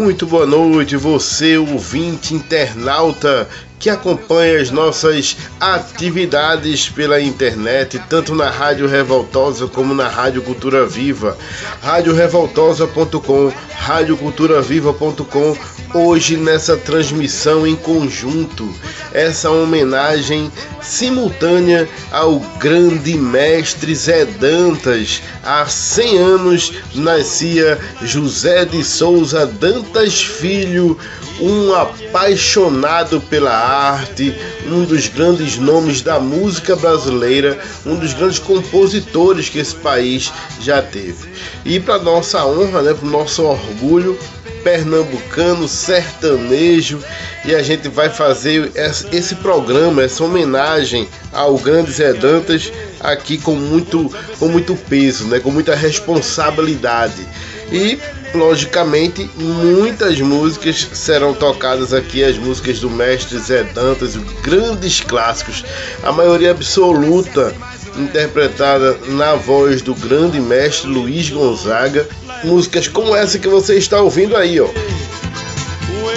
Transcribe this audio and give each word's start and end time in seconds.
Muito 0.00 0.26
boa 0.26 0.46
noite, 0.46 0.96
você 0.96 1.58
ouvinte 1.58 2.34
internauta 2.34 3.46
que 3.78 3.90
acompanha 3.90 4.58
as 4.58 4.70
nossas 4.70 5.36
atividades 5.60 6.88
pela 6.88 7.20
internet, 7.20 8.00
tanto 8.08 8.34
na 8.34 8.48
Rádio 8.48 8.88
Revoltosa 8.88 9.66
como 9.66 9.92
na 9.92 10.08
Rádio 10.08 10.40
Cultura 10.40 10.86
Viva. 10.86 11.36
radiorevoltosa.com, 11.82 13.52
radioculturaviva.com. 13.80 15.56
Hoje 15.92 16.36
nessa 16.36 16.76
transmissão 16.76 17.66
em 17.66 17.74
conjunto, 17.74 18.72
essa 19.12 19.50
homenagem 19.50 20.52
simultânea 20.80 21.88
ao 22.12 22.38
grande 22.60 23.16
mestre 23.16 23.92
Zé 23.94 24.24
Dantas. 24.24 25.20
Há 25.42 25.66
100 25.66 26.18
anos 26.18 26.72
nascia 26.94 27.78
José 28.02 28.64
de 28.64 28.84
Souza 28.84 29.46
Dantas 29.46 30.22
Filho, 30.22 30.96
um 31.40 31.74
apaixonado 31.74 33.20
pela 33.22 33.50
arte, 33.50 34.32
um 34.66 34.84
dos 34.84 35.08
grandes 35.08 35.56
nomes 35.58 36.02
da 36.02 36.20
música 36.20 36.76
brasileira, 36.76 37.58
um 37.84 37.96
dos 37.96 38.12
grandes 38.12 38.38
compositores 38.38 39.48
que 39.48 39.58
esse 39.58 39.74
país 39.74 40.30
já 40.60 40.80
teve. 40.80 41.29
E 41.64 41.78
para 41.78 41.98
nossa 41.98 42.44
honra, 42.46 42.82
né, 42.82 42.94
para 42.94 43.06
o 43.06 43.10
nosso 43.10 43.42
orgulho, 43.44 44.18
pernambucano, 44.62 45.66
sertanejo, 45.68 46.98
e 47.44 47.54
a 47.54 47.62
gente 47.62 47.88
vai 47.88 48.10
fazer 48.10 48.70
esse 49.12 49.34
programa, 49.36 50.02
essa 50.02 50.24
homenagem 50.24 51.08
ao 51.32 51.56
grande 51.58 51.92
Zé 51.92 52.12
Dantas 52.12 52.72
aqui 53.00 53.38
com 53.38 53.54
muito, 53.54 54.14
com 54.38 54.48
muito 54.48 54.74
peso, 54.74 55.24
né, 55.24 55.40
com 55.40 55.50
muita 55.50 55.74
responsabilidade. 55.74 57.26
E 57.72 57.98
logicamente, 58.34 59.30
muitas 59.36 60.20
músicas 60.20 60.88
serão 60.92 61.32
tocadas 61.34 61.92
aqui, 61.92 62.22
as 62.22 62.36
músicas 62.36 62.80
do 62.80 62.90
mestre 62.90 63.38
Zé 63.38 63.62
Dantas, 63.62 64.16
grandes 64.42 65.00
clássicos, 65.00 65.64
a 66.02 66.12
maioria 66.12 66.50
absoluta 66.50 67.54
interpretada 68.00 68.98
na 69.08 69.34
voz 69.34 69.82
do 69.82 69.94
grande 69.94 70.40
mestre 70.40 70.88
Luiz 70.88 71.30
Gonzaga, 71.30 72.08
músicas 72.44 72.88
como 72.88 73.14
essa 73.14 73.38
que 73.38 73.48
você 73.48 73.76
está 73.76 74.00
ouvindo 74.00 74.36
aí, 74.36 74.60
ó. 74.60 74.66
O 74.66 76.10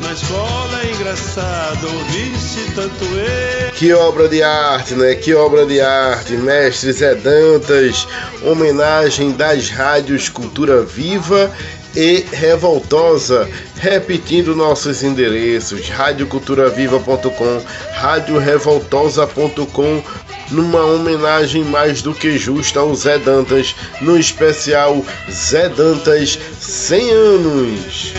na 0.00 0.12
escola 0.12 0.82
é 0.82 0.92
engraçado 0.92 1.86
ouvir-se 1.86 2.70
tanto 2.74 3.04
eu. 3.04 3.72
Que 3.72 3.92
obra 3.92 4.28
de 4.28 4.42
arte, 4.42 4.94
né? 4.94 5.14
Que 5.14 5.34
obra 5.34 5.66
de 5.66 5.80
arte, 5.80 6.34
mestre 6.34 6.92
Zé 6.92 7.14
Dantas, 7.14 8.06
homenagem 8.42 9.32
das 9.32 9.68
rádios 9.70 10.28
Cultura 10.28 10.82
Viva 10.82 11.52
e 11.96 12.26
Revoltosa, 12.30 13.48
repetindo 13.76 14.54
nossos 14.54 15.02
endereços: 15.02 15.88
radioculturaviva.com, 15.88 17.62
radiorevoltosa.com, 17.94 20.02
numa 20.50 20.84
homenagem 20.84 21.64
mais 21.64 22.02
do 22.02 22.12
que 22.12 22.36
justa 22.36 22.80
ao 22.80 22.94
Zé 22.94 23.18
Dantas, 23.18 23.74
no 24.02 24.18
especial 24.18 25.02
Zé 25.30 25.70
Dantas 25.70 26.38
100 26.60 27.10
anos. 27.10 28.12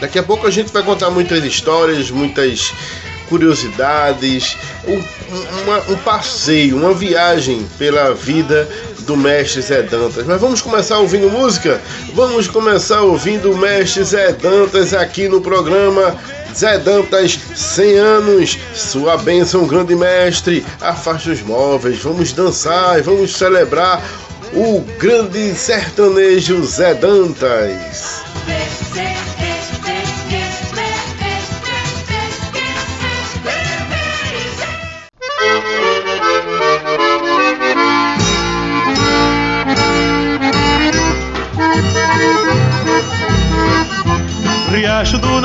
Daqui 0.00 0.18
a 0.18 0.22
pouco 0.22 0.46
a 0.46 0.50
gente 0.50 0.72
vai 0.72 0.82
contar 0.82 1.10
muitas 1.10 1.44
histórias, 1.44 2.10
muitas 2.10 2.72
curiosidades, 3.30 4.58
um, 4.86 5.02
uma, 5.62 5.78
um 5.88 5.96
passeio, 5.98 6.76
uma 6.76 6.92
viagem 6.92 7.64
pela 7.78 8.12
vida 8.12 8.68
do 9.06 9.16
mestre 9.16 9.62
Zé 9.62 9.82
Dantas. 9.82 10.26
Mas 10.26 10.40
vamos 10.40 10.60
começar 10.60 10.98
ouvindo 10.98 11.30
música? 11.30 11.80
Vamos 12.12 12.48
começar 12.48 13.00
ouvindo 13.02 13.52
o 13.52 13.56
mestre 13.56 14.04
Zé 14.04 14.32
Dantas 14.32 14.92
aqui 14.92 15.28
no 15.28 15.40
programa 15.40 16.14
Zé 16.54 16.78
Dantas, 16.78 17.38
100 17.54 17.98
anos, 17.98 18.58
sua 18.74 19.16
bênção, 19.16 19.66
grande 19.66 19.94
mestre, 19.94 20.66
afaste 20.80 21.30
os 21.30 21.42
móveis, 21.42 22.00
vamos 22.02 22.32
dançar 22.32 22.98
e 22.98 23.02
vamos 23.02 23.36
celebrar 23.36 24.02
o 24.52 24.80
grande 24.98 25.54
sertanejo 25.54 26.64
Zé 26.64 26.94
Dantas. 26.94 28.29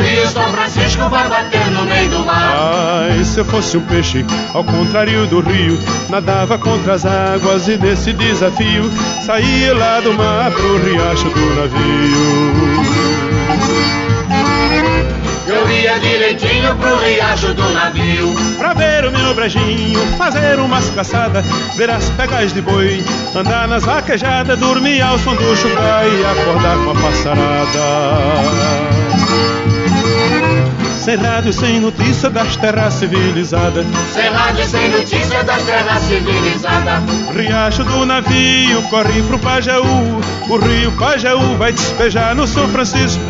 O 0.00 0.02
rio 0.02 0.26
São 0.28 0.50
Francisco 0.50 1.10
vai 1.10 1.28
bater 1.28 1.70
no 1.72 1.84
meio 1.84 2.08
do 2.08 2.20
mar. 2.20 2.54
Ai, 3.10 3.22
se 3.22 3.38
eu 3.38 3.44
fosse 3.44 3.76
um 3.76 3.82
peixe, 3.82 4.24
ao 4.54 4.64
contrário 4.64 5.26
do 5.26 5.40
rio, 5.40 5.78
nadava 6.08 6.56
contra 6.56 6.94
as 6.94 7.04
águas 7.04 7.68
e 7.68 7.76
nesse 7.76 8.14
desafio 8.14 8.90
saía 9.22 9.74
lá 9.74 10.00
do 10.00 10.14
mar 10.14 10.50
pro 10.52 10.82
riacho 10.82 11.28
do 11.28 11.54
navio. 11.54 12.80
Eu 15.46 15.68
ia 15.68 15.98
direitinho 15.98 16.74
pro 16.76 16.96
riacho 16.96 17.52
do 17.52 17.68
navio 17.70 18.34
Pra 18.56 18.72
ver 18.72 19.04
o 19.04 19.10
meu 19.10 19.34
brejinho, 19.34 20.00
fazer 20.16 20.60
umas 20.60 20.88
caçadas 20.90 21.44
Ver 21.76 21.90
as 21.90 22.08
pegas 22.10 22.52
de 22.52 22.62
boi, 22.62 23.04
andar 23.34 23.66
nas 23.66 23.84
vaquejadas 23.84 24.56
Dormir 24.60 25.02
ao 25.02 25.18
som 25.18 25.34
do 25.34 25.56
chucai 25.56 26.08
e 26.08 26.24
acordar 26.24 26.76
com 26.84 26.92
a 26.92 26.94
passarada 26.94 27.80
sem 31.00 31.16
rádio, 31.16 31.52
sem 31.52 31.80
notícia 31.80 32.28
das 32.28 32.56
terras 32.56 32.94
civilizadas. 32.94 33.86
Sem 34.12 34.30
rádio, 34.30 34.64
sem 34.66 34.90
notícia 34.90 35.42
das 35.42 35.62
terras 35.62 36.02
civilizadas. 36.02 37.02
Riacho 37.34 37.84
do 37.84 38.04
navio 38.04 38.82
corre 38.90 39.22
pro 39.22 39.38
Pajaú. 39.38 40.20
O 40.48 40.56
rio 40.58 40.92
Pajaú 40.92 41.56
vai 41.56 41.72
despejar 41.72 42.34
no 42.34 42.46
São 42.46 42.68
Francisco. 42.68 43.22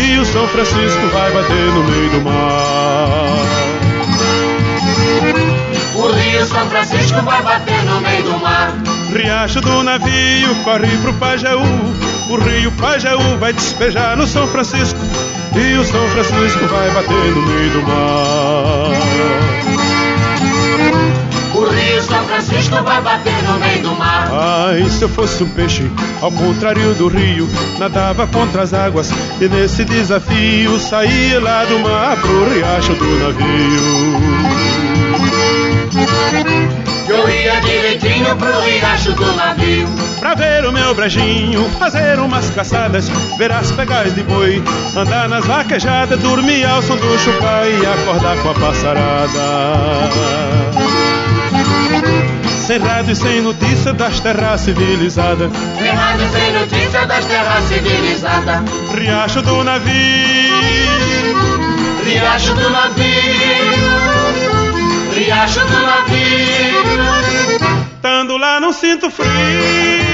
E 0.00 0.18
o 0.18 0.24
São 0.24 0.46
Francisco 0.48 1.06
vai 1.12 1.30
bater 1.32 1.66
no 1.74 1.84
meio 1.84 2.10
do 2.10 2.20
mar. 2.22 3.36
O 5.94 6.12
rio 6.12 6.46
São 6.46 6.70
Francisco 6.70 7.20
vai 7.22 7.42
bater 7.42 7.84
no 7.84 8.00
meio 8.00 8.22
do 8.22 8.38
mar. 8.38 8.72
Riacho 9.12 9.60
do 9.60 9.82
navio 9.82 10.54
corre 10.64 10.96
pro 11.02 11.12
Pajaú. 11.14 11.62
O 12.30 12.36
rio 12.36 12.72
Pajaú 12.72 13.36
vai 13.38 13.52
despejar 13.52 14.16
no 14.16 14.26
São 14.26 14.46
Francisco. 14.48 14.98
E 15.52 15.76
o 15.76 15.84
São 15.84 16.08
Francisco 16.10 16.66
vai 16.66 16.90
bater 16.90 17.34
no 17.34 17.42
meio 17.42 17.70
do 17.70 17.82
mar. 17.82 18.90
O 21.54 21.64
rio 21.64 22.02
São 22.02 22.24
Francisco 22.24 22.82
vai 22.84 23.02
bater 23.02 23.42
no 23.42 23.58
meio 23.58 23.82
do 23.82 23.94
mar. 23.96 24.30
Ai, 24.32 24.88
se 24.88 25.02
eu 25.02 25.08
fosse 25.08 25.42
um 25.42 25.48
peixe, 25.48 25.90
ao 26.22 26.30
contrário 26.30 26.94
do 26.94 27.08
rio, 27.08 27.48
nadava 27.78 28.26
contra 28.28 28.62
as 28.62 28.72
águas 28.72 29.10
e 29.40 29.48
nesse 29.48 29.84
desafio 29.84 30.78
saía 30.78 31.40
lá 31.40 31.64
do 31.64 31.80
mar 31.80 32.16
pro 32.16 32.48
riacho 32.48 32.94
do 32.94 33.18
navio. 33.18 34.30
Eu 37.10 37.28
ia 37.28 37.60
direitinho 37.60 38.36
pro 38.36 38.60
riacho 38.60 39.12
do 39.14 39.34
navio 39.34 39.88
Pra 40.20 40.36
ver 40.36 40.64
o 40.64 40.70
meu 40.70 40.94
brejinho, 40.94 41.68
fazer 41.70 42.20
umas 42.20 42.48
caçadas 42.50 43.08
Ver 43.36 43.50
as 43.50 43.72
pegais 43.72 44.14
de 44.14 44.22
boi, 44.22 44.62
andar 44.96 45.28
nas 45.28 45.44
vaquejadas 45.44 46.20
Dormir 46.20 46.64
ao 46.64 46.80
som 46.80 46.94
do 46.96 47.18
chupá 47.18 47.62
e 47.66 47.84
acordar 47.84 48.36
com 48.38 48.50
a 48.50 48.54
passarada 48.54 49.40
sem 52.70 52.78
rádio 52.78 53.10
e 53.10 53.16
sem 53.16 53.42
notícia 53.42 53.92
das 53.92 54.20
terras 54.20 54.60
civilizadas. 54.60 55.50
Sem 55.76 55.90
rádio 55.90 56.24
e 56.24 56.28
sem 56.28 56.52
notícia 56.52 57.04
das 57.04 57.24
terras 57.24 57.64
civilizadas. 57.64 58.60
Riacho 58.94 59.42
do 59.42 59.64
navio, 59.64 59.90
Riacho 62.04 62.54
do 62.54 62.70
navio, 62.70 64.19
Riacho 65.20 65.60
do 65.60 65.80
navio. 65.82 66.80
chegando 68.20 68.36
lá 68.36 68.60
não 68.60 68.72
sinto 68.72 69.10
frio. 69.10 70.09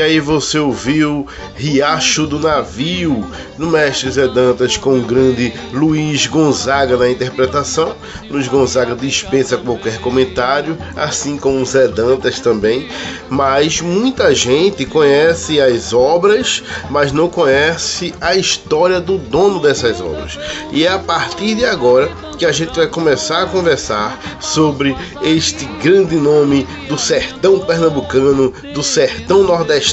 E 0.00 0.02
aí 0.02 0.18
você 0.18 0.58
ouviu 0.58 1.26
Riacho 1.54 2.26
do 2.26 2.38
Navio, 2.38 3.22
no 3.58 3.68
Mestre 3.68 4.10
Zé 4.10 4.26
Dantas 4.26 4.78
com 4.78 4.98
o 4.98 5.02
grande 5.02 5.52
Luiz 5.74 6.26
Gonzaga 6.26 6.96
na 6.96 7.10
interpretação. 7.10 7.94
Luiz 8.30 8.48
Gonzaga 8.48 8.96
dispensa 8.96 9.58
qualquer 9.58 10.00
comentário, 10.00 10.78
assim 10.96 11.36
como 11.36 11.62
Zé 11.66 11.86
Dantas 11.86 12.40
também. 12.40 12.88
Mas 13.28 13.82
muita 13.82 14.34
gente 14.34 14.86
conhece 14.86 15.60
as 15.60 15.92
obras, 15.92 16.62
mas 16.88 17.12
não 17.12 17.28
conhece 17.28 18.14
a 18.22 18.34
história 18.34 19.02
do 19.02 19.18
dono 19.18 19.60
dessas 19.60 20.00
obras. 20.00 20.38
E 20.72 20.86
é 20.86 20.88
a 20.88 20.98
partir 20.98 21.56
de 21.56 21.66
agora 21.66 22.10
que 22.38 22.46
a 22.46 22.52
gente 22.52 22.74
vai 22.74 22.86
começar 22.86 23.42
a 23.42 23.46
conversar 23.46 24.18
sobre 24.40 24.96
este 25.22 25.66
grande 25.82 26.16
nome 26.16 26.66
do 26.88 26.96
sertão 26.96 27.58
pernambucano, 27.58 28.50
do 28.72 28.82
sertão 28.82 29.42
nordestino, 29.42 29.89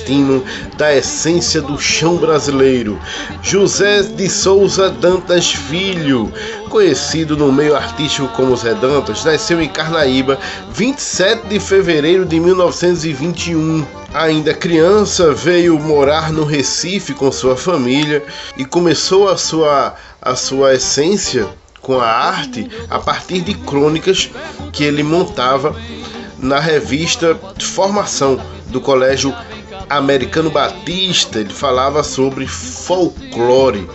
da 0.78 0.96
essência 0.96 1.62
do 1.62 1.78
chão 1.78 2.18
brasileiro. 2.18 3.00
José 3.42 4.04
de 4.04 4.30
Souza 4.30 4.90
Dantas 4.90 5.52
Filho, 5.52 6.32
conhecido 6.70 7.36
no 7.36 7.52
meio 7.52 7.76
artístico 7.76 8.28
como 8.30 8.56
Zé 8.56 8.74
Dantas, 8.76 9.24
nasceu 9.24 9.62
em 9.62 9.68
Carnaíba, 9.68 10.40
27 10.72 11.48
de 11.48 11.60
fevereiro 11.60 12.26
de 12.26 12.40
1921. 12.40 13.86
Ainda 14.14 14.54
criança, 14.54 15.34
veio 15.34 15.80
morar 15.80 16.32
no 16.32 16.46
Recife 16.46 17.14
com 17.14 17.32
sua 17.32 17.56
família 17.56 18.24
e 18.58 18.66
começou 18.66 19.30
a 19.30 19.38
sua, 19.38 19.96
a 20.22 20.36
sua 20.36 20.76
essência 20.76 21.48
com 21.82 22.00
a 22.00 22.08
arte 22.08 22.70
a 22.90 23.00
partir 23.00 23.42
de 23.42 23.54
crônicas 23.54 24.30
que 24.72 24.84
ele 24.84 25.04
montava 25.04 25.76
na 26.40 26.60
revista 26.60 27.38
formação 27.60 28.40
do 28.68 28.80
Colégio 28.80 29.34
Americano 29.89 30.50
Batista. 30.50 31.39
Ele 31.39 31.54
falava 31.54 32.04
sobre 32.04 32.48
folclore. 32.48 33.88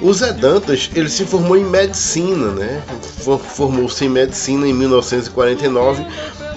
O 0.00 0.12
Zé 0.12 0.32
Dantas 0.32 0.90
ele 0.94 1.08
se 1.08 1.24
formou 1.24 1.56
em 1.56 1.64
medicina, 1.64 2.52
né? 2.52 2.82
Formou-se 3.54 4.04
em 4.04 4.08
medicina 4.08 4.66
em 4.66 4.72
1949, 4.72 6.06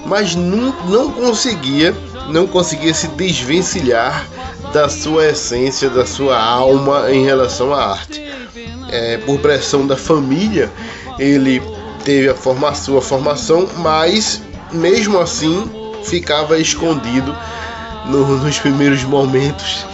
mas 0.06 0.36
não, 0.36 0.74
não 0.88 1.12
conseguia, 1.12 1.96
não 2.30 2.46
conseguia 2.46 2.94
se 2.94 3.08
desvencilhar 3.10 4.28
da 4.72 4.88
sua 4.88 5.30
essência, 5.30 5.90
da 5.90 6.06
sua 6.06 6.40
alma 6.40 7.12
em 7.12 7.26
relação 7.26 7.74
à 7.74 7.84
arte 7.94 8.22
é, 8.92 9.18
por 9.18 9.40
pressão 9.40 9.88
da 9.88 9.96
família, 9.96 10.70
ele 11.18 11.62
teve 12.04 12.30
a 12.30 12.36
forma, 12.36 12.74
sua 12.76 13.02
formação, 13.02 13.68
mas 13.78 14.42
mesmo 14.72 15.18
assim 15.20 15.70
ficava 16.04 16.58
escondido 16.58 17.36
no, 18.06 18.38
nos 18.38 18.60
primeiros 18.60 19.04
momentos, 19.04 19.86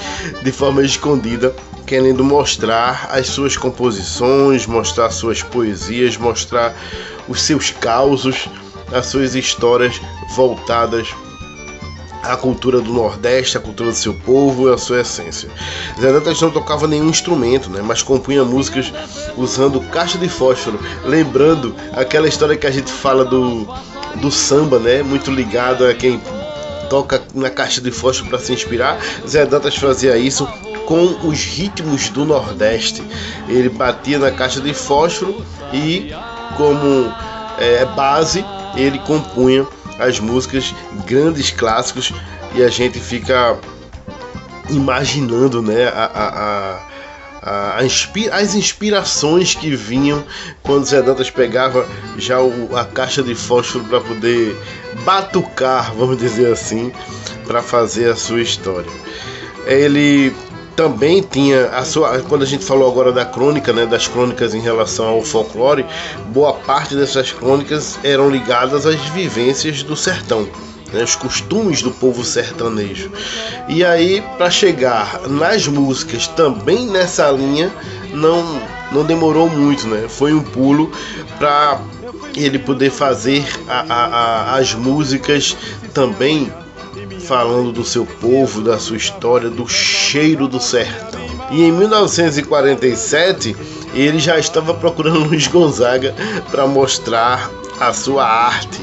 de 0.44 0.52
forma 0.52 0.84
escondida, 0.84 1.54
querendo 1.86 2.24
mostrar 2.24 3.10
as 3.12 3.28
suas 3.28 3.56
composições, 3.56 4.66
mostrar 4.66 5.10
suas 5.10 5.42
poesias, 5.42 6.18
mostrar 6.18 6.76
os 7.28 7.42
seus 7.42 7.72
causos, 7.72 8.48
as 8.92 9.06
suas 9.08 9.36
histórias 9.36 10.02
voltadas 10.36 11.14
a 12.24 12.36
cultura 12.36 12.82
do 12.82 12.92
Nordeste, 12.92 13.58
a 13.58 13.62
cultura 13.62 13.90
do 13.92 13.96
seu 13.96 14.14
povo 14.14 14.70
e 14.70 14.74
a 14.74 14.78
sua 14.78 15.02
essência. 15.02 15.50
Zé 16.00 16.12
Dantas 16.12 16.42
não 16.42 16.52
tocava 16.52 16.88
nenhum 16.88 17.10
instrumento, 17.10 17.70
né, 17.70 17.82
mas 17.82 18.04
compunha 18.04 18.44
músicas 18.44 18.92
usando 19.38 19.80
caixa 19.90 20.18
de 20.18 20.28
fósforo, 20.28 20.80
lembrando 21.06 21.76
aquela 21.94 22.28
história 22.28 22.58
que 22.58 22.68
a 22.68 22.72
gente 22.72 22.92
fala 22.92 23.24
do, 23.24 23.68
do 24.16 24.30
samba, 24.30 24.80
né, 24.80 25.02
muito 25.02 25.32
ligado 25.32 25.86
a 25.86 25.94
quem 25.94 26.22
toca 26.90 27.22
na 27.34 27.50
caixa 27.50 27.82
de 27.82 27.92
fósforo 27.92 28.30
para 28.30 28.40
se 28.40 28.54
inspirar. 28.54 29.00
Zé 29.28 29.46
Dantas 29.46 29.76
fazia 29.76 30.18
isso 30.18 30.48
com 30.86 31.28
os 31.28 31.44
ritmos 31.44 32.10
do 32.10 32.26
Nordeste. 32.26 33.04
Ele 33.48 33.70
batia 33.70 34.18
na 34.18 34.32
caixa 34.32 34.62
de 34.62 34.74
fósforo 34.74 35.44
e, 35.74 36.12
como 36.56 37.14
é, 37.60 37.86
base, 37.86 38.44
ele 38.76 39.00
compunha 39.00 39.66
as 40.00 40.20
músicas, 40.20 40.74
grandes 41.06 41.52
clássicos, 41.52 42.14
e 42.56 42.64
a 42.64 42.70
gente 42.70 43.00
fica 43.00 43.58
imaginando 44.70 45.62
né, 45.62 45.88
a, 45.88 46.06
a, 46.06 46.28
a, 46.28 46.80
as 47.42 48.56
inspirações 48.56 49.56
que 49.56 49.76
vinham 49.76 50.24
quando 50.64 50.86
Zé 50.86 51.02
Dantas 51.02 51.30
pegava 51.30 51.88
já 52.18 52.38
a 52.76 52.86
caixa 52.86 53.22
de 53.22 53.36
fósforo 53.36 53.86
para 53.86 54.02
poder 54.02 54.56
batucar, 55.04 55.94
vamos 55.94 56.18
dizer 56.18 56.52
assim, 56.52 56.92
para 57.46 57.62
fazer 57.62 58.10
a 58.10 58.16
sua 58.16 58.42
história. 58.42 58.90
Ele 59.66 60.34
também 60.76 61.22
tinha 61.22 61.70
a 61.70 61.84
sua 61.84 62.20
quando 62.22 62.44
a 62.44 62.46
gente 62.46 62.64
falou 62.64 62.90
agora 62.90 63.12
da 63.12 63.26
crônica 63.26 63.74
né 63.74 63.88
das 63.88 64.08
crônicas 64.08 64.54
em 64.54 64.60
relação 64.62 65.08
ao 65.08 65.24
folclore 65.24 65.84
boa 66.28 66.54
parte 66.54 66.96
dessas 66.96 67.32
crônicas 67.32 67.98
eram 68.04 68.30
ligadas 68.30 68.86
às 68.86 69.02
vivências 69.10 69.82
do 69.82 69.96
sertão 69.96 70.48
né, 70.92 71.04
os 71.04 71.16
costumes 71.16 71.82
do 71.82 71.92
povo 71.92 72.24
sertanejo 72.24 73.12
e 73.68 73.84
aí 73.84 74.24
para 74.38 74.50
chegar 74.50 75.28
nas 75.28 75.68
músicas 75.68 76.28
também 76.28 76.88
nessa 76.88 77.30
linha 77.32 77.72
não 78.14 78.62
não 78.92 79.04
demorou 79.04 79.50
muito 79.50 79.88
né 79.88 80.08
foi 80.08 80.34
um 80.34 80.42
pulo 80.42 80.92
para 81.38 81.80
ele 82.36 82.60
poder 82.60 82.92
fazer 82.92 83.46
a, 83.68 83.82
a, 83.82 84.06
a, 84.06 84.56
as 84.58 84.74
músicas 84.74 85.58
também 85.94 86.52
falando 87.28 87.72
do 87.72 87.84
seu 87.84 88.06
povo, 88.06 88.62
da 88.62 88.80
sua 88.80 88.96
história, 88.96 89.50
do 89.50 89.68
cheiro 89.68 90.48
do 90.48 90.60
sertão. 90.60 91.20
E 91.52 91.64
em 91.64 91.72
1947 91.72 93.56
ele 93.94 94.20
já 94.20 94.38
estava 94.38 94.74
procurando 94.74 95.26
Luiz 95.26 95.48
Gonzaga 95.48 96.16
para 96.52 96.68
mostrar 96.68 97.50
a 97.80 97.94
sua 97.94 98.26
arte. 98.26 98.82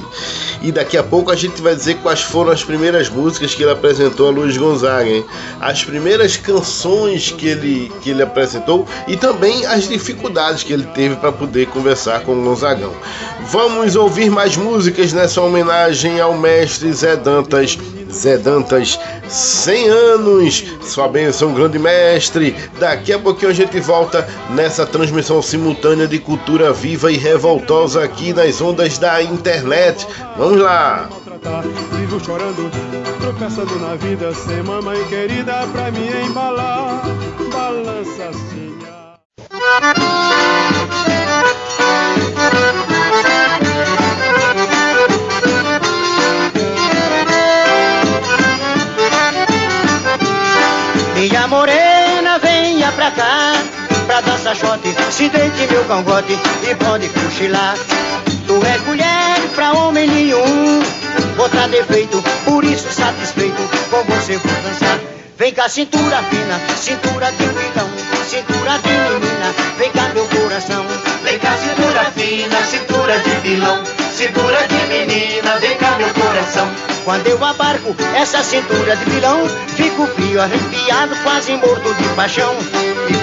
E 0.63 0.73
daqui 0.73 0.97
a 0.97 1.03
pouco 1.03 1.31
a 1.31 1.37
gente 1.37 1.61
vai 1.61 1.75
dizer 1.75 1.97
quais 1.97 2.23
foram 2.23 2.51
as 2.51 2.65
primeiras 2.65 3.11
músicas 3.11 3.55
que 3.55 3.63
ele 3.63 3.73
apresentou 3.73 4.29
a 4.29 4.31
Luiz 4.31 4.57
Gonzaga, 4.57 5.09
hein? 5.11 5.25
as 5.61 5.85
primeiras 5.85 6.39
canções 6.39 7.31
que 7.31 7.49
ele, 7.49 7.93
que 8.01 8.11
ele 8.11 8.23
apresentou 8.23 8.87
e 9.07 9.17
também 9.17 9.67
as 9.67 9.89
dificuldades 9.89 10.63
que 10.63 10.73
ele 10.73 10.87
teve 10.95 11.17
para 11.17 11.31
poder 11.31 11.67
conversar 11.67 12.21
com 12.21 12.33
o 12.33 12.43
Gonzagão. 12.43 12.95
Vamos 13.51 13.95
ouvir 13.95 14.31
mais 14.31 14.57
músicas 14.57 15.13
nessa 15.13 15.41
homenagem 15.43 16.19
ao 16.19 16.35
mestre 16.35 16.91
Zé 16.93 17.15
Dantas 17.15 17.79
Zé 18.15 18.39
Dantas, 18.39 18.99
100 19.29 19.89
anos, 19.89 20.65
sua 20.83 21.09
bênção, 21.09 21.53
grande 21.53 21.79
mestre. 21.79 22.55
Daqui 22.79 23.13
a 23.13 23.19
pouquinho 23.19 23.51
a 23.51 23.55
gente 23.55 23.79
volta 23.81 24.27
nessa 24.51 24.87
transmissão 24.87 25.43
simultânea 25.43 26.07
de 26.07 26.19
cultura 26.19 26.73
viva 26.73 27.11
e 27.11 27.17
revoltosa 27.17 28.03
aqui 28.03 28.33
nas 28.33 28.61
ondas 28.61 28.97
da 28.99 29.23
internet. 29.23 30.07
Vamos 30.39 30.61
lá! 30.61 31.09
Vivo 31.93 32.25
chorando, 32.25 32.71
tropeçando 33.21 33.79
na 33.81 33.97
vida, 33.97 34.33
sem 34.33 34.63
mamãe 34.63 35.03
querida 35.05 35.67
pra 35.73 35.91
me 35.91 36.09
embalar. 36.27 37.03
Shot, 54.55 54.81
se 55.11 55.29
deite 55.29 55.67
meu 55.71 55.85
cangote 55.85 56.39
E 56.69 56.75
pode 56.77 57.09
cochilar. 57.09 57.77
Tu 58.47 58.63
és 58.65 58.81
mulher 58.87 59.41
pra 59.55 59.73
homem 59.73 60.07
nenhum 60.07 60.83
Botar 61.37 61.67
defeito, 61.69 62.23
por 62.45 62.63
isso 62.65 62.89
satisfeito 62.93 63.63
Com 63.91 64.05
você 64.05 64.37
vou 64.37 64.63
dançar. 64.63 64.99
Vem 65.37 65.53
cá 65.53 65.69
cintura 65.69 66.23
fina, 66.23 66.61
cintura 66.77 67.33
de 67.33 67.47
vilão 67.47 67.91
Cintura 68.29 68.79
de 68.79 68.89
menina, 68.89 69.55
vem 69.77 69.91
cá 69.91 70.11
meu 70.15 70.27
coração. 70.27 70.87
Vem 71.23 71.39
cá 71.39 71.57
cintura 71.57 72.05
fina, 72.13 72.65
cintura 72.65 73.19
de 73.19 73.31
vilão 73.41 73.83
Cintura 74.17 74.67
de 74.69 74.87
menina, 74.87 75.59
vem 75.59 75.77
cá 75.77 75.97
meu 75.99 76.09
coração. 76.15 76.69
Quando 77.05 77.27
eu 77.27 77.45
abarco 77.45 77.95
essa 78.15 78.43
cintura 78.43 78.97
de 78.97 79.05
vilão, 79.11 79.47
fico 79.77 80.07
frio, 80.07 80.41
arrepiado, 80.41 81.17
quase 81.23 81.57
morto 81.57 81.93
de 81.95 82.09
paixão. 82.15 82.55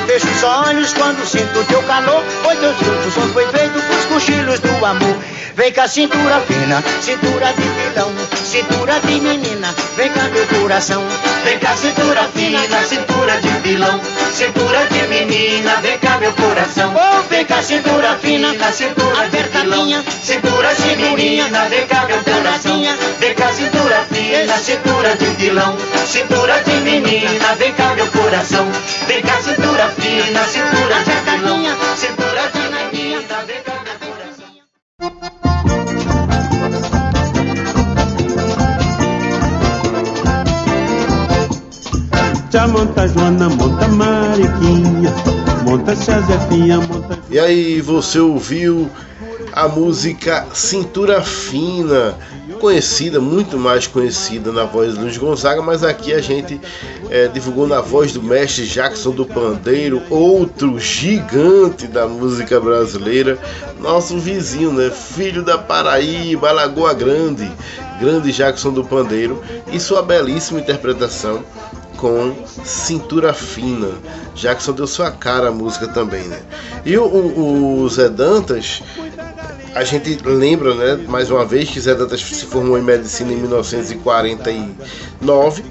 Fecho 0.07 0.27
os 0.27 0.43
olhos 0.43 0.93
quando 0.93 1.25
sinto 1.25 1.63
teu 1.65 1.81
calor 1.83 2.23
Pois 2.43 2.59
teu 2.59 2.73
fruto 2.73 3.11
só 3.11 3.21
foi 3.33 3.47
feito 3.47 3.81
pros 3.81 4.05
cochilos 4.05 4.59
do 4.59 4.85
amor. 4.85 5.17
Vem 5.55 5.71
cá 5.73 5.85
cintura 5.87 6.39
fina, 6.41 6.81
cintura 7.01 7.53
de 7.53 7.61
vilão 7.61 8.11
Cintura 8.43 8.99
de 9.01 9.19
menina, 9.19 9.75
vem 9.97 10.09
cá 10.11 10.23
meu 10.23 10.47
coração. 10.47 11.03
Vem 11.43 11.59
cá 11.59 11.75
cintura 11.75 12.23
fina, 12.33 12.61
cintura 12.85 13.39
de 13.41 13.49
vilão 13.59 13.99
Cintura 14.33 14.85
de 14.87 15.07
menina, 15.07 15.75
vem 15.81 15.97
cá 15.99 16.17
meu 16.17 16.31
coração. 16.33 16.93
Oh, 16.95 17.21
vem 17.29 17.45
cá 17.45 17.61
cintura 17.61 18.17
fina, 18.21 18.53
cintura 18.71 19.27
de 19.29 19.43
vilão 19.49 20.03
Cintura 20.23 20.73
de 20.73 20.95
menina, 20.95 21.65
vem 21.69 21.85
cá 21.85 22.05
meu 22.05 22.23
coração. 22.23 22.81
Vem 23.19 23.35
cá 23.35 23.51
cintura 23.51 24.05
fina, 24.11 24.57
cintura 24.57 25.15
de 25.17 25.25
vilão 25.25 25.77
Cintura 26.05 26.63
de 26.63 26.73
menina, 26.79 27.55
vem 27.59 27.73
cá 27.73 27.93
meu 27.93 28.07
coração. 28.07 28.67
Vem 29.05 29.21
cá 29.21 29.41
cintura 29.41 29.89
fina, 29.99 30.43
cintura 30.45 31.03
de 31.03 31.15
vilão 31.31 31.61
Cintura 31.95 32.43
de 32.53 32.63
menina, 32.93 33.37
vem 33.45 33.61
cá 33.63 33.73
meu 33.83 33.97
coração 34.11 34.51
Já 42.51 42.67
monta 42.67 43.07
Joana, 43.07 43.47
monta 43.49 43.87
Mariquinha, 43.87 45.13
monta 45.63 45.95
Josefinha, 45.95 46.79
monta. 46.79 47.17
E 47.29 47.39
aí, 47.39 47.79
você 47.79 48.19
ouviu 48.19 48.89
a 49.53 49.69
música 49.69 50.45
Cintura 50.53 51.21
Fina, 51.21 52.17
conhecida, 52.61 53.19
muito 53.19 53.57
mais 53.57 53.87
conhecida 53.87 54.51
na 54.51 54.65
voz 54.65 54.93
do 54.93 55.01
Luiz 55.01 55.17
Gonzaga, 55.17 55.63
mas 55.63 55.83
aqui 55.83 56.13
a 56.13 56.21
gente 56.21 56.61
é, 57.09 57.27
divulgou 57.27 57.67
na 57.67 57.81
voz 57.81 58.13
do 58.13 58.21
mestre 58.21 58.67
Jackson 58.67 59.09
do 59.09 59.25
Pandeiro, 59.25 59.99
outro 60.11 60.79
gigante 60.79 61.87
da 61.87 62.07
música 62.07 62.59
brasileira, 62.59 63.39
nosso 63.79 64.19
vizinho, 64.19 64.71
né? 64.71 64.91
Filho 64.91 65.43
da 65.43 65.57
Paraíba, 65.57 66.51
Lagoa 66.51 66.93
Grande, 66.93 67.51
grande 67.99 68.31
Jackson 68.31 68.71
do 68.71 68.83
Pandeiro, 68.83 69.41
e 69.73 69.79
sua 69.79 70.03
belíssima 70.03 70.59
interpretação 70.59 71.43
com 71.97 72.35
Cintura 72.63 73.33
Fina. 73.33 73.89
Jackson 74.35 74.73
deu 74.73 74.87
sua 74.87 75.09
cara 75.11 75.49
à 75.49 75.51
música 75.51 75.87
também, 75.87 76.23
né? 76.27 76.39
E 76.85 76.97
o, 76.97 77.05
o, 77.05 77.81
o 77.81 77.89
Zé 77.89 78.09
Dantas, 78.09 78.81
a 79.73 79.83
gente 79.83 80.17
lembra, 80.23 80.75
né, 80.75 80.95
mais 81.07 81.31
uma 81.31 81.45
vez, 81.45 81.69
que 81.69 81.79
Zé 81.79 81.95
Dantas 81.95 82.21
se 82.21 82.45
formou 82.45 82.77
em 82.77 82.81
medicina 82.81 83.31
em 83.31 83.37
1949, 83.37 85.63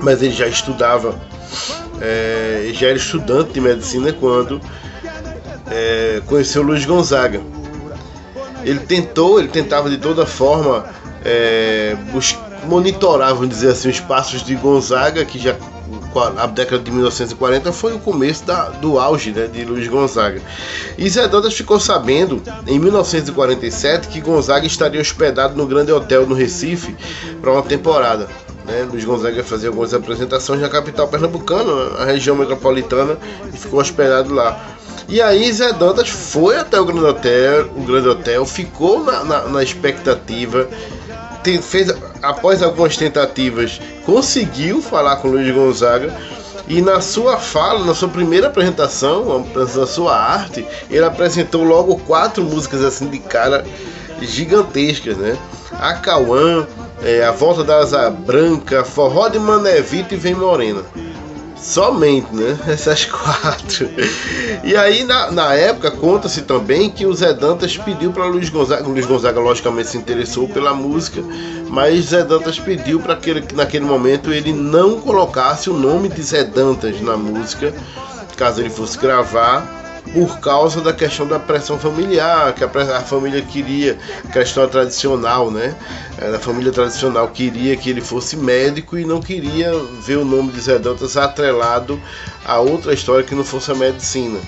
mas 0.00 0.20
ele 0.22 0.32
já 0.32 0.48
estudava, 0.48 1.14
é, 2.00 2.70
já 2.72 2.88
era 2.88 2.96
estudante 2.96 3.52
de 3.52 3.60
medicina 3.60 4.12
quando 4.12 4.60
é, 5.70 6.20
conheceu 6.26 6.62
Luiz 6.62 6.84
Gonzaga. 6.84 7.40
Ele 8.64 8.80
tentou, 8.80 9.38
ele 9.38 9.46
tentava 9.48 9.88
de 9.88 9.98
toda 9.98 10.26
forma 10.26 10.84
é, 11.24 11.96
monitorar, 12.64 13.32
vamos 13.34 13.50
dizer 13.50 13.70
assim, 13.70 13.88
os 13.88 14.00
passos 14.00 14.44
de 14.44 14.56
Gonzaga, 14.56 15.24
que 15.24 15.38
já 15.38 15.54
a 16.36 16.46
década 16.46 16.82
de 16.82 16.90
1940 16.90 17.72
foi 17.72 17.94
o 17.94 17.98
começo 17.98 18.44
da, 18.44 18.68
do 18.68 18.98
auge 18.98 19.30
né, 19.30 19.46
de 19.46 19.64
Luiz 19.64 19.86
Gonzaga. 19.88 20.40
E 20.98 21.08
Zé 21.08 21.26
Dantas 21.28 21.54
ficou 21.54 21.78
sabendo, 21.78 22.42
em 22.66 22.78
1947, 22.78 24.08
que 24.08 24.20
Gonzaga 24.20 24.66
estaria 24.66 25.00
hospedado 25.00 25.56
no 25.56 25.66
Grande 25.66 25.92
Hotel 25.92 26.26
no 26.26 26.34
Recife 26.34 26.96
para 27.40 27.52
uma 27.52 27.62
temporada. 27.62 28.28
Né? 28.66 28.86
Luiz 28.90 29.04
Gonzaga 29.04 29.42
fazia 29.42 29.68
algumas 29.68 29.94
apresentações 29.94 30.60
na 30.60 30.68
capital 30.68 31.08
pernambucana, 31.08 31.98
na 31.98 32.04
região 32.04 32.36
metropolitana, 32.36 33.16
e 33.52 33.56
ficou 33.56 33.80
hospedado 33.80 34.34
lá. 34.34 34.60
E 35.08 35.20
aí 35.20 35.52
Zé 35.52 35.72
Dantas 35.72 36.08
foi 36.08 36.56
até 36.56 36.80
o 36.80 36.84
Grande 36.84 37.04
Hotel, 37.04 37.68
o 37.76 37.82
Grande 37.82 38.08
Hotel 38.08 38.46
ficou 38.46 39.02
na, 39.04 39.24
na, 39.24 39.48
na 39.48 39.62
expectativa 39.62 40.68
fez 41.62 41.94
após 42.22 42.62
algumas 42.62 42.96
tentativas 42.96 43.80
conseguiu 44.04 44.82
falar 44.82 45.16
com 45.16 45.28
Luiz 45.28 45.54
Gonzaga 45.54 46.14
e 46.70 46.80
na 46.80 47.00
sua 47.00 47.36
fala, 47.36 47.84
na 47.84 47.94
sua 47.94 48.08
primeira 48.08 48.46
apresentação, 48.46 49.44
da 49.52 49.86
sua 49.86 50.16
arte, 50.16 50.64
ele 50.88 51.04
apresentou 51.04 51.64
logo 51.64 51.98
quatro 51.98 52.44
músicas 52.44 52.84
assim 52.84 53.08
de 53.08 53.18
cara 53.18 53.64
gigantescas, 54.22 55.16
né? 55.16 55.36
A 55.72 55.94
Cauã, 55.94 56.66
é, 57.02 57.24
A 57.24 57.32
Volta 57.32 57.64
da 57.64 57.78
Asa 57.78 58.08
Branca, 58.08 58.84
Forró 58.84 59.28
de 59.28 59.38
Manevito 59.38 60.14
e 60.14 60.16
Vem 60.16 60.34
Morena. 60.34 60.82
Somente, 61.60 62.34
né? 62.34 62.58
Essas 62.66 63.04
quatro. 63.04 63.88
E 64.64 64.76
aí, 64.76 65.04
na, 65.04 65.30
na 65.30 65.54
época, 65.54 65.90
conta-se 65.90 66.42
também 66.42 66.90
que 66.90 67.04
o 67.06 67.14
Zé 67.14 67.32
Dantas 67.32 67.76
pediu 67.76 68.12
para 68.12 68.26
Luiz 68.26 68.48
Gonzaga. 68.48 68.86
Luiz 68.86 69.06
Gonzaga, 69.06 69.40
logicamente, 69.40 69.90
se 69.90 69.98
interessou 69.98 70.48
pela 70.48 70.74
música, 70.74 71.22
mas 71.68 72.06
Zé 72.06 72.24
Dantas 72.24 72.58
pediu 72.58 73.00
para 73.00 73.16
que 73.16 73.54
naquele 73.54 73.84
momento 73.84 74.32
ele 74.32 74.52
não 74.52 75.00
colocasse 75.00 75.68
o 75.68 75.74
nome 75.74 76.08
de 76.08 76.22
Zé 76.22 76.44
Dantas 76.44 77.00
na 77.00 77.16
música, 77.16 77.74
caso 78.36 78.60
ele 78.60 78.70
fosse 78.70 78.98
gravar 78.98 79.79
por 80.12 80.40
causa 80.40 80.80
da 80.80 80.92
questão 80.92 81.26
da 81.26 81.38
pressão 81.38 81.78
familiar, 81.78 82.52
que 82.54 82.64
a, 82.64 82.68
a 82.96 83.00
família 83.00 83.42
queria, 83.42 83.96
questão 84.32 84.68
tradicional, 84.68 85.50
né? 85.50 85.74
A 86.34 86.38
família 86.38 86.72
tradicional 86.72 87.28
queria 87.28 87.76
que 87.76 87.90
ele 87.90 88.00
fosse 88.00 88.36
médico 88.36 88.98
e 88.98 89.04
não 89.04 89.20
queria 89.20 89.72
ver 90.02 90.18
o 90.18 90.24
nome 90.24 90.50
de 90.52 90.60
Zé 90.60 90.78
Dantas 90.78 91.16
atrelado 91.16 92.00
a 92.44 92.58
outra 92.58 92.92
história 92.92 93.24
que 93.24 93.34
não 93.34 93.44
fosse 93.44 93.70
a 93.70 93.74
medicina. 93.74 94.40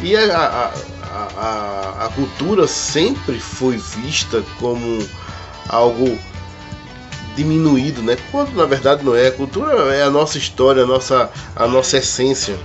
E 0.00 0.16
a, 0.16 0.36
a, 0.36 0.72
a, 1.12 2.06
a 2.06 2.08
cultura 2.14 2.66
sempre 2.66 3.38
foi 3.38 3.76
vista 3.76 4.42
como 4.58 5.06
algo 5.68 6.18
diminuído, 7.36 8.02
né? 8.02 8.16
Quando 8.32 8.52
na 8.54 8.64
verdade 8.64 9.04
não 9.04 9.14
é. 9.14 9.28
A 9.28 9.32
cultura 9.32 9.94
é 9.94 10.02
a 10.02 10.10
nossa 10.10 10.38
história, 10.38 10.82
a 10.82 10.86
nossa, 10.86 11.30
a 11.54 11.66
nossa 11.68 11.98
essência. 11.98 12.56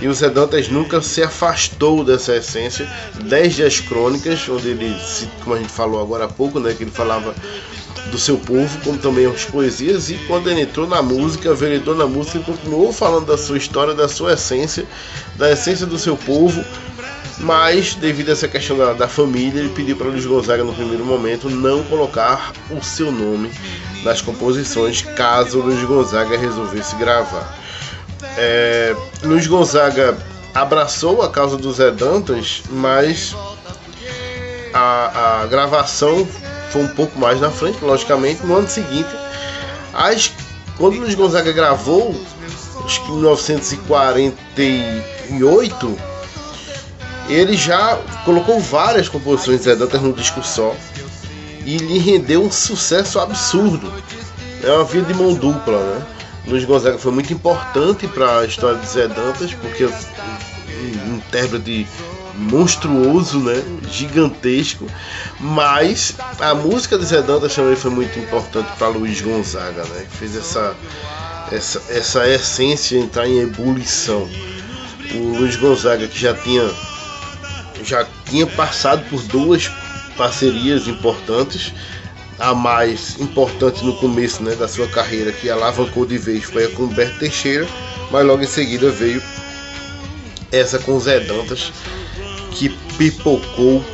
E 0.00 0.06
o 0.06 0.14
Zé 0.14 0.30
Dantas 0.30 0.68
nunca 0.68 1.02
se 1.02 1.22
afastou 1.22 2.04
dessa 2.04 2.36
essência, 2.36 2.88
desde 3.24 3.64
as 3.64 3.80
crônicas, 3.80 4.48
onde 4.48 4.68
ele, 4.68 4.96
como 5.42 5.56
a 5.56 5.58
gente 5.58 5.72
falou 5.72 6.00
agora 6.00 6.24
há 6.24 6.28
pouco, 6.28 6.60
né, 6.60 6.72
que 6.72 6.84
ele 6.84 6.90
falava 6.90 7.34
do 8.10 8.18
seu 8.18 8.38
povo, 8.38 8.78
como 8.84 8.96
também 8.98 9.26
as 9.26 9.44
poesias, 9.44 10.08
e 10.08 10.14
quando 10.26 10.48
ele 10.48 10.62
entrou 10.62 10.86
na 10.86 11.02
música, 11.02 11.52
veredou 11.52 11.96
na 11.96 12.06
música, 12.06 12.38
continuou 12.40 12.92
falando 12.92 13.26
da 13.26 13.36
sua 13.36 13.58
história, 13.58 13.92
da 13.92 14.08
sua 14.08 14.34
essência, 14.34 14.86
da 15.36 15.50
essência 15.50 15.84
do 15.84 15.98
seu 15.98 16.16
povo, 16.16 16.64
mas 17.40 17.94
devido 17.94 18.30
a 18.30 18.32
essa 18.32 18.48
questão 18.48 18.78
da, 18.78 18.92
da 18.92 19.08
família, 19.08 19.60
ele 19.60 19.68
pediu 19.70 19.96
para 19.96 20.08
Luiz 20.08 20.24
Gonzaga 20.24 20.64
no 20.64 20.72
primeiro 20.72 21.04
momento 21.04 21.50
não 21.50 21.82
colocar 21.84 22.52
o 22.70 22.82
seu 22.82 23.12
nome 23.12 23.50
nas 24.02 24.22
composições, 24.22 25.02
caso 25.02 25.60
Luiz 25.60 25.82
Gonzaga 25.84 26.38
resolvesse 26.38 26.96
gravar. 26.96 27.67
É, 28.36 28.94
Luiz 29.22 29.46
Gonzaga 29.46 30.18
abraçou 30.54 31.22
a 31.22 31.30
causa 31.30 31.56
do 31.56 31.72
Zé 31.72 31.90
Dantas, 31.90 32.62
mas 32.70 33.34
a, 34.72 35.42
a 35.42 35.46
gravação 35.46 36.28
foi 36.70 36.82
um 36.82 36.88
pouco 36.88 37.18
mais 37.18 37.40
na 37.40 37.50
frente, 37.50 37.82
logicamente. 37.84 38.44
No 38.44 38.56
ano 38.56 38.68
seguinte, 38.68 39.08
as, 39.92 40.32
quando 40.76 40.98
Luiz 40.98 41.14
Gonzaga 41.14 41.52
gravou, 41.52 42.14
acho 42.84 43.02
que 43.04 43.10
em 43.10 43.14
1948, 43.14 45.98
ele 47.28 47.56
já 47.56 47.96
colocou 48.24 48.60
várias 48.60 49.08
composições 49.08 49.58
de 49.58 49.64
Zé 49.64 49.74
Dantas 49.76 50.00
no 50.00 50.12
disco 50.12 50.42
só 50.42 50.74
e 51.64 51.76
lhe 51.76 51.98
rendeu 51.98 52.42
um 52.42 52.50
sucesso 52.50 53.20
absurdo. 53.20 53.92
É 54.62 54.72
uma 54.72 54.84
vida 54.84 55.12
de 55.12 55.14
mão 55.14 55.34
dupla, 55.34 55.78
né? 55.78 56.06
Luiz 56.48 56.64
Gonzaga 56.64 56.98
foi 56.98 57.12
muito 57.12 57.32
importante 57.32 58.08
para 58.08 58.40
a 58.40 58.46
história 58.46 58.78
de 58.78 58.86
Zé 58.86 59.06
Dantas, 59.06 59.52
porque 59.52 59.84
um 59.84 61.16
intérprete 61.16 61.86
monstruoso, 62.34 63.40
né? 63.40 63.62
gigantesco, 63.90 64.86
mas 65.38 66.14
a 66.40 66.54
música 66.54 66.96
de 66.98 67.04
Zé 67.04 67.20
Dantas 67.20 67.54
também 67.54 67.76
foi 67.76 67.90
muito 67.90 68.18
importante 68.18 68.70
para 68.78 68.88
Luiz 68.88 69.20
Gonzaga, 69.20 69.84
né? 69.84 70.06
que 70.10 70.16
fez 70.16 70.36
essa, 70.36 70.74
essa, 71.52 71.82
essa 71.90 72.28
essência 72.28 72.96
entrar 72.96 73.28
em 73.28 73.40
ebulição. 73.40 74.26
O 75.14 75.38
Luiz 75.38 75.56
Gonzaga 75.56 76.06
que 76.06 76.18
já 76.18 76.34
tinha 76.34 76.68
já 77.84 78.06
tinha 78.24 78.46
passado 78.46 79.08
por 79.08 79.22
duas 79.22 79.70
parcerias 80.16 80.88
importantes 80.88 81.72
a 82.38 82.54
mais 82.54 83.18
importante 83.18 83.84
no 83.84 83.94
começo 83.96 84.42
né, 84.42 84.54
da 84.54 84.68
sua 84.68 84.86
carreira, 84.88 85.32
que 85.32 85.50
alavancou 85.50 86.06
de 86.06 86.16
vez, 86.16 86.44
foi 86.44 86.66
a 86.66 86.68
com 86.70 86.84
Humberto 86.84 87.18
Teixeira, 87.18 87.66
mas 88.10 88.24
logo 88.24 88.42
em 88.42 88.46
seguida 88.46 88.90
veio 88.90 89.22
essa 90.52 90.78
com 90.78 90.98
Zé 91.00 91.20
Dantas, 91.20 91.72
que 92.52 92.68
pipocou, 92.96 93.84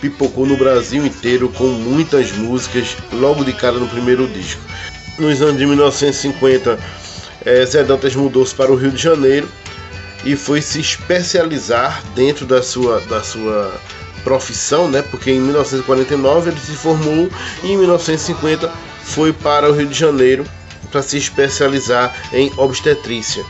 pipocou 0.00 0.44
no 0.44 0.56
Brasil 0.56 1.06
inteiro 1.06 1.48
com 1.50 1.66
muitas 1.66 2.32
músicas 2.32 2.96
logo 3.12 3.44
de 3.44 3.52
cara 3.52 3.78
no 3.78 3.88
primeiro 3.88 4.26
disco. 4.26 4.60
Nos 5.18 5.40
anos 5.40 5.58
de 5.58 5.66
1950 5.66 6.78
é, 7.44 7.64
Zé 7.64 7.84
Dantas 7.84 8.14
mudou-se 8.14 8.54
para 8.54 8.72
o 8.72 8.76
Rio 8.76 8.90
de 8.90 9.02
Janeiro 9.02 9.48
e 10.24 10.36
foi 10.36 10.60
se 10.60 10.80
especializar 10.80 12.02
dentro 12.14 12.46
da 12.46 12.62
sua, 12.62 13.00
da 13.00 13.22
sua 13.22 13.72
profissão, 14.24 14.88
né? 14.88 15.02
Porque 15.02 15.30
em 15.30 15.40
1949 15.40 16.50
ele 16.50 16.60
se 16.60 16.72
formou 16.72 17.28
e 17.62 17.72
em 17.72 17.76
1950 17.76 18.70
foi 19.04 19.32
para 19.32 19.70
o 19.70 19.74
Rio 19.74 19.86
de 19.86 19.98
Janeiro 19.98 20.44
para 20.90 21.02
se 21.02 21.16
especializar 21.16 22.14
em 22.32 22.52
obstetrícia. 22.56 23.44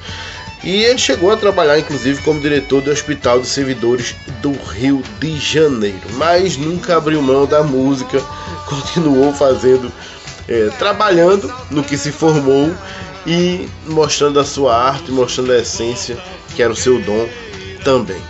E 0.64 0.84
ele 0.84 0.98
chegou 0.98 1.32
a 1.32 1.36
trabalhar, 1.36 1.78
inclusive, 1.78 2.22
como 2.22 2.40
diretor 2.40 2.80
do 2.80 2.90
Hospital 2.90 3.40
dos 3.40 3.48
Servidores 3.48 4.14
do 4.40 4.52
Rio 4.52 5.02
de 5.18 5.36
Janeiro, 5.36 6.00
mas 6.12 6.56
nunca 6.56 6.96
abriu 6.96 7.20
mão 7.20 7.46
da 7.46 7.64
música, 7.64 8.22
continuou 8.66 9.32
fazendo, 9.34 9.92
é, 10.48 10.68
trabalhando 10.78 11.52
no 11.68 11.82
que 11.82 11.98
se 11.98 12.12
formou 12.12 12.72
e 13.26 13.68
mostrando 13.86 14.38
a 14.38 14.44
sua 14.44 14.76
arte, 14.76 15.10
mostrando 15.10 15.52
a 15.52 15.58
essência 15.58 16.16
que 16.54 16.62
era 16.62 16.72
o 16.72 16.76
seu 16.76 17.00
dom 17.00 17.28
também. 17.82 18.20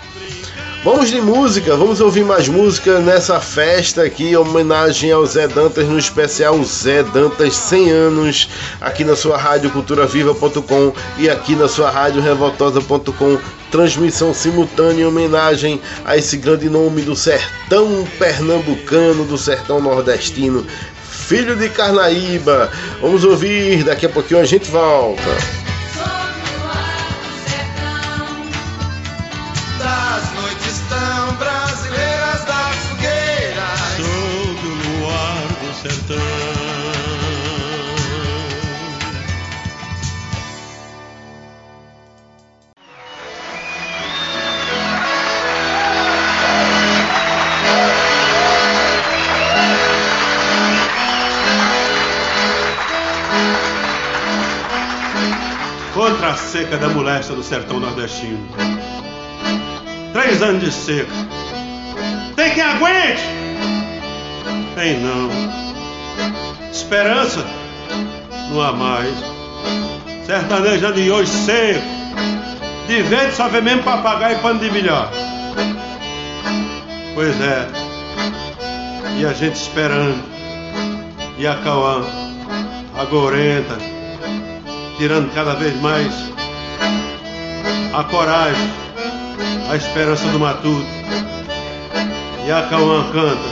Vamos 0.84 1.10
de 1.10 1.20
música, 1.20 1.76
vamos 1.76 2.00
ouvir 2.00 2.24
mais 2.24 2.48
música 2.48 2.98
nessa 2.98 3.38
festa 3.38 4.02
aqui, 4.02 4.36
homenagem 4.36 5.12
ao 5.12 5.24
Zé 5.24 5.46
Dantas 5.46 5.86
no 5.86 5.96
especial 5.96 6.60
Zé 6.64 7.04
Dantas 7.04 7.54
100 7.54 7.90
anos, 7.92 8.48
aqui 8.80 9.04
na 9.04 9.14
sua 9.14 9.38
rádio 9.38 9.70
culturaviva.com 9.70 10.92
e 11.18 11.30
aqui 11.30 11.54
na 11.54 11.68
sua 11.68 11.88
rádio 11.88 12.20
revoltosa.com. 12.20 13.38
Transmissão 13.70 14.34
simultânea 14.34 15.04
em 15.04 15.06
homenagem 15.06 15.80
a 16.04 16.16
esse 16.16 16.36
grande 16.36 16.68
nome 16.68 17.02
do 17.02 17.14
sertão 17.14 18.04
pernambucano, 18.18 19.24
do 19.24 19.38
sertão 19.38 19.80
nordestino, 19.80 20.66
filho 21.08 21.54
de 21.54 21.68
Carnaíba. 21.68 22.72
Vamos 23.00 23.22
ouvir, 23.22 23.84
daqui 23.84 24.06
a 24.06 24.08
pouquinho 24.08 24.40
a 24.40 24.44
gente 24.44 24.68
volta. 24.68 25.61
A 56.32 56.36
seca 56.36 56.78
da 56.78 56.88
molesta 56.88 57.34
do 57.34 57.42
sertão 57.42 57.78
nordestino. 57.78 58.48
Três 60.14 60.40
anos 60.40 60.64
de 60.64 60.72
seca. 60.72 61.12
Tem 62.34 62.54
quem 62.54 62.62
aguente? 62.62 63.22
Tem 64.74 64.98
não. 65.00 65.28
Esperança? 66.70 67.44
Não 68.48 68.62
há 68.62 68.72
mais. 68.72 69.14
Sertaneja 70.24 70.90
de 70.92 71.10
hoje 71.10 71.30
seco. 71.30 71.84
De 72.86 73.02
verde 73.02 73.34
só 73.34 73.48
vê 73.48 73.60
mesmo 73.60 73.82
papagaio 73.82 74.38
e 74.38 74.40
pano 74.40 74.58
de 74.58 74.70
bilhar. 74.70 75.10
Pois 77.14 77.38
é. 77.42 77.68
E 79.18 79.26
a 79.26 79.34
gente 79.34 79.56
esperando. 79.56 80.22
E 81.36 81.46
a 81.46 81.56
Cauã, 81.56 82.06
a 82.96 83.04
Gorenta, 83.04 83.91
tirando 85.02 85.34
cada 85.34 85.54
vez 85.56 85.74
mais 85.80 86.14
a 87.92 88.04
coragem, 88.04 88.70
a 89.68 89.74
esperança 89.74 90.28
do 90.28 90.38
matuto. 90.38 90.86
E 92.46 92.52
a 92.52 92.62
Cauã 92.70 93.10
canta. 93.10 93.50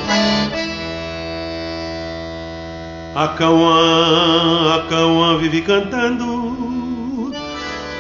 A 3.17 3.29
Cauã, 3.37 4.77
a 4.77 4.87
Cauã 4.89 5.39
vive 5.39 5.63
cantando 5.63 7.33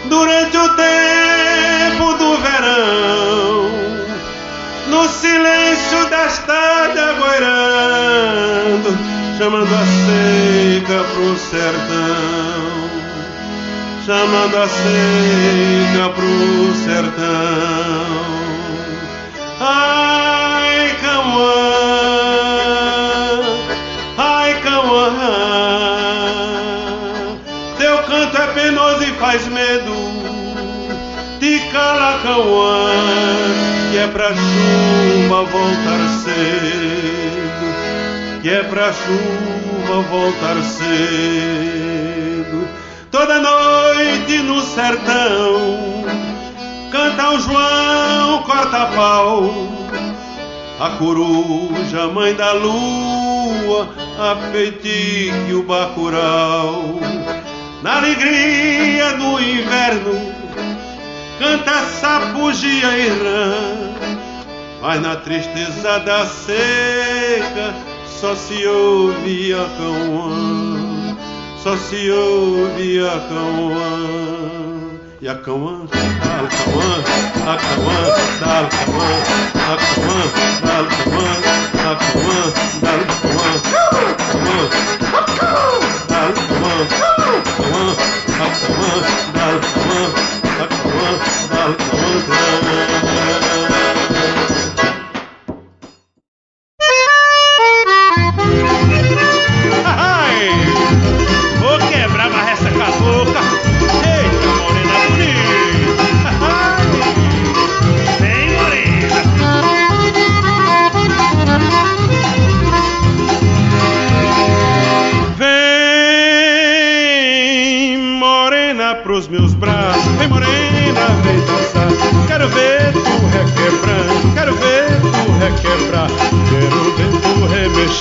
durante 0.09 0.57
o 0.57 0.69
tempo 0.69 2.15
do 2.19 2.37
verão, 2.37 3.69
no 4.87 5.09
silêncio 5.09 6.09
das 6.09 6.39
tardes 6.47 7.03
agoirando, 7.03 8.97
chamando 9.39 9.75
a 9.75 9.85
seca 10.07 11.03
pro 11.15 11.37
sertão 11.37 12.70
chamando 14.11 14.57
a 14.57 14.67
seca 14.67 16.09
pro 16.17 16.75
sertão. 16.85 18.27
Ai, 19.61 20.97
Cauã, 21.01 21.63
ai, 24.19 24.55
Cauã, 24.65 25.13
teu 27.79 27.99
canto 27.99 28.37
é 28.37 28.47
penoso 28.49 29.05
e 29.05 29.13
faz 29.13 29.47
medo. 29.47 29.95
Te 31.39 31.61
cala, 31.71 32.19
Cauã, 32.25 32.91
que 33.93 33.99
é 33.99 34.09
pra 34.09 34.35
chuva 34.35 35.45
voltar 35.45 36.09
cedo, 36.25 37.67
que 38.43 38.51
é 38.51 38.65
pra 38.65 38.93
chuva 38.93 40.03
voltar 40.11 40.61
cedo 40.65 41.31
toda 43.11 43.41
noite 43.41 44.39
no 44.39 44.61
sertão. 44.61 46.05
Canta 46.91 47.31
o 47.31 47.41
João 47.41 48.43
corta-pau, 48.43 49.51
a 50.81 50.91
coruja, 50.91 52.09
mãe 52.09 52.35
da 52.35 52.53
lua, 52.53 53.89
a 54.19 54.51
feitique 54.51 55.53
o 55.53 55.63
bacural. 55.63 56.99
Na 57.83 57.97
alegria 57.97 59.13
do 59.15 59.41
inverno, 59.41 60.35
canta 61.39 61.85
sapugia 62.01 62.99
e 62.99 63.09
rã, 63.09 63.55
mas 64.83 65.01
na 65.01 65.17
tristeza 65.17 65.99
da 66.01 66.27
seca 66.27 67.75
só 68.07 68.35
se 68.35 68.67
ouve 68.67 69.55
a 69.55 69.65
cão 69.79 70.80
só 71.63 71.77
se 71.77 72.11
ouve 72.11 73.01
a 73.01 73.21
cauã. 73.29 74.91
E 75.21 75.29
a 75.29 75.35
cauã, 75.35 75.83
o 75.83 75.89
cauã, 75.89 76.09
a 77.43 77.57
cauã, 77.59 78.01
dá 78.41 78.69
cauã, 78.71 79.09
a 79.55 79.77
cauã, 79.77 80.21
dá 80.65 80.77
cauã, 80.97 81.29
a 81.75 81.97
cauã, 82.01 82.41
dá 82.81 82.93
cauã, 83.21 83.51
cauã, 84.21 84.61
dá 86.09 86.23
cauã, 86.99 87.10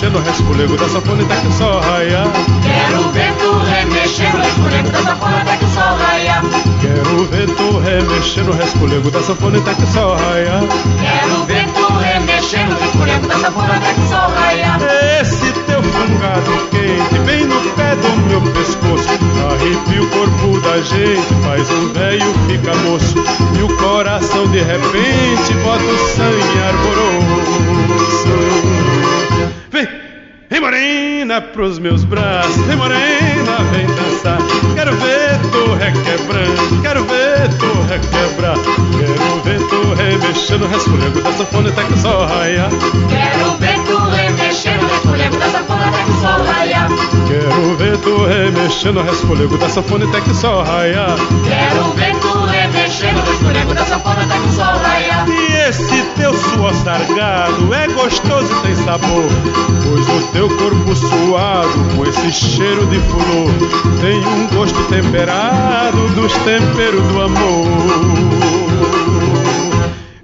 remexendo 0.09 0.17
o 0.17 0.21
resfolego 0.21 0.77
da 0.77 0.89
sanfona 0.89 1.23
até 1.23 1.35
que 1.35 1.47
o 1.47 1.51
sol 1.51 1.79
raiar. 1.81 2.27
Quero 2.63 3.09
ver 3.11 3.33
tu 3.33 3.57
remexendo 3.59 4.37
o 4.37 4.41
resfolego 4.41 4.89
da 4.89 5.03
sanfona 5.03 5.37
até 5.41 5.57
que 5.57 5.65
o 5.65 5.69
sol 5.69 5.97
raiar. 5.97 6.43
Quero 6.81 7.25
ver 7.25 7.49
tu 7.55 7.77
remexendo 7.79 8.51
o 8.51 8.53
resfolego 8.55 9.11
da 9.11 9.21
sanfona 9.21 9.57
até 9.59 9.73
que 9.73 9.83
o 9.83 9.87
sol 9.87 10.15
raiar. 10.15 10.63
Quero 10.99 11.45
ver 11.45 11.65
tu 11.67 11.93
remexendo 11.93 12.75
o 12.75 12.79
resfolego 12.79 13.27
da 13.27 13.37
sanfona 13.37 13.75
até 13.75 13.93
que 13.93 14.01
o 14.01 14.07
sol 14.07 14.29
raiar. 14.35 14.79
Esse 15.21 15.51
teu 15.51 15.83
fungado 15.83 16.51
quente 16.71 17.19
bem 17.25 17.45
no 17.45 17.61
pé 17.75 17.95
do 17.95 18.09
meu 18.27 18.41
pescoço 18.53 19.09
arrepia 19.49 20.01
o 20.01 20.07
corpo 20.07 20.59
da 20.61 20.81
gente, 20.81 21.33
faz 21.43 21.69
um 21.71 21.93
velho 21.93 22.33
fica 22.47 22.75
moço 22.75 23.15
e 23.57 23.63
o 23.63 23.77
coração 23.77 24.47
de 24.47 24.59
repente 24.59 25.53
bota 25.63 25.83
o 25.83 25.97
sangue 26.15 26.59
arboroso. 26.67 27.59
Morena 31.29 31.41
pros 31.53 31.77
meus 31.77 32.03
braços, 32.03 32.55
vem 32.65 32.75
morena, 32.75 33.57
vem 33.71 33.85
dançar. 33.85 34.39
Quero 34.73 34.95
ver 34.95 35.37
tu 35.51 35.75
requebrando, 35.75 36.81
quero 36.81 37.03
ver 37.03 37.47
tu 37.59 37.67
requebrar. 37.87 38.57
Quero 38.97 39.41
ver 39.43 39.59
tu 39.67 39.93
remexendo, 39.93 40.67
resfolego 40.67 41.21
da 41.21 41.31
sanfona 41.33 41.69
até 41.69 41.83
que 41.83 41.93
o 41.93 41.97
sol 41.97 42.25
raia. 42.25 42.67
Quero 43.09 43.57
ver 43.57 43.77
tu 43.85 43.99
remexendo, 44.09 44.87
resfolego 44.87 45.37
da 45.37 45.49
sanfona 45.51 45.85
até 45.85 46.03
que 46.03 46.09
o 46.09 46.19
sol 46.19 46.45
raia. 46.47 46.87
Quero 47.27 47.75
ver 47.77 47.97
tu 47.97 48.25
remexendo, 48.25 49.03
resfolego 49.03 49.57
da 49.59 49.69
sanfona 49.69 50.05
até 50.05 50.21
que 50.21 50.31
o 50.31 50.33
sol 50.33 50.63
raia. 50.63 51.05
Quero 51.47 51.93
ver 51.93 52.15
tu 52.15 52.45
remexendo, 52.45 53.21
resfolego 53.21 53.73
da 53.75 53.85
sanfona 53.85 54.23
até 54.23 54.33
que 54.33 54.47
o 54.47 54.51
sol 54.51 54.79
raia. 54.81 55.48
E 55.69 55.71
esse 55.71 56.03
teu 56.17 56.33
suor 56.33 56.73
sargado 56.73 57.71
é 57.71 57.87
gostoso 57.89 58.51
e 58.51 58.61
tem 58.63 58.75
sabor, 58.75 59.29
pois 59.83 60.09
o 60.09 60.27
teu 60.31 60.49
corpo 60.57 60.95
suado 60.95 61.95
com 61.95 62.07
esse 62.07 62.31
cheiro 62.31 62.87
de 62.87 62.97
flor 63.01 63.51
tem 64.01 64.17
um 64.17 64.47
gosto 64.47 64.83
temperado 64.85 66.09
dos 66.15 66.33
temperos 66.37 67.03
do 67.09 67.21
amor. 67.21 67.67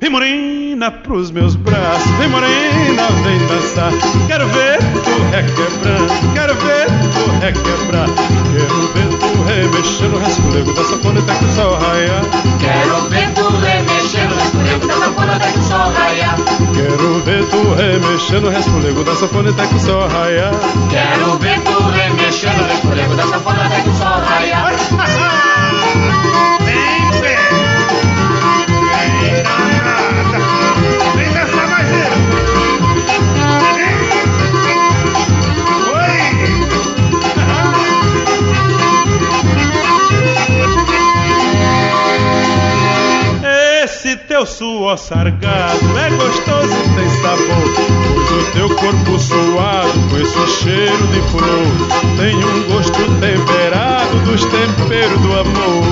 Vem 0.02 0.10
morena 0.10 0.90
pros 0.90 1.30
meus 1.30 1.56
braços, 1.56 2.10
vem 2.18 2.28
morena, 2.28 3.08
vem 3.24 3.38
dançar. 3.46 3.92
Quero 4.26 4.48
ver 4.48 4.80
tu 4.80 5.12
requebrando, 5.30 6.34
quero 6.34 6.56
ver 6.56 6.88
tu 7.14 7.30
requebrar. 7.46 8.10
Quero 8.56 8.88
ver 8.94 9.10
tu 9.20 9.44
remexendo, 9.44 10.18
resfolego 10.18 10.74
da 10.74 10.84
sanfona 10.86 11.20
até 11.20 11.36
que 11.36 11.46
o 11.46 11.54
sol 11.54 11.78
raia. 11.78 12.22
Quero 12.60 13.10
ver 13.10 13.32
tu 13.36 13.48
remexendo, 13.48 13.75
resfolego 14.36 14.88
da 14.88 14.94
sanfona 14.94 15.36
até 15.36 15.52
que 15.52 15.60
o 15.60 15.64
sol. 15.64 15.94
Quero 16.74 17.20
ver 17.24 17.46
tu 17.46 17.74
remexendo, 17.74 18.50
resfolego 18.50 19.04
da 19.04 19.16
sanfona 19.16 19.50
até 19.50 19.68
que 19.68 19.76
o 19.76 19.80
sol 19.80 20.08
raia. 20.08 20.52
Quero 20.90 21.38
ver 21.38 21.60
tu 21.62 21.90
remexendo, 21.92 22.64
resfolego 22.68 23.16
da 23.16 23.24
sanfona 23.24 23.66
até 23.66 23.82
que 23.82 23.90
o 23.90 23.96
sol 23.96 24.08
raia. 24.08 25.95
Teu 44.36 44.46
suor 44.46 44.98
sargado. 44.98 45.98
É 45.98 46.10
gostoso 46.10 46.74
e 46.74 46.96
tem 46.96 47.10
sabor. 47.22 47.46
Pois 48.28 48.32
o 48.32 48.52
teu 48.52 48.68
corpo 48.76 49.18
suado 49.18 50.10
com 50.10 50.18
esse 50.18 50.62
cheiro 50.62 51.08
de 51.08 51.22
flor. 51.32 51.66
Tem 52.18 52.36
um 52.36 52.64
gosto 52.70 53.00
temperado 53.22 54.20
dos 54.26 54.44
temperos 54.44 55.22
do 55.22 55.40
amor. 55.40 55.86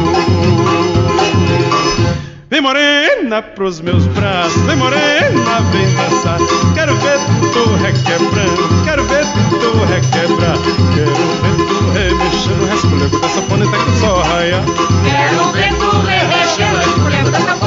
Vem 2.50 2.60
morena 2.60 3.42
pros 3.42 3.80
meus 3.80 4.06
braços, 4.08 4.62
vem 4.64 4.76
morena, 4.76 5.62
vem 5.72 5.88
dançar. 5.96 6.38
Quero 6.74 6.96
ver 6.98 7.20
tu 7.54 7.64
requebrando, 7.82 8.84
quero 8.84 9.06
ver 9.06 9.26
tu 9.50 9.72
requebrar. 9.86 10.58
Quero 10.94 11.16
ver 11.16 11.56
tu 11.66 11.92
remexendo, 11.94 12.66
resfolego 12.70 13.20
da 13.22 13.30
sanfona 13.30 13.66
até 13.66 13.78
que 13.78 14.00
sol 14.00 14.22
raia. 14.22 14.62
Quero 15.06 15.52
ver 15.54 15.74
tu 15.76 15.90
remexendo, 16.02 16.78
resfolego 16.78 17.32
da 17.32 17.40
sanfona 17.40 17.63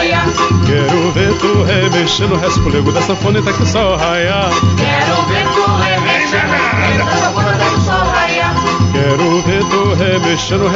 o. 0.00 0.22
Quero 0.66 1.12
ver 1.12 1.34
tu 1.38 1.62
remexendo, 1.62 2.36
resfolego 2.36 2.90
da 2.90 3.02
sanfona 3.02 3.38
até 3.40 3.52
que 3.52 3.62
o 3.62 3.66
sol 3.66 3.96
raia. 3.96 4.48
Quero 4.78 5.22
ver 5.28 5.46
tu 5.54 5.62
remexendo, 5.76 6.54
da 7.04 7.16
sanfona 7.16 7.50
até 7.50 7.68
que 7.68 7.74
o 7.74 7.80
sol 7.80 8.04
raia. 8.10 8.54
Quero 8.92 9.42
ver 9.42 9.64
tu 9.64 9.94
remexendo, 9.94 10.64
da 10.64 10.72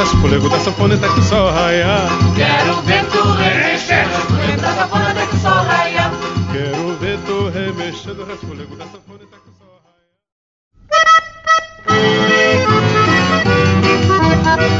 até 0.97 1.07
que 1.07 1.19
o 1.19 1.23
sol 1.23 1.51
raia. 1.51 2.07
Quero 2.35 2.81
ver 2.83 3.05
tu 3.05 3.31
remexendo, 3.31 4.09
resfolego 4.13 4.57
da 4.61 4.73
sanfona 4.73 5.09
até 5.09 5.25
que 5.25 5.35
o 5.35 5.39
sol 5.39 5.63
raia. 5.63 6.11
Quero 6.51 6.97
ver 6.99 7.17
tu 7.25 7.49
remexendo, 7.49 8.25
resfolego 8.25 8.75
da 8.75 8.85
sanfona 8.85 9.23
até 9.23 9.37
que 9.37 9.49
o 9.49 9.53
sol 9.57 9.81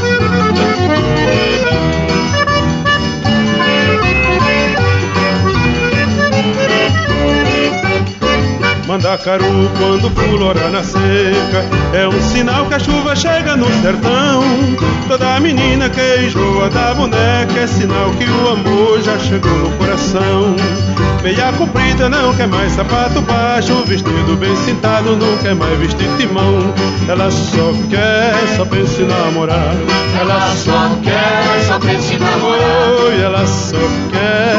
raia. 0.06 0.15
Mandacaru 9.16 9.70
quando 9.78 10.10
fulora 10.10 10.68
na 10.68 10.84
seca 10.84 11.64
É 11.94 12.06
um 12.06 12.20
sinal 12.20 12.66
que 12.66 12.74
a 12.74 12.78
chuva 12.78 13.16
chega 13.16 13.56
no 13.56 13.66
sertão. 13.80 14.42
Toda 15.08 15.40
menina 15.40 15.88
que 15.88 16.26
enjoa 16.26 16.68
da 16.68 16.92
boneca 16.92 17.58
É 17.58 17.66
sinal 17.66 18.10
que 18.10 18.24
o 18.24 18.48
amor 18.50 19.00
já 19.00 19.18
chegou 19.18 19.50
no 19.52 19.70
coração. 19.78 20.54
Meia 21.22 21.50
comprida 21.52 22.08
não 22.08 22.34
quer 22.34 22.46
mais 22.46 22.72
sapato 22.72 23.20
baixo 23.22 23.82
Vestido 23.86 24.36
bem 24.36 24.54
cintado 24.56 25.16
não 25.16 25.36
quer 25.38 25.54
mais 25.54 25.78
vestir 25.78 26.08
timão. 26.18 26.74
Ela 27.08 27.30
só 27.30 27.72
quer, 27.88 28.34
pensa 28.68 29.02
em 29.02 29.06
namorar. 29.06 29.74
Ela 30.20 30.40
só 30.56 30.90
quer, 31.02 31.78
pensa 31.80 32.14
em 32.14 32.18
namorar. 32.18 33.06
Oi, 33.06 33.20
ela 33.22 33.46
só 33.46 33.78
quer, 34.10 34.15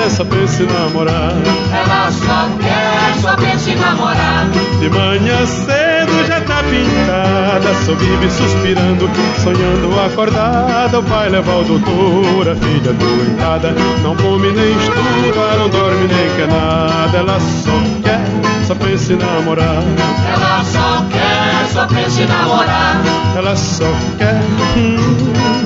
só 0.09 0.25
pensa 0.25 0.63
em 0.63 0.67
namorar 0.67 1.33
Ela 1.71 2.11
só 2.11 2.49
quer, 2.59 3.21
só 3.21 3.35
pensa 3.35 3.69
em 3.71 3.75
namorar. 3.75 4.47
De 4.79 4.89
manhã 4.89 5.45
cedo 5.45 6.25
já 6.27 6.41
tá 6.41 6.63
pintada, 6.63 7.73
só 7.85 7.93
vive 7.93 8.29
suspirando, 8.29 9.09
sonhando 9.43 9.99
acordada. 9.99 10.99
O 10.99 11.03
pai 11.03 11.29
leva 11.29 11.55
o 11.55 11.63
doutor, 11.63 12.49
a 12.49 12.55
filha 12.55 12.93
doentada, 12.93 13.73
não 14.03 14.15
come 14.15 14.51
nem 14.51 14.71
estuda, 14.71 15.57
não 15.57 15.69
dorme 15.69 16.07
nem 16.07 16.35
quer 16.35 16.47
nada. 16.47 17.17
Ela 17.17 17.39
só 17.39 17.71
quer, 18.03 18.65
só 18.65 18.75
pensa 18.75 19.13
em 19.13 19.17
namorar. 19.17 19.83
Ela 20.33 20.63
só 20.63 21.05
quer, 21.11 21.67
só 21.73 21.87
pensa 21.87 22.21
em 22.21 22.27
namorar. 22.27 23.01
Ela 23.35 23.55
só 23.55 23.91
quer, 24.17 24.41
hum, 24.77 25.56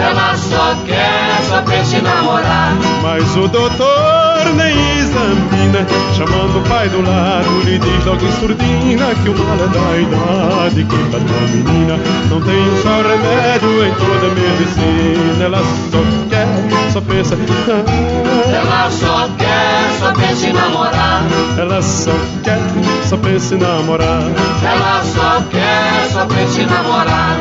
Ela 0.00 0.36
só 0.36 0.74
quer, 0.86 1.42
só 1.48 1.62
pensa 1.62 1.96
em 1.96 2.02
namorar. 2.02 2.72
mas 3.02 3.36
o 3.36 3.48
doutor 3.48 4.54
nem 4.56 4.98
examina, 4.98 5.86
chamando 6.16 6.58
o 6.58 6.68
pai 6.68 6.88
do 6.88 7.02
lado, 7.02 7.60
lhe 7.64 7.78
diz 7.78 8.04
logo 8.04 8.24
em 8.24 8.32
surdina 8.40 9.14
que 9.22 9.28
o 9.28 9.38
mal 9.38 9.56
é 9.56 9.68
da 9.68 9.98
idade, 9.98 10.84
que 10.84 10.96
pra 11.10 11.20
tua 11.20 11.40
menina 11.48 11.98
não 12.30 12.40
tem 12.40 12.82
só 12.82 13.02
remédio 13.02 13.86
em 13.86 13.94
toda 13.94 14.26
a 14.26 14.34
medicina. 14.34 15.44
Ela 15.44 15.58
só 15.90 15.98
quer, 16.28 16.46
só 16.92 17.00
pensa, 17.00 17.36
ah, 17.68 18.54
Ela 18.56 18.90
só 18.90 19.28
quer, 19.38 19.98
só 20.00 20.12
pensa 20.12 20.46
em 20.46 20.52
namorar. 20.52 21.22
ela 21.58 21.82
só 21.82 22.12
quer, 22.42 22.58
só 23.04 23.16
pensa 23.16 23.54
em 23.54 23.58
namorar. 23.58 24.22
Ela 24.64 25.02
só 25.04 25.42
quer, 25.50 26.08
só 26.12 26.26
pensa 26.26 26.60
em 26.62 26.66
namorar. 26.66 27.36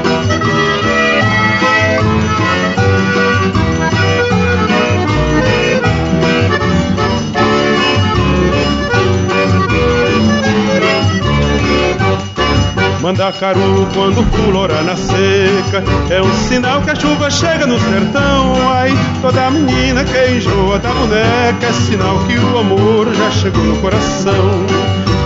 Mandacaru 13.02 13.88
quando 13.94 14.24
fulora 14.32 14.82
na 14.82 14.96
seca. 14.96 15.84
É 16.10 16.22
um 16.22 16.34
sinal 16.48 16.82
que 16.82 16.92
a 16.92 16.96
chuva 16.96 17.30
chega 17.30 17.66
no 17.66 17.80
sertão. 17.80 18.54
Ai, 18.72 18.92
toda 19.22 19.50
menina 19.52 20.04
que 20.04 20.32
enjoa 20.32 20.80
da 20.80 20.90
boneca. 20.90 21.66
É 21.66 21.74
sinal 21.74 22.20
que 22.28 22.38
o 22.38 22.58
amor 22.60 23.08
já 23.16 23.32
chegou 23.32 23.64
no 23.64 23.78
coração. 23.78 24.66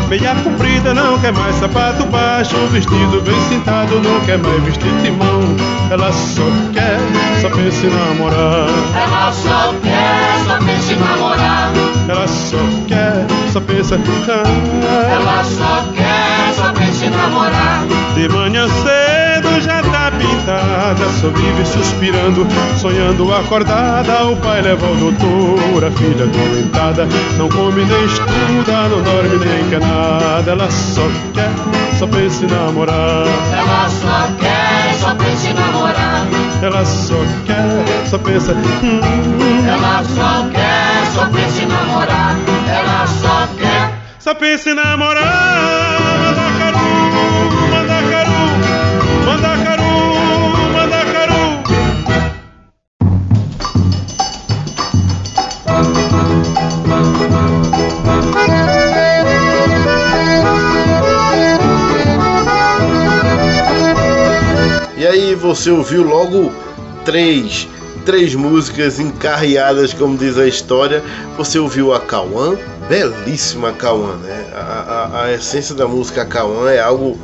Meia 0.07 0.35
comprida 0.43 0.93
não 0.93 1.17
quer 1.19 1.33
mais 1.33 1.55
sapato 1.55 2.05
baixo. 2.05 2.55
Vestido 2.71 3.21
bem 3.21 3.41
cintado 3.49 3.99
não 4.01 4.19
quer 4.21 4.37
mais 4.37 4.61
vestir 4.63 4.91
timão. 5.01 5.41
Ela 5.89 6.11
só 6.11 6.43
quer, 6.71 6.99
só 7.41 7.49
pensa 7.49 7.87
em 7.87 7.89
namorar. 7.89 8.67
Ela 8.95 9.31
só 9.31 9.73
quer, 9.81 10.45
só 10.45 10.57
pensa 10.65 10.93
em 10.93 10.99
namorar. 10.99 11.73
Ela 12.07 12.27
só 12.27 12.57
quer, 12.87 13.25
só 13.51 13.61
pensa 13.61 13.97
ah, 13.97 15.09
Ela 15.09 15.43
só 15.43 15.83
quer, 15.95 16.02
em 16.81 17.09
namorar. 17.09 17.85
De 18.15 18.29
manhã 18.29 18.67
cedo 18.67 19.61
já 19.61 19.81
tá 19.81 20.11
pintada, 20.11 21.09
só 21.19 21.27
vive 21.29 21.65
suspirando, 21.65 22.47
sonhando 22.79 23.33
acordada. 23.33 24.25
O 24.25 24.35
pai 24.37 24.61
leva 24.61 24.85
o 24.85 24.95
doutor, 24.95 25.83
a 25.85 25.91
filha 25.91 26.25
doentada, 26.27 27.07
não 27.37 27.49
come 27.49 27.83
nem 27.83 28.05
estuda, 28.05 28.87
não 28.89 29.01
dorme 29.01 29.45
nem 29.45 29.69
quer 29.69 29.79
nada. 29.79 30.51
Ela 30.51 30.69
só 30.69 31.01
quer, 31.33 31.49
só 31.97 32.07
pensa 32.07 32.45
em 32.45 32.47
namorar. 32.47 33.25
Ela 33.57 33.89
só 33.89 34.27
quer, 34.39 34.93
só 34.99 35.15
pensa 35.15 35.47
em 35.49 35.53
namorar. 35.53 36.27
Ela 36.61 36.85
só 36.85 37.15
quer, 37.45 38.07
só 38.09 38.17
pensa. 38.19 38.53
Hum, 38.53 39.01
Ela 39.67 40.03
só 40.03 40.47
quer, 40.49 41.11
só 41.13 41.25
pensa 41.27 41.61
em 41.61 41.65
namorar. 41.67 42.35
Ela 42.67 43.07
só 43.07 43.47
quer. 43.57 43.91
só 44.19 44.33
pensa 44.33 44.69
em 44.69 44.75
namorar. 44.75 46.02
Você 65.35 65.69
ouviu 65.69 66.03
logo 66.03 66.51
três, 67.05 67.67
três 68.05 68.33
músicas 68.33 68.99
encarreadas, 68.99 69.93
como 69.93 70.17
diz 70.17 70.37
a 70.37 70.47
história. 70.47 71.03
Você 71.37 71.59
ouviu 71.59 71.93
a 71.93 71.99
Cauã, 71.99 72.57
belíssima 72.89 73.71
Cauã, 73.73 74.15
né? 74.17 74.45
A, 74.53 74.59
a, 74.59 75.23
a, 75.25 75.33
essência 75.33 75.75
da 75.75 75.87
música 75.87 76.25
Cauã 76.25 76.69
é 76.69 76.79
algo 76.79 77.17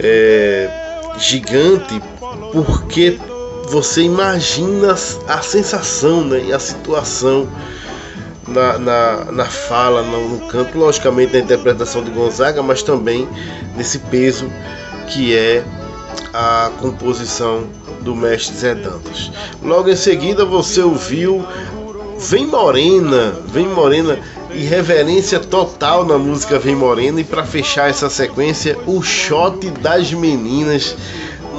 é, 0.00 0.70
gigante, 1.18 2.00
porque 2.52 3.18
você 3.68 4.02
imagina 4.02 4.92
a 5.26 5.42
sensação 5.42 6.22
né, 6.24 6.44
e 6.46 6.52
a 6.52 6.58
situação 6.58 7.48
na, 8.46 8.78
na, 8.78 9.24
na 9.32 9.44
fala, 9.46 10.02
no, 10.02 10.28
no, 10.28 10.46
canto, 10.48 10.78
logicamente 10.78 11.32
na 11.32 11.40
interpretação 11.40 12.04
de 12.04 12.10
Gonzaga, 12.10 12.62
mas 12.62 12.82
também 12.82 13.28
nesse 13.76 13.98
peso 13.98 14.50
que 15.08 15.34
é 15.34 15.64
a 16.34 16.68
composição 16.80 17.64
do 18.00 18.14
mestre 18.16 18.56
Zé 18.56 18.74
Dantas. 18.74 19.30
Logo 19.62 19.88
em 19.88 19.94
seguida 19.94 20.44
você 20.44 20.82
ouviu 20.82 21.46
Vem 22.18 22.46
Morena, 22.46 23.36
Vem 23.46 23.68
Morena, 23.68 24.18
irreverência 24.52 25.38
total 25.38 26.04
na 26.04 26.18
música 26.18 26.58
Vem 26.58 26.74
Morena 26.74 27.20
e 27.20 27.24
para 27.24 27.44
fechar 27.44 27.88
essa 27.88 28.10
sequência, 28.10 28.76
o 28.84 29.00
shot 29.00 29.70
das 29.80 30.12
meninas 30.12 30.96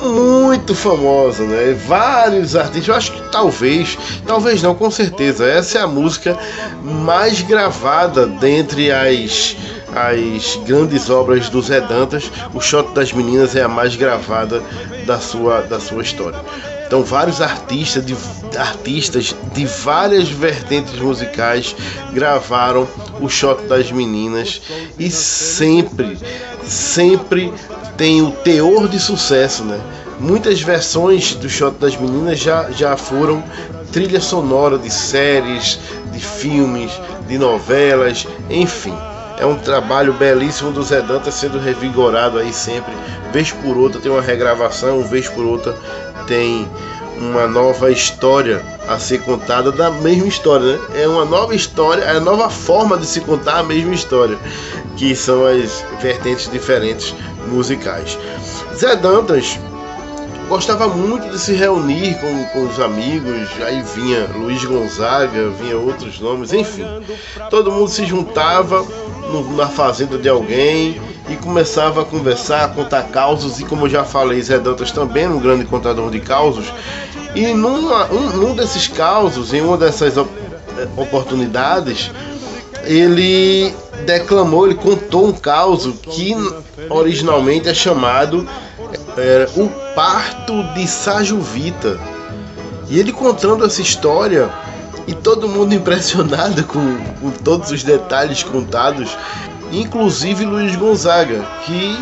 muito 0.03 0.75
famosa, 0.75 1.45
né? 1.45 1.73
Vários 1.87 2.53
artistas, 2.55 2.87
eu 2.87 2.95
acho 2.95 3.11
que 3.13 3.31
talvez, 3.31 3.97
talvez 4.27 4.61
não, 4.61 4.75
com 4.75 4.91
certeza, 4.91 5.45
essa 5.45 5.79
é 5.79 5.81
a 5.81 5.87
música 5.87 6.37
mais 6.83 7.41
gravada 7.41 8.27
dentre 8.27 8.91
as 8.91 9.55
as 9.95 10.57
grandes 10.67 11.09
obras 11.09 11.49
do 11.49 11.61
Zé 11.61 11.79
Dantas, 11.79 12.29
o 12.53 12.59
Shot 12.59 12.93
das 12.93 13.13
Meninas 13.13 13.55
é 13.55 13.63
a 13.63 13.67
mais 13.67 13.95
gravada 13.95 14.61
da 15.05 15.19
sua, 15.19 15.61
da 15.61 15.79
sua 15.79 16.03
história. 16.03 16.39
Então 16.85 17.01
vários 17.01 17.41
artistas 17.41 18.05
de, 18.05 18.15
artistas 18.57 19.33
de 19.53 19.65
várias 19.65 20.29
vertentes 20.29 20.93
musicais 20.99 21.75
gravaram 22.13 22.87
o 23.21 23.29
Shot 23.29 23.63
das 23.67 23.91
Meninas 23.91 24.61
e 24.99 25.09
sempre, 25.09 26.17
sempre 26.63 27.51
tem 27.97 28.21
o 28.21 28.31
teor 28.31 28.89
de 28.89 28.99
sucesso, 28.99 29.63
né? 29.63 29.79
Muitas 30.19 30.61
versões 30.61 31.35
do 31.35 31.49
Shot 31.49 31.77
das 31.79 31.95
Meninas 31.95 32.39
já, 32.39 32.69
já 32.71 32.95
foram 32.97 33.43
trilha 33.91 34.19
sonora 34.19 34.77
de 34.77 34.91
séries, 34.91 35.79
de 36.11 36.19
filmes, 36.19 36.91
de 37.27 37.37
novelas, 37.37 38.27
enfim. 38.49 38.93
É 39.37 39.45
um 39.45 39.57
trabalho 39.57 40.13
belíssimo 40.13 40.71
do 40.71 40.81
Zé 40.83 41.01
Dantas 41.01 41.33
sendo 41.33 41.59
revigorado 41.59 42.37
aí 42.37 42.53
sempre. 42.53 42.93
Vez 43.31 43.51
por 43.51 43.77
outra 43.77 43.99
tem 43.99 44.11
uma 44.11 44.21
regravação, 44.21 45.03
vez 45.03 45.27
por 45.27 45.45
outra 45.45 45.75
tem 46.25 46.67
uma 47.17 47.47
nova 47.47 47.91
história 47.91 48.61
a 48.87 48.99
ser 48.99 49.21
contada 49.21 49.71
da 49.71 49.89
mesma 49.89 50.27
história, 50.27 50.77
né? 50.77 50.79
É 50.95 51.07
uma 51.07 51.25
nova 51.25 51.55
história, 51.55 52.03
é 52.03 52.17
a 52.17 52.19
nova 52.19 52.49
forma 52.49 52.97
de 52.97 53.05
se 53.05 53.21
contar 53.21 53.59
a 53.59 53.63
mesma 53.63 53.93
história, 53.93 54.37
que 54.97 55.15
são 55.15 55.45
as 55.45 55.83
vertentes 56.01 56.49
diferentes 56.49 57.13
musicais. 57.47 58.17
Zé 58.75 58.95
Dantas 58.95 59.57
gostava 60.47 60.87
muito 60.87 61.29
de 61.29 61.39
se 61.39 61.53
reunir 61.53 62.15
com, 62.19 62.43
com 62.45 62.67
os 62.67 62.79
amigos, 62.79 63.47
aí 63.61 63.81
vinha 63.81 64.29
Luiz 64.35 64.63
Gonzaga, 64.63 65.49
vinha 65.49 65.77
outros 65.77 66.19
nomes, 66.19 66.53
enfim. 66.53 66.85
Todo 67.49 67.71
mundo 67.71 67.89
se 67.89 68.05
juntava 68.05 68.85
no, 69.31 69.55
na 69.55 69.67
fazenda 69.67 70.17
de 70.17 70.29
alguém 70.29 70.99
e 71.29 71.35
começava 71.35 72.01
a 72.01 72.05
conversar, 72.05 72.65
a 72.65 72.67
contar 72.67 73.03
causos, 73.03 73.59
e 73.59 73.65
como 73.65 73.85
eu 73.85 73.89
já 73.89 74.03
falei, 74.03 74.41
Zé 74.41 74.59
Dantas 74.59 74.91
também 74.91 75.23
era 75.23 75.33
um 75.33 75.39
grande 75.39 75.65
contador 75.65 76.09
de 76.11 76.19
causos. 76.19 76.71
E 77.33 77.53
numa, 77.53 78.05
um, 78.11 78.29
num 78.37 78.55
desses 78.55 78.87
causos, 78.87 79.53
em 79.53 79.61
uma 79.61 79.77
dessas 79.77 80.17
op 80.17 80.29
oportunidades, 80.97 82.11
ele 82.83 83.73
declamou, 84.05 84.65
ele 84.65 84.75
contou 84.75 85.27
um 85.27 85.31
caos 85.31 85.87
que 86.01 86.35
originalmente 86.89 87.69
é 87.69 87.73
chamado 87.73 88.47
é, 89.17 89.47
o 89.55 89.84
parto 89.95 90.61
de 90.73 90.87
Sajuvita. 90.87 91.99
E 92.89 92.99
ele 92.99 93.11
contando 93.11 93.65
essa 93.65 93.81
história 93.81 94.51
e 95.07 95.15
todo 95.15 95.47
mundo 95.47 95.73
impressionado 95.75 96.63
com, 96.65 96.97
com 97.21 97.31
todos 97.31 97.71
os 97.71 97.83
detalhes 97.83 98.43
contados, 98.43 99.17
inclusive 99.71 100.45
Luiz 100.45 100.75
Gonzaga, 100.75 101.43
que 101.65 101.97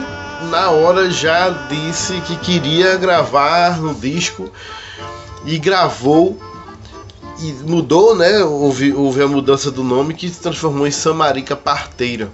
na 0.49 0.71
hora 0.71 1.09
já 1.09 1.49
disse 1.69 2.19
que 2.21 2.35
queria 2.37 2.97
gravar 2.97 3.79
no 3.79 3.93
disco 3.93 4.51
e 5.45 5.57
gravou 5.57 6.37
e 7.39 7.51
mudou, 7.69 8.15
né? 8.15 8.43
Houve, 8.43 8.93
houve 8.93 9.21
a 9.21 9.27
mudança 9.27 9.71
do 9.71 9.83
nome 9.83 10.13
que 10.13 10.27
se 10.29 10.39
transformou 10.39 10.87
em 10.87 10.91
Samarica 10.91 11.55
Parteira. 11.55 12.29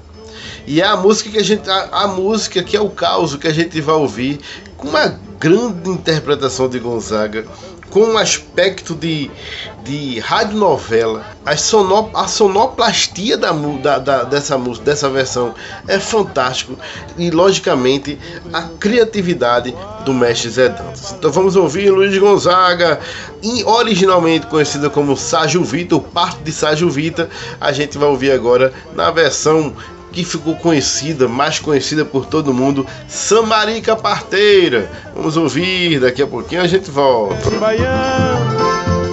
E 0.65 0.82
é 0.82 0.86
a 0.86 0.95
música 0.95 1.30
que 1.32 1.38
a 1.38 1.43
gente. 1.43 1.69
A, 1.69 2.04
a 2.04 2.08
música 2.08 2.62
que 2.62 2.76
é 2.76 2.82
o 2.82 2.89
caos 2.89 3.36
que 3.36 3.48
a 3.48 3.54
gente 3.54 3.80
vai 3.82 3.95
ouvir, 3.95 4.39
com 4.78 4.88
uma 4.88 5.19
grande 5.39 5.89
interpretação 5.89 6.67
de 6.67 6.80
Gonzaga, 6.80 7.45
com 7.89 8.02
um 8.02 8.17
aspecto 8.17 8.93
de, 8.93 9.32
de 9.84 10.19
radionovela. 10.19 11.25
A, 11.45 11.52
a 11.54 12.28
sonoplastia 12.28 13.38
da, 13.38 13.52
da, 13.52 13.99
da, 13.99 14.23
dessa 14.23 14.58
música, 14.58 14.86
dessa 14.86 15.10
versão 15.10 15.56
é 15.88 15.99
fantástico 15.99 16.78
e 17.17 17.32
logicamente 17.32 18.19
a 18.54 18.63
criatividade 18.80 19.75
do 20.06 20.13
mestre 20.13 20.49
Zé 20.49 20.69
Dantas. 20.69 21.15
Então 21.17 21.32
vamos 21.32 21.56
ouvir 21.56 21.89
Luiz 21.89 22.15
Gonzaga, 22.17 22.99
originalmente 23.65 24.47
conhecida 24.47 24.89
como 24.89 25.17
Ságio 25.17 25.63
Vita, 25.63 25.95
o 25.95 26.02
parto 26.02 26.43
de 26.43 26.52
Ságio 26.52 26.89
Vita. 26.89 27.30
A 27.60 27.71
gente 27.71 27.97
vai 27.97 28.10
ouvir 28.10 28.32
agora 28.32 28.71
na 28.93 29.10
versão 29.10 29.73
que 30.23 30.25
ficou 30.25 30.55
conhecida, 30.55 31.27
mais 31.27 31.60
conhecida 31.60 32.03
por 32.03 32.25
todo 32.25 32.53
mundo, 32.53 32.86
Samarica 33.08 33.95
Parteira. 33.95 34.89
Vamos 35.15 35.38
ouvir, 35.38 35.99
daqui 35.99 36.21
a 36.21 36.27
pouquinho 36.27 36.62
a 36.62 36.67
gente 36.67 36.91
volta. 36.91 37.49
Baião. 37.51 37.86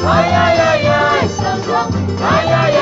Ai, 0.05 0.33
ai, 0.33 0.61
ai, 0.61 0.87
ai, 0.87 1.29
São 1.29 1.65
João. 1.65 1.89
Ai, 2.21 2.53
ai, 2.53 2.76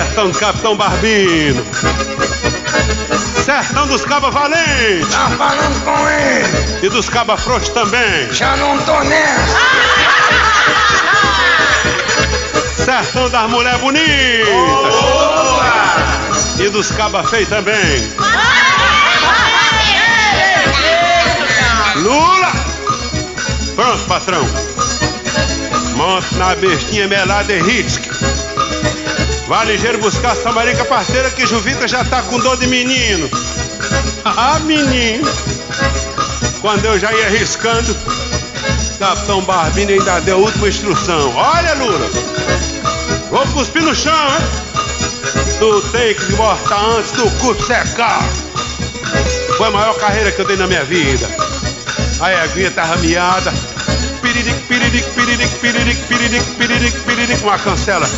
Sertão 0.00 0.30
do 0.30 0.38
Capitão 0.38 0.76
Barbino. 0.76 1.66
Sertão 3.44 3.86
dos 3.86 4.02
Cabas 4.02 4.32
Valentes. 4.32 5.14
Tá 5.14 5.28
falando 5.36 5.84
com 5.84 6.08
ele. 6.08 6.86
E 6.86 6.88
dos 6.88 7.10
Cabas 7.10 7.42
Frouxos 7.42 7.68
também. 7.68 8.32
Já 8.32 8.56
não 8.56 8.78
tô 8.78 8.98
nessa. 9.00 9.58
Sertão 12.82 13.28
das 13.28 13.50
Mulher 13.50 13.76
Bonitas. 13.76 14.94
E 16.58 16.70
dos 16.70 16.90
Cabas 16.92 17.28
Feios 17.28 17.50
também. 17.50 18.10
Lula! 21.96 22.52
Pronto, 23.76 24.04
patrão. 24.06 24.48
Monte 25.96 26.34
na 26.36 26.54
bestinha 26.54 27.06
melada 27.06 27.52
e 27.52 27.60
risque. 27.60 28.08
Vá 29.50 29.64
ligeiro 29.64 29.98
buscar 29.98 30.30
a 30.30 30.36
Samarica 30.36 30.84
parceira 30.84 31.28
que 31.28 31.44
Juvita 31.44 31.88
já 31.88 32.04
tá 32.04 32.22
com 32.22 32.38
dor 32.38 32.56
de 32.56 32.68
menino. 32.68 33.28
Ah, 34.24 34.60
menino. 34.60 35.28
Quando 36.60 36.84
eu 36.84 36.96
já 37.00 37.12
ia 37.12 37.26
arriscando, 37.26 37.92
Capitão 38.96 39.42
Barbino 39.42 39.90
ainda 39.90 40.20
deu 40.20 40.36
a 40.36 40.38
última 40.38 40.68
instrução. 40.68 41.34
Olha, 41.34 41.74
Lula. 41.74 42.08
Vou 43.28 43.44
cuspir 43.48 43.82
no 43.82 43.92
chão, 43.92 44.14
hein? 44.14 44.46
Tu 45.58 45.82
tem 45.90 46.14
que 46.14 46.32
mortar 46.34 46.84
antes 46.84 47.10
do 47.10 47.28
cu 47.38 47.52
secar. 47.64 48.22
Foi 49.56 49.66
a 49.66 49.70
maior 49.72 49.98
carreira 49.98 50.30
que 50.30 50.40
eu 50.40 50.46
dei 50.46 50.56
na 50.56 50.68
minha 50.68 50.84
vida. 50.84 51.28
A 52.20 52.44
eguinha 52.44 52.70
tá 52.70 52.84
rameada. 52.84 53.52
Piriric, 54.22 54.60
piriric, 54.68 55.10
piriric, 55.10 55.58
piriric, 55.58 56.06
piriric, 56.06 56.44
piriric, 56.54 57.00
piriric, 57.00 57.42
uma 57.42 57.58
cancela. 57.58 58.08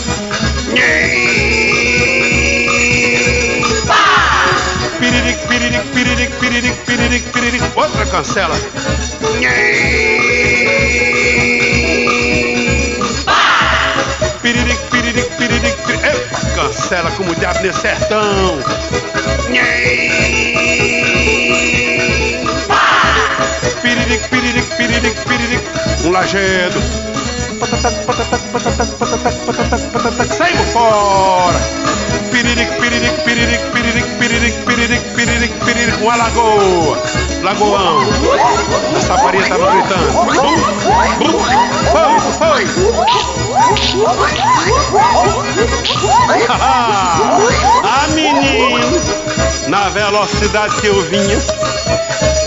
Piriric, 5.01 5.39
piriric, 5.49 5.85
piriric, 5.93 6.31
piriric, 6.41 6.77
piriric, 6.87 7.33
piriric. 7.33 7.63
Outra 7.77 8.07
cancela. 8.07 8.57
Piriric, 14.41 14.79
piriric, 14.91 15.29
piriric, 15.37 15.77
piriric. 15.85 16.05
Epa. 16.05 16.41
cancela 16.55 17.11
como 17.13 17.33
o 17.33 17.35
diabo 17.35 17.61
nesse 17.61 17.81
sertão. 17.81 18.59
Piriric, 23.83 24.29
piriric, 24.31 24.77
piriric, 24.77 25.17
piriric. 25.27 25.63
Um 26.07 26.11
lajedo. 26.11 27.22
Patatac, 27.63 27.95
patatac, 28.05 28.43
patatac, 28.51 28.91
patatac, 28.99 29.37
patatac, 29.47 29.83
patatac. 29.95 30.35
Saímos 30.35 30.73
fora. 30.73 31.61
Piriric, 32.33 32.67
piriric, 32.81 33.15
piriric, 33.23 33.63
piriric, 33.71 34.07
piriric, 34.19 34.55
piriric, 34.67 35.03
piriric, 35.15 35.53
piriric. 35.63 36.03
Uma 36.03 36.17
lagoa. 36.17 36.99
Lagoão. 37.45 38.03
A 38.97 39.01
saparia 39.01 39.47
tava 39.47 39.71
gritando. 39.71 40.11
Bum, 40.11 40.27
bum. 41.21 41.39
Foi, 41.93 42.19
foi. 42.35 42.67
ah, 46.51 48.09
menino. 48.11 48.91
Na 49.69 49.89
velocidade 49.91 50.81
que 50.81 50.89
eu 50.89 51.01
vinha. 51.03 51.39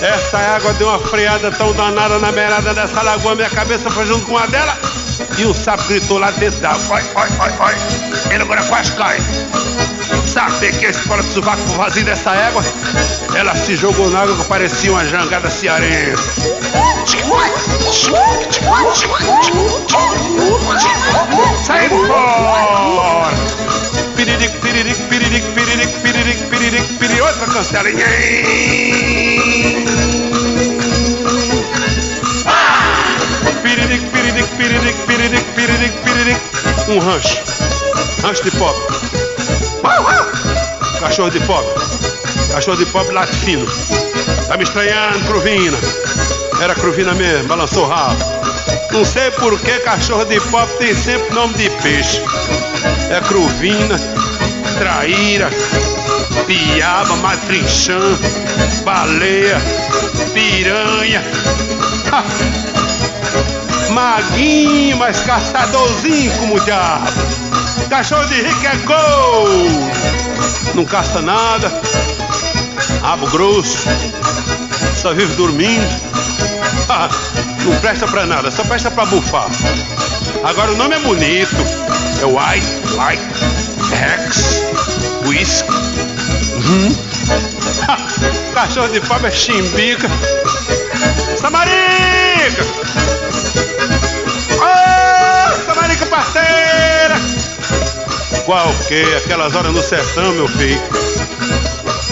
Essa 0.01 0.37
água 0.37 0.73
deu 0.73 0.89
uma 0.89 0.99
freada 0.99 1.49
tão 1.51 1.71
danada 1.71 2.19
na 2.19 2.33
beirada 2.33 2.73
dessa 2.73 3.01
lagoa, 3.01 3.33
minha 3.33 3.49
cabeça 3.49 3.89
foi 3.89 4.05
junto 4.05 4.25
com 4.25 4.37
a 4.37 4.45
dela. 4.45 4.77
E 5.37 5.45
o 5.45 5.53
sapo 5.53 5.83
gritou 5.89 6.17
lá 6.17 6.31
dentro 6.31 6.59
da 6.61 6.71
Vai, 6.73 7.03
vai, 7.03 7.29
vai, 7.31 7.49
vai. 7.51 7.75
Ele 8.31 8.43
agora 8.43 8.63
quase 8.63 8.91
cai. 8.93 9.17
Sabe 10.25 10.71
que 10.71 10.85
a 10.85 10.89
escola 10.89 11.21
de 11.21 11.41
por 11.41 11.77
vazio 11.77 12.05
dessa 12.05 12.31
água? 12.31 12.63
Ela 13.35 13.53
se 13.55 13.75
jogou 13.75 14.09
na 14.09 14.21
água 14.21 14.37
que 14.37 14.45
parecia 14.45 14.91
uma 14.91 15.05
jangada 15.05 15.49
cearense. 15.49 16.23
Saiu 21.65 22.07
fora! 22.07 23.31
Piriric, 24.15 24.57
piriric, 24.61 24.97
piriric, 25.09 25.43
piriric, 25.53 25.93
piriric, 26.01 26.49
piriric, 26.49 26.97
piriric, 26.97 27.21
outra 27.21 27.47
cancela. 27.47 27.89
Piriric, 33.63 34.01
piriric, 34.11 34.47
piriric, 34.57 34.95
piriric, 35.05 35.45
piriric, 35.55 35.93
piriric. 36.03 36.39
Um 36.89 36.99
rancho. 36.99 37.37
Rancho 38.21 38.43
de 38.43 38.51
pobre. 38.51 38.95
Cachorro 40.99 41.29
de 41.29 41.39
pobre. 41.41 41.69
Cachorro 42.51 42.77
de 42.77 42.85
pobre 42.87 43.13
late 43.13 43.35
fino. 43.35 43.65
Tá 44.47 44.57
me 44.57 44.63
estranhando, 44.63 45.19
Cruvina. 45.27 45.77
Era 46.61 46.73
Cruvina 46.73 47.13
mesmo, 47.13 47.47
balançou 47.47 47.85
o 47.85 47.87
rabo. 47.87 48.17
Não 48.91 49.05
sei 49.05 49.29
por 49.31 49.59
que 49.59 49.79
cachorro 49.79 50.25
de 50.25 50.39
pobre 50.41 50.73
tem 50.77 50.95
sempre 50.95 51.33
nome 51.35 51.53
de 51.53 51.69
peixe. 51.81 52.21
É 53.11 53.21
Cruvina, 53.21 53.99
Traíra, 54.79 55.49
Piaba, 56.47 57.15
Matrinchã, 57.17 57.99
Baleia, 58.83 59.61
Piranha. 60.33 61.23
Ha! 62.11 62.64
Maguinho, 63.95 64.97
mas 64.97 65.21
caçadorzinho 65.21 66.29
como 66.37 66.55
o 66.55 66.59
diabo. 66.59 67.05
Cachorro 67.89 68.25
de 68.25 68.41
rico 68.41 68.65
é 68.67 68.75
gol. 68.85 69.47
Não 70.73 70.83
caça 70.83 71.21
nada. 71.21 71.71
Rabo 73.01 73.25
grosso. 73.27 73.87
Só 75.01 75.13
vive 75.13 75.33
dormindo. 75.35 75.87
Ah, 76.87 77.09
Não 77.63 77.75
presta 77.79 78.05
pra 78.07 78.27
nada, 78.27 78.51
só 78.51 78.63
presta 78.63 78.91
pra 78.91 79.05
bufar. 79.05 79.47
Agora 80.43 80.71
o 80.71 80.75
nome 80.75 80.95
é 80.95 80.99
bonito. 80.99 81.55
É 82.21 82.25
White, 82.25 82.67
White, 82.93 83.95
Rex, 83.95 84.61
Whisky. 85.25 85.71
Uhum. 86.53 86.95
Cachorro 88.53 88.89
de 88.89 88.99
pobre 89.01 89.29
é 89.29 89.31
chimbica. 89.31 90.07
Samarica! 91.41 92.65
Parceira! 96.15 97.15
Qual 98.45 98.73
que? 98.87 99.03
Aquelas 99.15 99.53
horas 99.55 99.73
no 99.73 99.81
sertão, 99.81 100.31
meu 100.33 100.47
filho. 100.47 100.81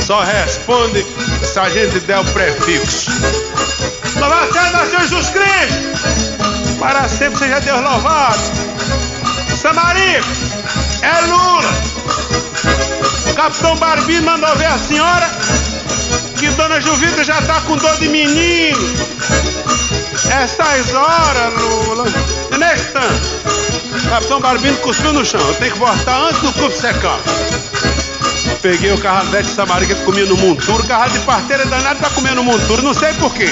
Só 0.05 0.21
responde 0.21 1.05
se 1.43 1.59
a 1.59 1.69
gente 1.69 1.99
der 2.01 2.19
o 2.19 2.25
prefixo. 2.25 3.11
Louvado 4.19 4.51
seja 4.51 4.85
Senhor 4.85 5.01
Jesus 5.01 5.29
Cristo! 5.29 6.79
Para 6.79 7.07
sempre 7.07 7.39
seja 7.39 7.59
Deus 7.61 7.81
louvado! 7.81 8.39
Samarica! 9.61 10.23
É 11.01 11.21
Lula! 11.27 11.73
O 13.31 13.33
Capitão 13.35 13.75
Barbino 13.77 14.25
mandou 14.25 14.53
ver 14.57 14.65
a 14.65 14.77
senhora 14.77 15.29
que 16.37 16.49
Dona 16.49 16.81
Juvita 16.81 17.23
já 17.23 17.41
tá 17.41 17.61
com 17.61 17.77
dor 17.77 17.95
de 17.97 18.09
menino. 18.09 18.77
Essas 20.29 20.93
horas, 20.93 21.53
Lula. 21.53 22.05
E 22.53 22.57
nesse 22.57 22.85
tanto, 22.91 23.42
Capitão 24.13 24.39
Barbino 24.39 24.77
cuspiu 24.77 25.11
no 25.11 25.25
chão. 25.25 25.41
Eu 25.41 25.55
tenho 25.55 25.71
que 25.71 25.79
voltar 25.79 26.25
antes 26.25 26.39
do 26.39 26.53
cupo 26.53 26.69
secar. 26.69 27.19
Peguei 28.61 28.91
o 28.91 28.97
carrasete 28.99 29.49
de 29.49 29.55
Samarica 29.55 29.95
que 29.95 30.03
comia 30.03 30.23
no 30.27 30.37
monturo. 30.37 30.83
Carro 30.83 31.09
de 31.09 31.17
parteira 31.21 31.65
danado 31.65 31.99
tá 31.99 32.11
comendo 32.11 32.43
monturo. 32.43 32.83
Não 32.83 32.93
sei 32.93 33.11
por 33.13 33.33
quê. 33.33 33.49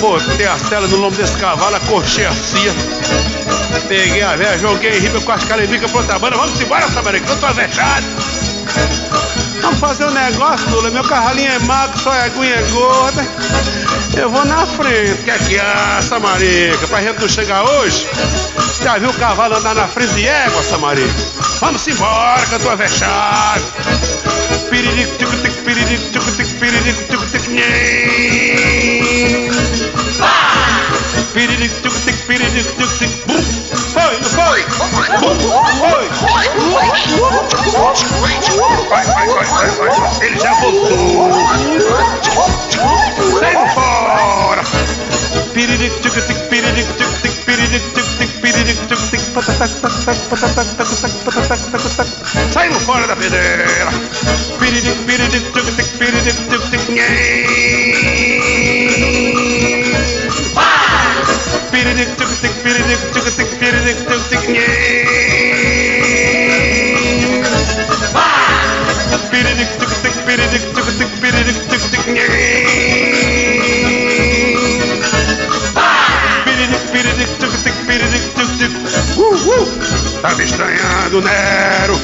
Botei 0.00 0.46
a 0.46 0.58
cela 0.58 0.86
no 0.86 0.96
lombo 0.96 1.14
desse 1.14 1.36
cavalo, 1.36 1.76
acorchei 1.76 2.24
a 2.24 2.32
cia. 2.32 2.72
Peguei 3.86 4.22
a 4.22 4.34
velha, 4.34 4.58
joguei 4.58 4.96
em 4.96 5.00
riba 5.00 5.20
com 5.20 5.32
as 5.32 5.44
calembicas 5.44 5.90
pra 5.90 6.00
outra 6.00 6.18
banda. 6.18 6.38
Vamos 6.38 6.58
embora, 6.58 6.88
Samarica, 6.88 7.30
eu 7.30 7.38
tô 7.38 7.44
avexado. 7.44 8.06
Vamos 9.66 9.80
fazer 9.80 10.04
um 10.04 10.12
negócio, 10.12 10.70
Lula. 10.70 10.90
Meu 10.90 11.02
carralinho 11.02 11.50
é 11.50 11.58
magro, 11.58 11.98
só 11.98 12.14
é 12.14 12.26
aguinha 12.26 12.62
gorda. 12.70 13.26
Eu 14.16 14.30
vou 14.30 14.44
na 14.44 14.64
frente. 14.64 15.24
Que 15.24 15.30
é, 15.58 16.00
Samarica? 16.02 16.86
Pra 16.86 17.02
gente 17.02 17.20
não 17.20 17.28
chegar 17.28 17.64
hoje? 17.64 18.06
Já 18.80 18.96
viu 18.96 19.10
o 19.10 19.14
cavalo 19.14 19.56
andar 19.56 19.74
na 19.74 19.88
frente 19.88 20.14
de 20.14 20.24
égua, 20.24 20.62
Samarica? 20.62 21.12
Vamos 21.60 21.84
embora, 21.88 22.46
que 22.46 22.54
eu 22.54 22.60
tô 22.60 22.70
avexado. 22.70 23.64
Piririco, 24.70 25.16
tico, 25.18 25.36
tic, 25.36 25.52
piririco, 25.64 26.10
tico, 26.12 26.30
tic, 26.30 26.46
piririco, 26.60 27.02
tico, 27.10 27.26
tic, 27.26 27.48
nhém. 27.48 29.50
Piririco, 31.34 31.74
tico, 31.82 32.00
tic, 32.04 32.14
piririco, 32.24 32.72
tico, 32.76 32.98
tic, 32.98 33.10
bum. 33.26 33.42
Foi, 33.92 34.16
não 34.16 34.30
foi? 34.30 34.64
Bum, 35.18 35.36
foi. 35.80 36.08
Vai, 38.88 39.04
vai, 39.04 39.26
vai, 39.28 39.44
vai, 39.44 39.70
vai. 39.70 40.26
Ele 40.26 40.38
já 40.38 40.52
voltou. 40.54 41.30
Sai 43.38 43.54
fora. 43.74 44.62
Piririco, 45.52 46.00
tico, 46.00 46.20
tic, 46.22 46.38
piririco, 46.48 46.92
tico, 46.94 47.12
tic, 47.20 47.44
piririco, 47.44 47.88
tico, 47.92 48.16
tic, 48.18 48.30
piririco, 48.40 48.86
tico, 48.86 49.02
tic, 49.10 49.20
patatac, 49.34 49.70
patatac, 49.80 50.18
patatac, 50.28 50.68
patatac, 50.76 51.12
patatac, 51.24 51.60
patatac. 51.70 52.08
Saímos 52.52 52.82
fora 52.82 53.06
da 53.06 53.16
pedreira. 53.16 53.92
Piririco, 54.58 55.02
tico, 55.52 55.70
tic, 55.76 55.88
piririco, 55.98 56.42
tico, 56.48 56.66
tic. 56.70 56.80
Piririco, 61.70 62.14
tico, 62.16 62.34
tic, 62.40 62.52
piririco, 62.62 63.04
tico, 63.12 63.30
tic, 63.30 63.35
Tá 80.26 80.34
me 80.34 80.42
estranhando, 80.42 81.22
Nero. 81.22 82.00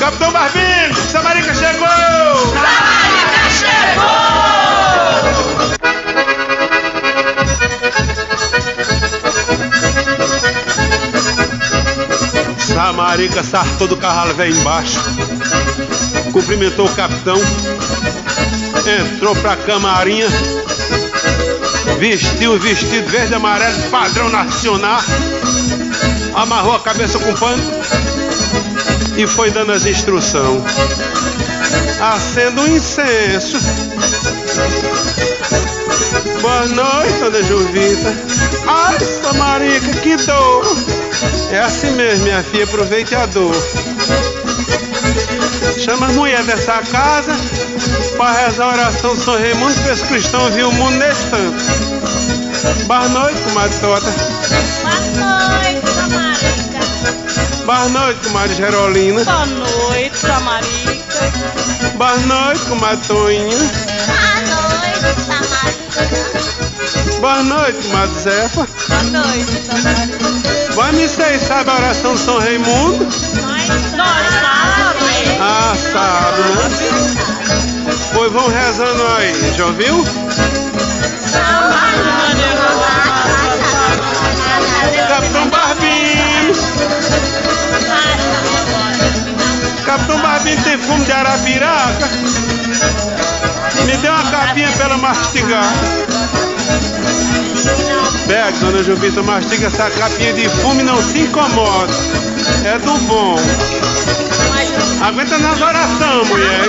Capitão 0.00 0.32
Barbino, 0.32 0.94
Samarica 0.94 1.54
chegou! 1.54 1.86
Samarica 12.58 13.42
sartou 13.42 13.86
do 13.88 13.96
carro 13.98 14.32
velho 14.32 14.56
embaixo, 14.56 14.98
cumprimentou 16.32 16.86
o 16.86 16.94
capitão, 16.94 17.36
entrou 19.02 19.36
pra 19.36 19.54
camarinha, 19.56 20.28
vestiu 21.98 22.54
o 22.54 22.58
vestido 22.58 23.06
verde 23.10 23.32
e 23.32 23.34
amarelo 23.34 23.82
padrão 23.90 24.30
nacional, 24.30 25.02
amarrou 26.34 26.74
a 26.74 26.80
cabeça 26.80 27.18
com 27.18 27.32
pano 27.34 27.62
e 29.16 29.26
foi 29.26 29.50
dando 29.50 29.72
as 29.72 29.86
instruções. 29.86 30.62
Acenda 32.00 32.60
um 32.60 32.76
incenso. 32.76 33.58
Boa 36.40 36.66
noite, 36.66 37.18
dona 37.20 37.42
Juvita. 37.42 38.14
Ai, 38.66 38.98
Samarica, 39.00 39.92
que 40.00 40.16
dor. 40.16 40.76
É 41.50 41.60
assim 41.60 41.90
mesmo, 41.92 42.24
minha 42.24 42.42
filha, 42.42 42.64
aproveite 42.64 43.14
a 43.14 43.26
dor. 43.26 43.54
Chama 45.78 46.06
as 46.06 46.12
mulheres 46.14 46.46
dessa 46.46 46.82
casa 46.82 47.32
para 48.16 48.46
rezar 48.46 48.64
a 48.64 48.72
oração 48.72 49.16
São 49.16 49.34
Raimundo 49.34 49.74
para 49.82 49.92
os 49.92 50.02
cristãos 50.02 50.54
ver 50.54 50.64
o 50.64 50.72
mundo 50.72 50.96
nesse 50.96 51.22
tanto. 51.26 52.86
Boa 52.86 53.08
noite, 53.08 53.40
comadre 53.42 53.78
Tota. 53.78 54.31
Boa 57.64 57.88
noite, 57.88 58.20
comadre 58.26 58.54
Gerolina. 58.56 59.24
Boa 59.24 59.46
noite, 59.46 60.16
Samarica. 60.16 61.32
Boa 61.94 62.16
noite, 62.16 62.60
comadre 62.66 63.06
Toinha. 63.06 63.56
Boa 63.56 64.32
noite, 64.82 65.22
Samarica. 65.26 67.20
Boa 67.20 67.42
noite, 67.42 67.82
comadre 67.86 68.20
Zefa. 68.20 68.66
Boa 68.88 69.02
noite, 69.04 69.62
Samarica. 69.66 70.74
Vai 70.74 70.92
me 70.92 71.08
sei, 71.08 71.38
sabe 71.38 71.70
a 71.70 71.74
oração 71.74 72.16
São 72.16 72.38
Raimundo? 72.38 73.04
Nós 73.04 73.62
sabemos. 74.40 75.40
Ah, 75.40 75.74
sabe, 75.92 76.42
né? 76.42 76.70
Pois 78.12 78.32
vão 78.32 78.48
rezando 78.48 79.06
aí, 79.18 79.54
já 79.56 79.66
ouviu? 79.66 80.04
Capitão 85.08 85.48
Barbinho. 85.48 85.51
Capitão 89.84 90.20
Barbinho 90.20 90.62
tem 90.62 90.78
fumo 90.78 91.04
de 91.04 91.12
arapiraca. 91.12 92.08
Me 93.84 93.96
dê 93.96 94.08
uma 94.08 94.30
capinha 94.30 94.70
pra 94.72 94.84
ela 94.86 94.98
mastigar. 94.98 95.64
Pega, 98.26 98.52
dona 98.58 98.82
Juvita, 98.82 99.22
mastiga 99.22 99.66
essa 99.66 99.90
capinha 99.90 100.32
de 100.32 100.48
fumo 100.48 100.80
e 100.80 100.84
não 100.84 101.02
se 101.02 101.20
incomoda. 101.20 101.92
É 102.64 102.78
do 102.78 102.92
bom. 103.06 103.36
Aguenta 105.02 105.38
nas 105.38 105.60
orações, 105.60 106.28
mulher. 106.28 106.66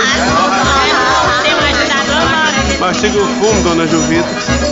Mastiga 2.80 3.18
o 3.18 3.26
fumo, 3.26 3.62
dona 3.62 3.86
Juvita. 3.86 4.63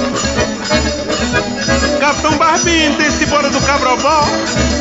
Capitão 2.03 2.37
Barbinho, 2.37 2.97
tem 2.97 3.09
cebola 3.13 3.49
do 3.49 3.61
Cabrobó? 3.61 4.25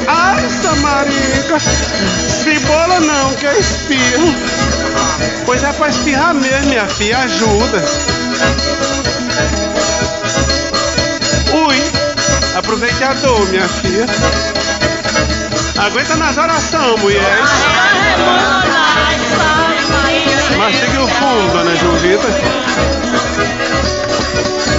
Ai, 0.08 0.50
Samarica. 0.50 1.60
Cebola 1.60 3.00
não, 3.00 3.36
que 3.36 3.46
é 3.46 3.60
espirro. 3.60 4.34
Pois 5.46 5.64
é 5.64 5.72
pra 5.72 5.90
espirrar 5.90 6.34
mesmo, 6.34 6.70
minha 6.70 6.88
filha, 6.88 7.20
ajuda. 7.20 7.86
Ui, 11.54 11.92
dor, 13.22 13.48
minha 13.50 13.68
filha. 13.68 14.08
Aguenta 15.78 16.16
nas 16.16 16.38
orações, 16.38 17.02
mulher. 17.02 17.38
Mastiga 20.58 21.04
o 21.04 21.08
fundo, 21.08 21.54
dona 21.54 21.76
Juvita. 21.76 22.28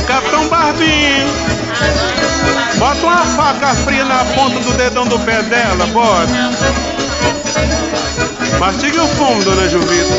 Capitão 0.08 0.48
Barbinho, 0.48 1.28
bota 2.82 3.06
uma 3.06 3.24
faca 3.36 3.74
fria 3.76 4.04
na 4.04 4.24
ponta 4.24 4.58
do 4.58 4.72
dedão 4.72 5.06
do 5.06 5.16
pé 5.20 5.40
dela, 5.44 5.86
bora. 5.86 6.26
Mastiga 8.58 9.04
o 9.04 9.06
fumo, 9.06 9.40
dona 9.44 9.68
Juvita. 9.68 10.14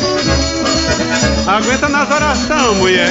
Aguenta 1.45 1.89
nas 1.89 2.09
orações, 2.09 2.78
mulher. 2.78 3.09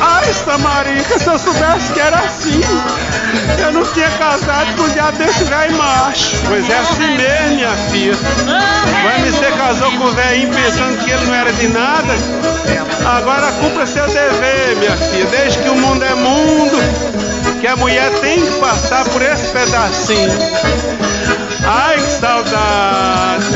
Ai, 0.00 0.34
Samarica, 0.34 1.18
se 1.18 1.26
eu 1.26 1.38
soubesse 1.38 1.92
que 1.94 2.00
era 2.00 2.18
assim, 2.18 2.60
eu 3.58 3.72
não 3.72 3.84
tinha 3.86 4.10
casado 4.10 4.76
com 4.76 4.82
o 4.82 4.90
diabo 4.90 5.16
desse 5.16 5.44
velho 5.44 5.78
macho. 5.78 6.36
Pois 6.46 6.68
é 6.68 6.78
assim 6.78 7.16
mesmo, 7.16 7.56
minha 7.56 7.74
filha. 7.90 8.18
Vai 9.02 9.22
me 9.22 9.32
ser 9.32 9.52
casou 9.56 9.90
com 9.92 10.04
o 10.04 10.12
velhinho 10.12 10.50
pensando 10.50 10.98
que 11.02 11.10
ele 11.10 11.24
não 11.24 11.34
era 11.34 11.52
de 11.54 11.68
nada? 11.68 12.51
Agora 13.04 13.48
a 13.48 13.52
culpa 13.52 13.82
é 13.82 13.86
seu 13.86 14.06
dever, 14.06 14.76
minha 14.76 14.96
filha. 14.96 15.26
Desde 15.26 15.58
que 15.58 15.68
o 15.68 15.76
mundo 15.76 16.04
é 16.04 16.14
mundo, 16.14 16.76
que 17.60 17.66
a 17.66 17.76
mulher 17.76 18.10
tem 18.20 18.40
que 18.40 18.52
passar 18.58 19.04
por 19.04 19.20
esse 19.22 19.48
pedacinho. 19.48 20.32
Ai, 21.64 21.96
que 21.96 22.10
saudade. 22.10 23.46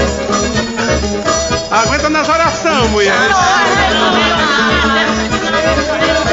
Aguenta 1.70 2.08
nas 2.08 2.28
orações, 2.28 2.90
mulher. 2.90 3.14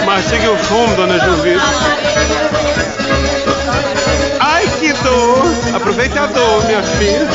Mastigue 0.05 0.47
o 0.47 0.57
fumo, 0.57 0.95
dona 0.95 1.19
Juvita. 1.19 1.63
Ai, 4.39 4.67
que 4.79 4.93
dor. 4.93 5.43
Aproveite 5.75 6.17
a 6.19 6.27
dor, 6.27 6.65
minha 6.65 6.83
filha. 6.83 7.27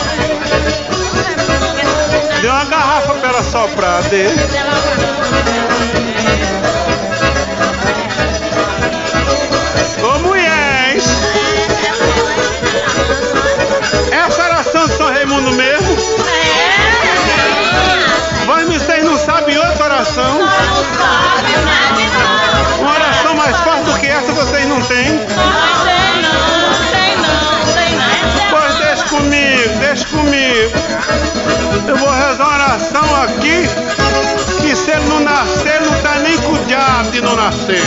Dê 2.40 2.46
uma 2.48 2.64
garrafa 2.66 3.14
pra 3.14 3.28
ela 3.30 3.42
soprar, 3.42 4.00
dê. 4.04 4.26
Ô, 10.00 10.18
mulheres. 10.20 11.04
Essa 14.12 14.42
oração 14.44 14.86
de 14.86 14.92
São 14.96 15.08
Raimundo 15.08 15.50
mesmo? 15.52 15.96
Mas 18.46 18.68
vocês 18.68 19.04
não 19.04 19.18
sabem 19.18 19.58
outra 19.58 19.84
oração? 19.86 20.38
Uma 22.78 22.94
oração 22.94 23.34
mais 23.34 23.56
forte 23.58 23.82
do 23.82 23.98
que 23.98 24.06
essa 24.06 24.32
vocês 24.32 24.68
não 24.68 24.80
têm? 24.82 25.27
Eu 31.86 31.96
vou 31.96 32.10
rezar 32.10 32.46
uma 32.46 32.54
oração 32.54 33.22
aqui 33.22 33.62
que 34.60 34.76
se 34.76 34.90
ele 34.90 35.04
não 35.08 35.20
nascer, 35.20 35.80
não 35.82 36.02
tá 36.02 36.18
nem 36.20 36.36
com 36.38 36.52
o 36.52 36.58
diabo 36.66 37.10
de 37.10 37.20
não 37.20 37.36
nascer. 37.36 37.80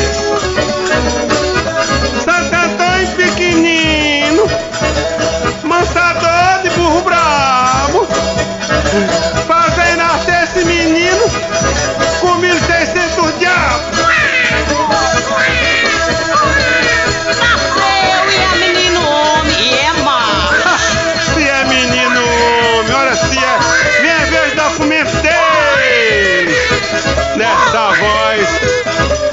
Voz, 28.31 28.47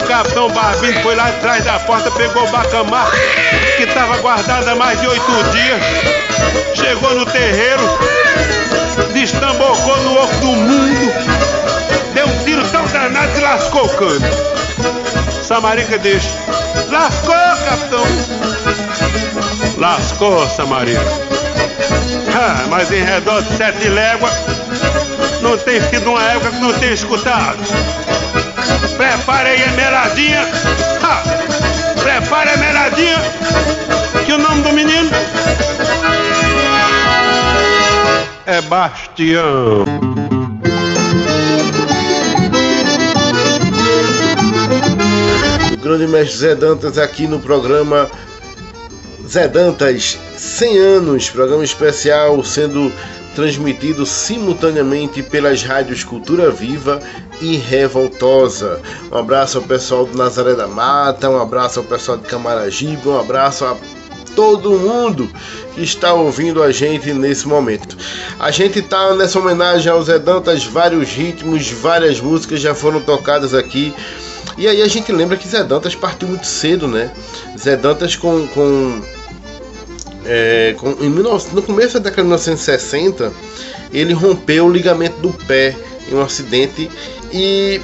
o 0.02 0.06
capitão 0.06 0.50
Barbinho 0.50 1.00
foi 1.02 1.14
lá 1.14 1.28
atrás 1.28 1.64
da 1.64 1.78
porta, 1.78 2.10
pegou 2.10 2.42
o 2.42 2.50
bacamar 2.50 3.08
que 3.76 3.84
estava 3.84 4.16
guardado 4.16 4.68
há 4.68 4.74
mais 4.74 5.00
de 5.00 5.06
oito 5.06 5.32
dias. 5.52 5.80
Chegou 6.74 7.14
no 7.14 7.24
terreiro, 7.24 7.82
destambocou 9.12 9.96
no 9.98 10.20
oco 10.20 10.34
do 10.36 10.46
mundo, 10.46 11.12
deu 12.12 12.26
um 12.26 12.44
tiro 12.44 12.66
tão 12.70 12.84
danado 12.86 13.32
que 13.32 13.40
lascou 13.40 13.84
o 13.84 13.88
cano. 13.90 14.26
Samarica 15.44 15.96
deixa. 15.98 16.30
Lascou, 16.90 17.34
capitão. 17.34 18.04
Lascou, 19.76 20.48
Samarica. 20.48 21.00
Ah, 22.34 22.66
mas 22.68 22.90
em 22.90 23.04
redor 23.04 23.42
de 23.42 23.56
sete 23.56 23.88
léguas, 23.88 24.32
não 25.40 25.56
tem 25.56 25.80
sido 25.82 26.10
uma 26.10 26.22
época 26.22 26.50
que 26.50 26.60
não 26.60 26.72
tenha 26.72 26.94
escutado. 26.94 27.58
Prepare 28.96 29.48
aí 29.50 29.62
a 29.62 29.72
meladinha. 29.72 30.42
Ha! 31.02 31.22
Prepare 32.02 32.50
a 32.50 32.56
meladinha. 32.56 33.18
Que 34.24 34.32
o 34.32 34.38
nome 34.38 34.62
do 34.62 34.72
menino 34.72 35.10
é 38.48 38.62
Bastião. 38.62 39.84
O 45.72 45.76
grande 45.76 46.06
mestre 46.06 46.38
Zé 46.38 46.54
Dantas 46.54 46.98
aqui 46.98 47.26
no 47.26 47.38
programa 47.40 48.10
Zé 49.26 49.46
Dantas 49.48 50.18
100 50.36 50.78
anos, 50.78 51.28
programa 51.28 51.62
especial 51.62 52.42
sendo 52.42 52.90
transmitido 53.38 54.04
simultaneamente 54.04 55.22
pelas 55.22 55.62
rádios 55.62 56.02
Cultura 56.02 56.50
Viva 56.50 56.98
e 57.40 57.56
Revoltosa. 57.56 58.80
Um 59.12 59.16
abraço 59.16 59.58
ao 59.58 59.64
pessoal 59.64 60.04
do 60.04 60.18
Nazaré 60.18 60.56
da 60.56 60.66
Mata, 60.66 61.30
um 61.30 61.40
abraço 61.40 61.78
ao 61.78 61.84
pessoal 61.84 62.18
de 62.18 62.24
Camaragibe, 62.24 63.08
um 63.08 63.16
abraço 63.16 63.64
a 63.64 63.76
todo 64.34 64.72
mundo 64.72 65.30
que 65.72 65.84
está 65.84 66.12
ouvindo 66.14 66.60
a 66.60 66.72
gente 66.72 67.12
nesse 67.12 67.46
momento. 67.46 67.96
A 68.40 68.50
gente 68.50 68.82
tá 68.82 69.14
nessa 69.14 69.38
homenagem 69.38 69.92
ao 69.92 70.02
Zé 70.02 70.18
Dantas, 70.18 70.64
vários 70.64 71.08
ritmos, 71.08 71.70
várias 71.70 72.20
músicas 72.20 72.60
já 72.60 72.74
foram 72.74 73.00
tocadas 73.00 73.54
aqui 73.54 73.94
E 74.56 74.66
aí 74.66 74.82
a 74.82 74.88
gente 74.88 75.12
lembra 75.12 75.36
que 75.36 75.46
Zé 75.46 75.62
Dantas 75.62 75.94
partiu 75.94 76.26
muito 76.26 76.46
cedo, 76.48 76.88
né? 76.88 77.12
Zé 77.56 77.76
Dantas 77.76 78.16
com, 78.16 78.48
com, 78.48 79.00
é, 80.28 80.76
em 81.00 81.10
19, 81.10 81.54
no 81.54 81.62
começo 81.62 81.94
da 81.94 82.10
década 82.10 82.22
de 82.22 82.28
1960 82.28 83.32
ele 83.92 84.12
rompeu 84.12 84.66
o 84.66 84.70
ligamento 84.70 85.18
do 85.20 85.32
pé 85.32 85.74
em 86.10 86.14
um 86.14 86.20
acidente 86.20 86.90
e 87.32 87.80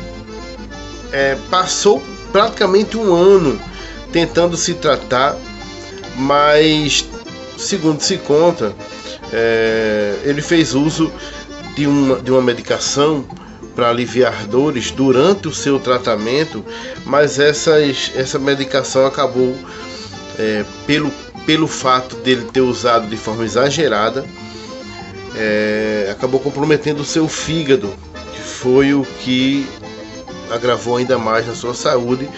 é, 1.11 1.37
passou 1.51 2.03
praticamente 2.31 2.97
um 2.99 3.15
ano 3.15 3.59
tentando 4.13 4.57
se 4.57 4.75
tratar, 4.75 5.37
mas 6.17 7.09
segundo 7.57 8.01
se 8.01 8.19
conta, 8.19 8.75
é, 9.33 10.17
ele 10.25 10.43
fez 10.43 10.75
uso 10.75 11.11
de 11.75 11.87
uma, 11.87 12.21
de 12.21 12.31
uma 12.31 12.43
medicação 12.43 13.25
para 13.75 13.91
aliviar 13.91 14.47
dores 14.47 14.91
durante 14.91 15.49
o 15.49 15.53
seu 15.53 15.81
tratamento, 15.81 16.65
mas 17.05 17.39
essas, 17.39 18.13
essa 18.15 18.39
medicação 18.39 19.07
acabou, 19.07 19.57
é, 20.39 20.65
pelo, 20.87 21.11
pelo 21.47 21.67
fato 21.67 22.17
dele 22.17 22.47
ter 22.53 22.61
usado 22.61 23.07
de 23.09 23.17
forma 23.17 23.45
exagerada, 23.45 24.25
é, 25.37 26.09
acabou 26.11 26.41
comprometendo 26.41 27.01
o 27.01 27.05
seu 27.05 27.29
fígado, 27.29 27.93
que 28.35 28.41
foi 28.41 28.95
o 28.95 29.05
que 29.21 29.67
agravou 30.51 30.97
ainda 30.97 31.19
mais 31.19 31.47
na 31.47 31.55
sua 31.55 31.75
saúde. 31.75 32.29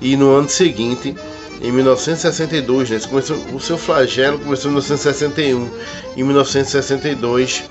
E 0.00 0.16
no 0.16 0.30
ano 0.30 0.48
seguinte, 0.48 1.14
em 1.60 1.72
1962, 1.72 2.90
né, 2.90 3.00
começou, 3.08 3.36
o 3.52 3.60
seu 3.60 3.78
flagelo 3.78 4.38
começou 4.38 4.70
em 4.70 4.74
1961. 4.74 5.70
Em 6.16 6.22
1962, 6.22 7.64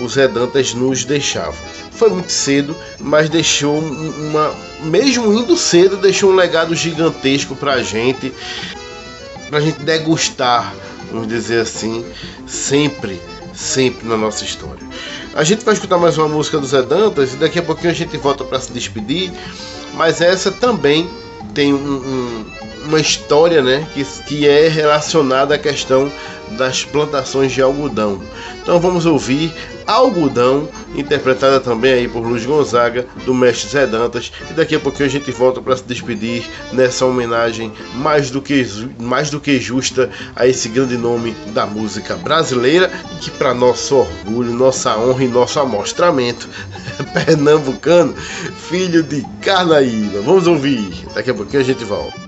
os 0.00 0.14
Redantas 0.14 0.74
nos 0.74 1.04
deixavam. 1.04 1.54
Foi 1.92 2.10
muito 2.10 2.30
cedo, 2.30 2.76
mas 3.00 3.28
deixou 3.28 3.78
uma. 3.78 4.54
Mesmo 4.84 5.32
indo 5.32 5.56
cedo, 5.56 5.96
deixou 5.96 6.30
um 6.30 6.36
legado 6.36 6.74
gigantesco 6.74 7.56
pra 7.56 7.82
gente. 7.82 8.32
Pra 9.48 9.60
gente 9.60 9.80
degustar, 9.80 10.74
vamos 11.10 11.28
dizer 11.28 11.62
assim, 11.62 12.04
sempre, 12.46 13.20
sempre 13.54 14.06
na 14.06 14.16
nossa 14.16 14.44
história. 14.44 14.86
A 15.34 15.42
gente 15.42 15.64
vai 15.64 15.74
escutar 15.74 15.96
mais 15.96 16.18
uma 16.18 16.28
música 16.28 16.58
dos 16.58 16.72
Redantas 16.72 17.32
e 17.32 17.36
daqui 17.36 17.58
a 17.58 17.62
pouquinho 17.62 17.90
a 17.90 17.94
gente 17.94 18.16
volta 18.16 18.44
para 18.44 18.60
se 18.60 18.72
despedir. 18.72 19.32
Mas 19.94 20.20
essa 20.20 20.50
também 20.50 21.08
tem 21.54 21.72
um, 21.72 21.76
um, 21.76 22.44
uma 22.86 23.00
história 23.00 23.62
né, 23.62 23.86
que, 23.94 24.04
que 24.04 24.48
é 24.48 24.68
relacionada 24.68 25.54
à 25.54 25.58
questão 25.58 26.12
das 26.56 26.84
plantações 26.84 27.52
de 27.52 27.62
algodão. 27.62 28.20
Então 28.62 28.80
vamos 28.80 29.06
ouvir 29.06 29.52
Algodão, 29.88 30.68
interpretada 30.94 31.58
também 31.58 31.94
aí 31.94 32.08
por 32.08 32.20
Luiz 32.20 32.44
Gonzaga, 32.44 33.06
do 33.24 33.32
mestre 33.32 33.70
Zé 33.70 33.86
Dantas. 33.86 34.30
E 34.50 34.52
daqui 34.52 34.74
a 34.74 34.78
pouquinho 34.78 35.06
a 35.06 35.10
gente 35.10 35.30
volta 35.30 35.62
para 35.62 35.78
se 35.78 35.84
despedir 35.84 36.44
nessa 36.74 37.06
homenagem 37.06 37.72
mais 37.94 38.30
do, 38.30 38.42
que, 38.42 38.66
mais 39.00 39.30
do 39.30 39.40
que 39.40 39.58
justa 39.58 40.10
a 40.36 40.46
esse 40.46 40.68
grande 40.68 40.98
nome 40.98 41.34
da 41.54 41.64
música 41.64 42.16
brasileira 42.16 42.90
e 43.14 43.16
que 43.16 43.30
para 43.30 43.54
nosso 43.54 43.96
orgulho, 43.96 44.52
nossa 44.52 44.94
honra 44.98 45.24
e 45.24 45.28
nosso 45.28 45.58
amostramento, 45.58 46.50
pernambucano, 47.14 48.14
filho 48.68 49.02
de 49.02 49.26
Carnaíba. 49.40 50.20
Vamos 50.20 50.46
ouvir, 50.46 51.06
daqui 51.14 51.30
a 51.30 51.34
pouquinho 51.34 51.62
a 51.62 51.64
gente 51.64 51.82
volta. 51.84 52.27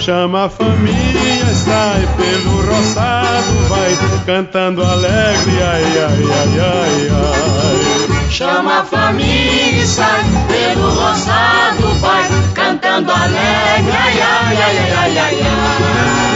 Chama 0.00 0.44
a 0.44 0.48
família, 0.48 1.54
sai 1.54 2.06
pelo 2.16 2.60
roçado, 2.62 3.52
vai 3.68 3.96
cantando 4.24 4.82
alegre, 4.82 5.62
ai, 5.62 5.84
ai, 5.98 6.24
ai, 6.32 6.60
ai, 6.60 7.08
ai. 7.10 8.15
Chama 8.30 8.80
a 8.80 8.84
família, 8.84 9.86
sai 9.86 10.22
pelo 10.48 10.90
roçado, 10.90 11.94
vai 12.00 12.28
cantando 12.54 13.10
alegre, 13.10 13.92
ai, 13.92 14.20
ai, 14.20 14.62
ai, 14.62 14.78
ai, 14.78 15.18
ai, 15.18 15.40
ai. 15.40 16.26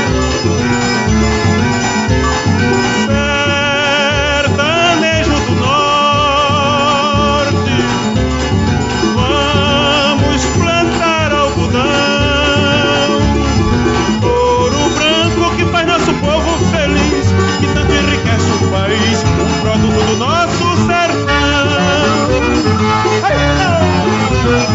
Vamos, 24.43 24.70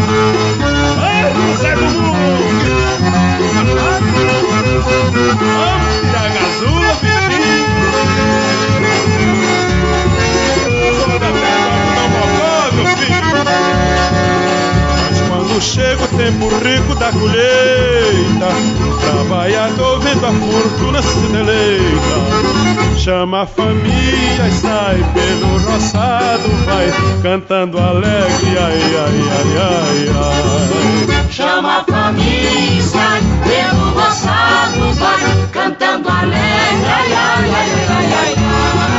ai. 15.56 15.60
chega 15.60 16.04
o 16.04 16.08
tempo 16.08 16.48
rico 16.62 16.94
da 16.94 17.10
colheita, 17.10 18.48
trabalhador 19.00 20.00
vendo 20.00 20.26
a 20.26 20.32
fortuna 20.32 21.02
se 21.02 21.20
deleita. 21.32 22.96
Chama 22.96 23.42
a 23.42 23.46
família 23.46 24.48
e 24.48 24.52
sai 24.52 25.04
pelo 25.14 25.58
roçado, 25.58 26.48
vai 26.64 26.92
cantando 27.22 27.78
alegre, 27.78 28.58
ai, 28.58 28.80
ai, 28.96 29.20
ai, 29.32 29.56
ai, 29.58 30.08
ai. 30.16 31.30
Chama 31.30 31.78
a 31.78 31.84
família 31.84 32.78
e 32.78 32.82
sai 32.82 33.20
pelo 33.44 33.90
roçado, 33.90 34.92
vai 34.94 35.48
cantando 35.52 36.08
alegre, 36.08 36.86
ai, 36.86 37.12
ai, 37.12 37.50
ai, 37.50 37.70
ai, 37.88 38.12
ai, 38.12 38.34
ai. 38.34 38.95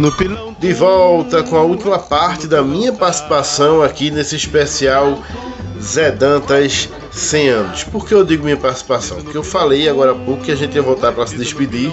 No 0.00 0.12
pilão. 0.12 0.54
De 0.58 0.72
volta 0.72 1.42
com 1.42 1.56
a 1.56 1.62
última 1.62 1.98
parte 1.98 2.46
da 2.46 2.62
minha 2.62 2.92
participação 2.92 3.82
aqui 3.82 4.10
nesse 4.10 4.36
especial 4.36 5.22
Zé 5.80 6.10
Dantas 6.10 6.88
100 7.10 7.48
anos. 7.48 7.84
Por 7.84 8.06
que 8.06 8.14
eu 8.14 8.24
digo 8.24 8.44
minha 8.44 8.56
participação? 8.56 9.18
Porque 9.22 9.36
eu 9.36 9.42
falei 9.42 9.88
agora 9.88 10.12
há 10.12 10.14
pouco 10.14 10.42
que 10.42 10.52
a 10.52 10.56
gente 10.56 10.74
ia 10.74 10.82
voltar 10.82 11.12
para 11.12 11.26
se 11.26 11.36
despedir 11.36 11.92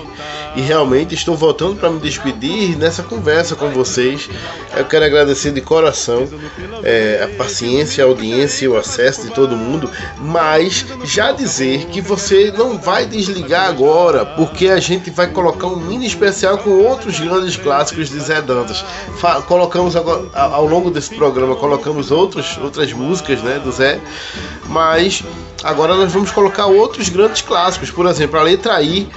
e 0.56 0.62
realmente 0.62 1.16
estou 1.16 1.36
voltando 1.36 1.76
para 1.76 1.90
me 1.90 2.00
despedir 2.00 2.78
nessa 2.78 3.04
conversa 3.04 3.56
com 3.56 3.70
vocês. 3.70 4.30
Eu 4.76 4.86
quero 4.86 5.06
agradecer 5.06 5.52
de 5.52 5.62
coração 5.62 6.28
é, 6.84 7.22
a 7.24 7.38
paciência, 7.38 8.04
a 8.04 8.08
audiência 8.08 8.66
e 8.66 8.68
o 8.68 8.78
acesso 8.78 9.24
de 9.24 9.30
todo 9.32 9.56
mundo, 9.56 9.90
mas 10.20 10.86
já 11.04 11.32
dizer 11.32 11.86
que 11.88 12.02
você 12.02 12.52
não 12.52 12.78
vai 12.78 13.06
desligar 13.06 13.68
agora, 13.68 14.26
porque 14.26 14.68
a 14.68 14.80
gente 14.80 15.10
vai 15.10 15.28
colocar 15.28 15.68
um 15.68 15.78
mini 15.78 16.06
especial 16.06 16.58
com 16.58 16.72
outros 16.72 17.20
grandes 17.20 17.58
clássicos 17.58 18.10
de 18.10 18.20
Zé 18.20 18.42
Dantas. 18.42 18.84
Fa 19.18 19.42
colocamos 19.42 19.96
agora, 19.96 20.26
ao 20.34 20.66
longo 20.66 20.90
desse 20.90 21.16
programa, 21.16 21.56
colocamos 21.56 22.12
outros, 22.12 22.58
outras 22.58 22.92
músicas 22.94 23.42
né, 23.42 23.60
do 23.64 23.72
Zé, 23.72 24.00
mas 24.68 25.24
agora 25.64 25.96
nós 25.96 26.12
vamos 26.12 26.32
colocar 26.32 26.66
outros 26.66 27.10
grandes 27.10 27.42
clássicos, 27.42 27.90
por 27.90 28.06
exemplo, 28.06 28.40
a 28.40 28.44
letra 28.44 28.82
I 28.82 29.10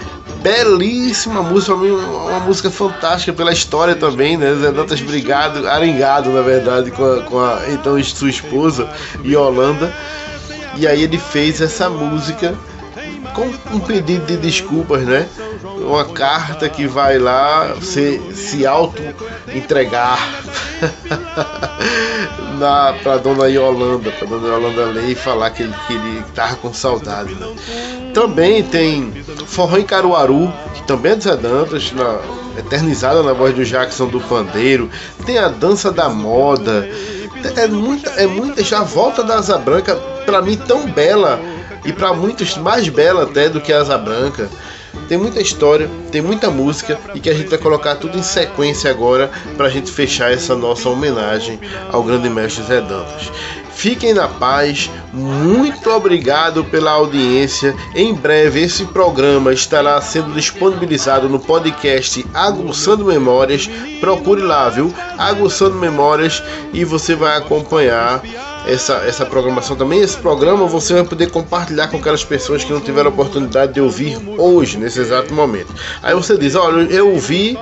belíssima 0.42 1.42
música, 1.42 1.74
uma 1.74 2.40
música 2.40 2.70
fantástica 2.70 3.32
pela 3.32 3.52
história 3.52 3.96
também, 3.96 4.36
né? 4.36 4.54
Zé 4.54 4.70
Dantas 4.70 5.00
brigado, 5.00 5.66
arengado, 5.66 6.30
na 6.30 6.42
verdade, 6.42 6.90
com 6.92 7.04
a, 7.04 7.22
com 7.22 7.40
a 7.40 7.62
então 7.68 8.02
sua 8.04 8.30
esposa, 8.30 8.88
Yolanda. 9.24 9.92
E 10.76 10.86
aí 10.86 11.02
ele 11.02 11.18
fez 11.18 11.60
essa 11.60 11.88
música 11.90 12.54
com 13.34 13.50
um 13.74 13.80
pedido 13.80 14.24
de 14.26 14.36
desculpas, 14.36 15.02
né? 15.02 15.26
Uma 15.78 16.04
carta 16.06 16.68
que 16.68 16.86
vai 16.86 17.18
lá 17.18 17.76
se, 17.80 18.20
se 18.34 18.66
auto-entregar 18.66 20.18
para 23.02 23.18
dona 23.18 23.46
Yolanda, 23.46 24.10
para 24.10 24.26
dona 24.26 24.48
Yolanda 24.48 24.84
ler 24.86 25.10
e 25.10 25.14
falar 25.14 25.50
que 25.50 25.62
ele 25.62 25.74
queria 25.86 26.22
tava 26.34 26.56
com 26.56 26.72
saudade. 26.72 27.34
Né? 27.34 27.46
Também 28.14 28.62
tem 28.62 29.12
Forró 29.46 29.76
em 29.76 29.84
Caruaru, 29.84 30.52
que 30.74 30.82
também 30.84 31.12
é 31.12 31.16
de 31.16 31.24
Zé 31.24 31.36
Dantas, 31.36 31.92
na, 31.92 32.18
eternizada 32.58 33.22
na 33.22 33.32
voz 33.32 33.54
do 33.54 33.64
Jackson 33.64 34.08
do 34.08 34.20
Pandeiro. 34.20 34.90
Tem 35.24 35.38
a 35.38 35.48
Dança 35.48 35.92
da 35.92 36.08
Moda. 36.08 36.88
É 37.56 37.68
muita, 37.68 38.10
é 38.10 38.26
muita 38.26 38.64
já 38.64 38.82
volta 38.82 39.22
da 39.22 39.36
Asa 39.36 39.58
Branca, 39.58 39.94
para 40.24 40.42
mim 40.42 40.56
tão 40.56 40.90
bela 40.90 41.38
e 41.84 41.92
para 41.92 42.12
muitos 42.12 42.56
mais 42.56 42.88
bela 42.88 43.22
até 43.22 43.48
do 43.48 43.60
que 43.60 43.72
a 43.72 43.80
Asa 43.80 43.96
Branca. 43.96 44.50
Tem 45.08 45.16
muita 45.16 45.40
história, 45.40 45.88
tem 46.10 46.20
muita 46.20 46.50
música 46.50 46.98
e 47.14 47.20
que 47.20 47.30
a 47.30 47.34
gente 47.34 47.48
vai 47.48 47.58
colocar 47.58 47.96
tudo 47.96 48.18
em 48.18 48.22
sequência 48.22 48.90
agora 48.90 49.30
para 49.56 49.66
a 49.66 49.70
gente 49.70 49.90
fechar 49.90 50.32
essa 50.32 50.56
nossa 50.56 50.88
homenagem 50.88 51.58
ao 51.92 52.02
grande 52.02 52.28
mestre 52.28 52.64
Zé 52.64 52.80
Dantas. 52.80 53.30
Fiquem 53.76 54.14
na 54.14 54.26
paz, 54.26 54.90
muito 55.12 55.90
obrigado 55.90 56.64
pela 56.64 56.92
audiência. 56.92 57.76
Em 57.94 58.14
breve 58.14 58.62
esse 58.62 58.86
programa 58.86 59.52
estará 59.52 60.00
sendo 60.00 60.32
disponibilizado 60.32 61.28
no 61.28 61.38
podcast 61.38 62.24
Aguçando 62.32 63.04
Memórias. 63.04 63.68
Procure 64.00 64.40
lá, 64.40 64.70
viu? 64.70 64.92
Aguçando 65.18 65.74
Memórias 65.74 66.42
e 66.72 66.86
você 66.86 67.14
vai 67.14 67.36
acompanhar 67.36 68.22
essa, 68.66 68.94
essa 69.06 69.24
programação 69.24 69.76
também. 69.76 70.00
Esse 70.00 70.16
programa 70.16 70.66
você 70.66 70.92
vai 70.92 71.04
poder 71.04 71.30
compartilhar 71.30 71.88
com 71.88 71.96
aquelas 71.96 72.24
pessoas 72.24 72.64
que 72.64 72.72
não 72.72 72.80
tiveram 72.80 73.10
a 73.10 73.12
oportunidade 73.12 73.74
de 73.74 73.80
ouvir 73.80 74.18
hoje, 74.36 74.76
nesse 74.76 75.00
exato 75.00 75.32
momento. 75.32 75.72
Aí 76.02 76.14
você 76.14 76.36
diz: 76.36 76.54
Olha, 76.54 76.82
eu 76.92 77.12
ouvi, 77.12 77.58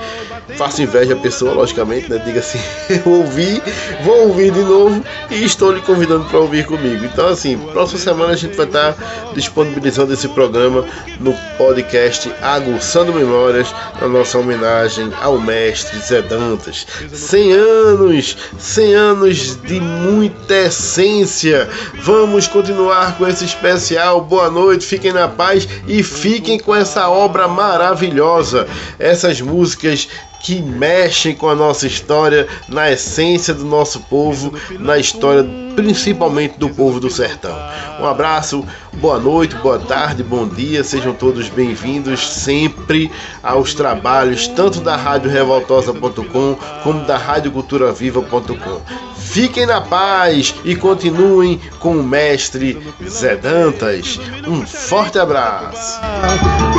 faço 0.56 0.82
inveja 0.82 1.12
à 1.12 1.16
pessoa, 1.16 1.52
logicamente, 1.52 2.10
né? 2.10 2.18
Diga 2.24 2.40
assim: 2.40 2.58
Eu 3.04 3.12
ouvi, 3.12 3.62
vou 4.02 4.28
ouvir 4.28 4.50
de 4.50 4.60
novo 4.60 5.04
e 5.30 5.44
estou 5.44 5.72
lhe 5.72 5.80
convidando 5.82 6.24
para 6.24 6.38
ouvir 6.38 6.64
comigo. 6.64 7.04
Então, 7.04 7.28
assim, 7.28 7.58
próxima 7.72 8.00
semana 8.00 8.32
a 8.32 8.36
gente 8.36 8.56
vai 8.56 8.66
estar 8.66 8.96
disponibilizando 9.34 10.12
esse 10.12 10.28
programa 10.28 10.84
no 11.20 11.34
podcast 11.58 12.32
Aguçando 12.40 13.12
Memórias, 13.12 13.74
na 14.00 14.08
nossa 14.08 14.38
homenagem 14.38 15.12
ao 15.20 15.38
mestre 15.38 15.98
Zé 15.98 16.22
Dantas. 16.22 16.86
100 17.12 17.52
anos, 17.52 18.36
100 18.58 18.94
anos 18.94 19.56
de 19.62 19.80
muita 19.80 20.70
essência. 20.94 21.68
Vamos 22.02 22.46
continuar 22.46 23.18
com 23.18 23.26
esse 23.26 23.44
especial. 23.44 24.20
Boa 24.20 24.48
noite, 24.48 24.86
fiquem 24.86 25.12
na 25.12 25.26
paz 25.26 25.68
e 25.88 26.02
fiquem 26.02 26.58
com 26.58 26.74
essa 26.74 27.08
obra 27.08 27.48
maravilhosa. 27.48 28.68
Essas 28.98 29.40
músicas 29.40 30.08
que 30.40 30.62
mexem 30.62 31.34
com 31.34 31.48
a 31.48 31.54
nossa 31.54 31.86
história, 31.86 32.46
na 32.68 32.92
essência 32.92 33.52
do 33.52 33.64
nosso 33.64 34.00
povo, 34.00 34.52
na 34.78 34.98
história 34.98 35.42
principalmente 35.74 36.58
do 36.58 36.68
povo 36.68 37.00
do 37.00 37.10
sertão. 37.10 37.56
Um 38.00 38.06
abraço, 38.06 38.64
boa 38.94 39.18
noite, 39.18 39.54
boa 39.56 39.78
tarde, 39.78 40.22
bom 40.22 40.46
dia, 40.46 40.82
sejam 40.82 41.12
todos 41.12 41.48
bem-vindos 41.48 42.28
sempre 42.28 43.10
aos 43.42 43.74
trabalhos 43.74 44.48
tanto 44.48 44.80
da 44.80 44.96
Rádio 44.96 45.30
Revoltosa.com 45.30 46.56
como 46.82 47.04
da 47.04 47.16
Rádio 47.16 47.52
Cultura 47.52 47.92
Viva.com. 47.92 48.80
Fiquem 49.16 49.66
na 49.66 49.80
paz 49.80 50.54
e 50.64 50.76
continuem 50.76 51.60
com 51.80 51.96
o 51.96 52.04
mestre 52.04 52.78
Zé 53.08 53.34
Dantas. 53.36 54.20
Um 54.46 54.64
forte 54.64 55.18
abraço. 55.18 56.00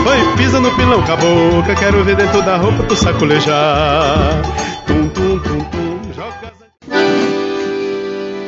Oi, 0.07 0.37
pisa 0.37 0.59
no 0.59 0.73
pilão, 0.75 1.03
cabocla, 1.03 1.75
quero 1.75 2.03
ver 2.03 2.15
dentro 2.15 2.41
da 2.43 2.57
roupa 2.57 2.83
tu 2.83 2.95
sacolejar. 2.95 4.41
Tum, 4.87 5.09
tum, 5.09 5.39
tum, 5.39 5.59
tum, 5.59 6.13
joga... 6.13 7.34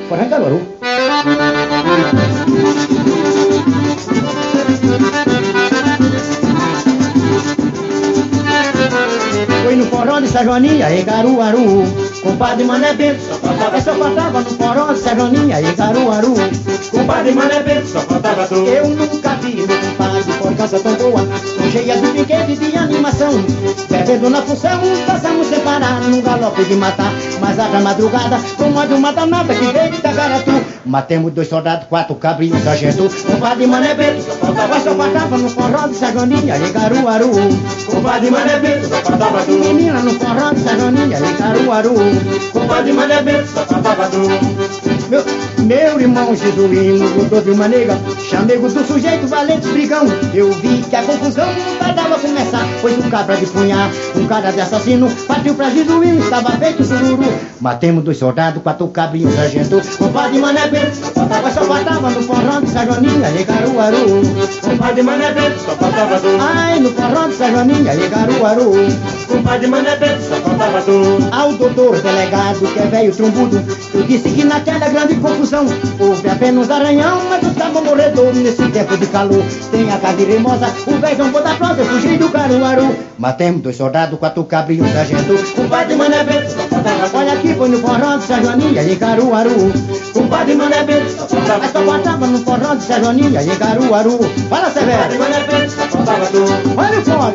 Em 0.10 0.30
Caruaru. 0.30 0.62
Foi 9.64 9.76
no 9.76 9.86
forró 9.88 10.20
de 10.22 10.28
São 10.30 10.46
Joaninha, 10.46 10.96
em 10.96 11.04
Caruaru. 11.04 11.84
Compadre 12.24 12.64
Mané 12.64 12.94
Bento, 12.94 13.22
só 13.22 13.36
faltava, 13.36 13.82
só 13.82 13.94
faltava 13.96 14.40
no 14.40 14.50
forró 14.52 14.94
de 14.94 15.00
São 15.00 15.16
Joaninha, 15.16 15.62
em 15.62 15.76
Caruaru. 15.76 16.36
Compadre 16.90 17.34
Mané 17.34 17.64
Bento, 17.64 17.88
só 17.88 18.00
faltava 18.00 18.48
tu. 18.48 18.56
Eu 18.56 18.88
nunca 18.88 19.36
vi 19.42 19.56
meu 19.58 19.68
compadre 19.68 20.34
por 20.40 20.56
casa 20.56 20.80
tão 20.80 20.94
boa, 20.94 21.28
tão 21.58 21.72
cheia 21.72 21.98
de 21.98 22.08
piquete 22.08 22.52
e 22.54 22.56
de 22.56 22.78
animação. 22.78 23.34
Bebendo 23.98 24.30
na 24.30 24.42
função, 24.44 24.80
passamos 25.08 25.48
sem 25.48 25.60
parar, 25.62 26.02
num 26.02 26.22
galope 26.22 26.64
de 26.64 26.76
matar. 26.76 27.12
Mas 27.42 27.58
haja 27.58 27.80
madrugada, 27.80 28.40
como 28.56 28.80
a 28.80 28.86
de 28.86 28.94
uma 28.94 29.12
danada 29.12 29.56
que 29.56 29.66
veio 29.66 29.92
de 29.92 29.98
Tagaratu. 30.00 30.52
Matemos 30.86 31.34
dois 31.34 31.50
soldados, 31.50 31.88
quatro 31.88 32.16
cabrinhos, 32.16 32.64
sargento. 32.64 33.10
Compadre 33.26 33.66
Mané 33.66 33.96
Bento, 33.96 34.22
só 34.22 34.34
faltava, 34.34 34.80
só 34.80 34.96
faltava 34.96 35.38
no 35.38 35.50
forró 35.50 35.88
de 35.88 35.96
São 35.96 36.14
Joaninha, 36.14 36.58
em 36.58 36.72
Caruaru. 36.72 37.32
Compadre 37.88 38.30
Mané 38.30 38.60
Bento, 38.60 38.88
só 38.88 39.02
faltava 39.02 39.44
tu. 39.44 39.52
Menina 39.52 40.00
no 40.00 40.12
forró 40.12 40.52
de 40.54 40.60
São 40.60 40.80
Joaninha, 40.80 41.18
em 41.18 41.34
Caruaru. 41.34 41.96
Compadre 42.54 42.94
Mané 42.94 43.22
Bento, 43.24 43.48
só 43.48 43.66
faltava 43.66 44.08
tu. 44.10 44.88
Meu, 45.10 45.24
meu 45.60 46.02
irmão 46.02 46.36
Jesuíno 46.36 47.10
gostou 47.16 47.42
de 47.42 47.52
uma 47.52 47.68
nega 47.70 47.98
Chamego 48.30 48.68
do 48.68 48.86
sujeito 48.86 49.26
valente 49.28 49.66
brigão 49.70 50.04
Eu 50.34 50.52
vi 50.52 50.82
que 50.82 50.96
a 50.96 51.02
confusão 51.02 51.46
não 51.46 51.76
tardava 51.78 52.20
começar 52.20 52.68
Pois 52.82 52.98
um 52.98 53.10
cabra 53.10 53.38
de 53.38 53.46
punhar, 53.46 53.87
um 54.16 54.28
cara 54.28 54.52
de 54.52 54.62
assassino 54.62 55.10
Partiu 55.28 55.56
pra 55.56 55.70
Jesuíno, 55.70 56.20
estava 56.20 56.52
feito 56.52 56.84
sururu. 56.84 57.24
Matemos 57.60 58.04
dois 58.04 58.18
soldados, 58.18 58.62
quatro 58.62 58.88
cabrinhos, 58.90 59.34
sargento 59.34 59.82
Compadre 59.98 60.40
Mané 60.40 60.70
faltava, 61.14 61.52
só 61.52 61.62
faltava 61.64 62.10
No 62.10 62.22
forró 62.24 62.60
de 62.62 62.70
Sajoninha, 62.70 63.30
em 63.30 63.46
Caruaru 63.46 64.22
Compadre 64.62 65.04
Mané 65.04 65.34
só 65.66 65.76
faltava 65.76 66.20
tu 66.20 66.28
Ai, 66.40 66.80
no 66.80 66.92
forró 66.92 67.28
de 67.28 67.34
Sajoninha, 67.34 67.96
em 67.96 68.10
Caruaru 68.10 68.72
Compadre 69.28 69.68
Mané 69.68 69.98
só 70.20 70.36
faltava 70.36 70.82
tu 70.82 71.18
Ao 71.32 71.54
doutor 71.54 72.00
delegado, 72.02 72.60
que 72.74 72.80
é 72.80 72.86
velho 72.86 73.16
trombudo 73.16 73.64
Eu 73.94 74.04
disse 74.04 74.30
que 74.30 74.44
naquela 74.44 74.88
grande 74.90 75.16
confusão 75.16 75.66
Houve 76.00 76.30
apenas 76.30 76.70
arranhão, 76.70 77.22
mas 77.30 77.44
eu 77.44 77.50
estava 77.50 77.82
morredor 77.82 78.34
Nesse 78.36 78.70
tempo 78.70 78.98
de 78.98 79.08
calor, 79.08 79.44
tem 79.72 79.92
a 79.92 79.98
carne 79.98 80.26
remosa 80.26 80.68
O 80.86 81.00
velho 81.00 81.18
zombou 81.18 81.42
da 81.42 81.56
prosa, 81.56 81.82
eu 81.82 81.86
fugi 81.86 82.18
do 82.18 82.30
Caruaru 82.30 82.96
Matemos 83.18 83.62
dois 83.62 83.77
soldados, 83.78 84.18
quatro 84.18 84.44
cabrinhos, 84.46 84.92
sargento. 84.92 85.36
Compadre 85.56 85.96
Mané 85.96 86.24
Bento, 86.24 86.56
Olha 87.14 87.34
aqui, 87.34 87.54
foi 87.54 87.70
no 87.70 87.78
forró 87.78 88.18
de 88.18 88.24
São 88.24 88.44
Joaninha, 88.44 88.84
em 88.84 88.96
Caruaru. 88.96 89.72
Compadre 90.14 90.56
Mané 90.56 90.84
Bento, 90.84 91.16
Mas 91.60 91.72
só 91.72 91.82
faltava 91.84 92.28
no 92.28 92.40
forró 92.40 92.76
de 92.76 92.84
São 92.84 93.00
Joaninha, 93.04 93.44
em 93.44 93.56
Caruaru. 93.56 94.20
Fala, 94.50 94.72
Severo. 94.72 94.98
Compadre 94.98 95.18
Mané 95.20 95.44
Bento, 95.44 95.74
Olha 96.76 97.00
o 97.00 97.04
fone. 97.06 97.34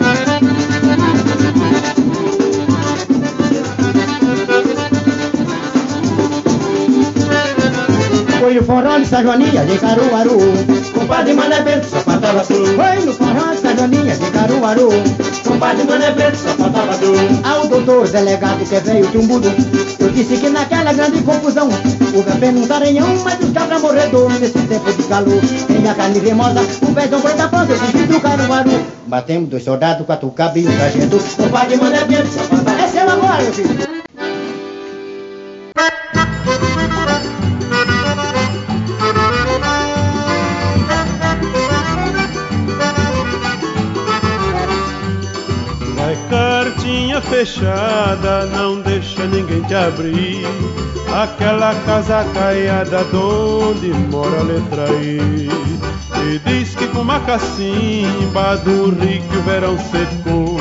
Foi 8.40 8.54
no 8.54 8.62
forró 8.64 8.98
de 8.98 9.06
São 9.06 9.22
Joaninha, 9.22 9.64
de 9.64 9.78
Caruaru. 9.78 10.38
Compadre 10.92 11.34
Mané 11.34 11.60
Bento, 11.62 11.86
só 11.86 12.00
tu 12.00 12.66
Foi 12.76 13.06
no 13.06 13.12
forró 13.12 13.51
de 13.72 13.78
Joaninha, 13.78 14.16
de 14.16 14.30
Caruaru 14.30 14.88
Compadre 15.46 15.84
Mané 15.84 16.10
Bento, 16.12 16.36
só 16.36 16.50
faltava 16.50 16.96
tu 16.98 17.12
Ao 17.48 17.66
doutor 17.66 18.08
delegado 18.08 18.64
que 18.68 18.74
é 18.74 18.80
veio 18.80 19.06
tumbudo 19.08 19.48
Eu 19.98 20.10
disse 20.10 20.36
que 20.36 20.48
naquela 20.50 20.92
grande 20.92 21.22
confusão 21.22 21.68
Houve 22.14 22.30
apenas 22.30 22.70
um 22.70 22.74
aranhão, 22.74 23.08
mas 23.24 23.40
os 23.40 23.52
cabra 23.52 23.78
morredor 23.78 24.30
Nesse 24.32 24.58
tempo 24.58 24.92
de 24.92 25.02
calor, 25.04 25.40
tem 25.66 25.88
a 25.88 25.94
carne 25.94 26.18
remosa 26.18 26.60
O 26.82 26.92
velho 26.92 27.18
branco 27.18 27.36
da 27.36 27.48
pança, 27.48 27.72
eu 27.72 28.06
do 28.06 28.20
Caruaru 28.20 29.02
Batemos 29.06 29.50
dois 29.50 29.62
soldados, 29.62 30.06
quatro 30.06 30.30
cabos 30.30 30.62
e 30.62 30.66
um 30.66 30.78
sargento. 30.78 31.16
O 31.16 31.50
padre 31.50 31.76
manda 31.76 32.02
dentro, 32.06 32.32
safado. 32.32 32.70
Receba 32.80 33.12
agora, 33.12 33.42
meu 33.42 33.52
filho. 33.52 34.01
Fechada, 47.44 48.46
não 48.46 48.80
deixa 48.80 49.26
ninguém 49.26 49.62
te 49.62 49.74
abrir. 49.74 50.46
Aquela 51.12 51.74
casa 51.84 52.24
caiada 52.32 53.04
onde 53.12 53.88
mora 53.88 54.38
a 54.38 54.42
letra 54.44 54.88
I. 54.92 55.48
E 56.24 56.38
diz 56.46 56.76
que 56.76 56.86
com 56.86 57.00
uma 57.00 57.18
cacimba 57.20 58.56
do 58.58 58.90
rio 58.90 59.22
que 59.22 59.36
o 59.36 59.42
verão 59.42 59.76
secou. 59.76 60.56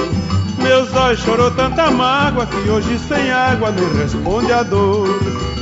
Meus 0.58 0.94
olhos 0.96 1.20
chorou 1.20 1.52
tanta 1.52 1.92
mágoa 1.92 2.48
que 2.48 2.68
hoje 2.68 2.98
sem 3.08 3.32
água 3.32 3.72
nem 3.72 4.02
responde 4.02 4.52
a 4.52 4.64
dor. 4.64 5.08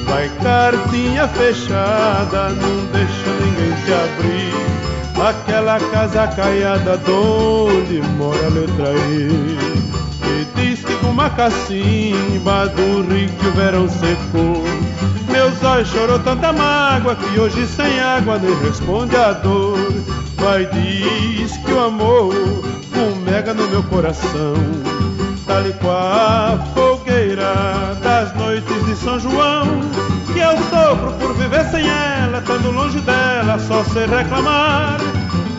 Vai 0.05 0.29
cartinha 0.41 1.27
fechada, 1.27 2.49
não 2.49 2.85
deixa 2.93 3.29
ninguém 3.41 3.75
te 3.83 3.93
abrir. 3.93 4.49
Aquela 5.21 5.79
casa 5.91 6.27
caiada 6.27 6.97
onde 7.11 8.01
mora 8.17 8.45
a 8.45 8.49
letra 8.49 8.93
I. 8.93 9.68
uma 11.09 11.29
cacimba 11.31 12.67
do 12.67 13.01
rio 13.01 13.29
que 13.29 13.47
o 13.47 13.51
verão 13.51 13.87
secou. 13.89 14.63
Meus 15.29 15.63
olhos 15.63 15.89
chorou 15.89 16.19
tanta 16.19 16.53
mágoa 16.53 17.15
que 17.15 17.39
hoje 17.39 17.65
sem 17.67 17.99
água 17.99 18.37
nem 18.37 18.55
responde 18.61 19.15
a 19.15 19.33
dor. 19.33 19.77
Vai 20.37 20.65
diz 20.67 21.57
que 21.57 21.71
o 21.71 21.79
amor 21.83 22.33
fumega 22.91 23.53
no 23.53 23.67
meu 23.67 23.83
coração, 23.83 24.53
tal 25.45 25.67
e 25.67 25.73
qual 25.73 25.97
a 25.97 26.59
fogueira 26.73 27.97
das 28.01 28.33
noites 28.35 28.85
de 28.85 28.95
São 28.95 29.19
João. 29.19 29.67
Que 30.31 30.39
eu 30.39 30.57
sofro 30.69 31.11
por 31.19 31.33
viver 31.35 31.65
sem 31.71 31.87
ela, 31.87 32.39
estando 32.39 32.71
longe 32.71 32.99
dela, 32.99 33.59
só 33.59 33.83
sei 33.83 34.05
reclamar. 34.05 34.99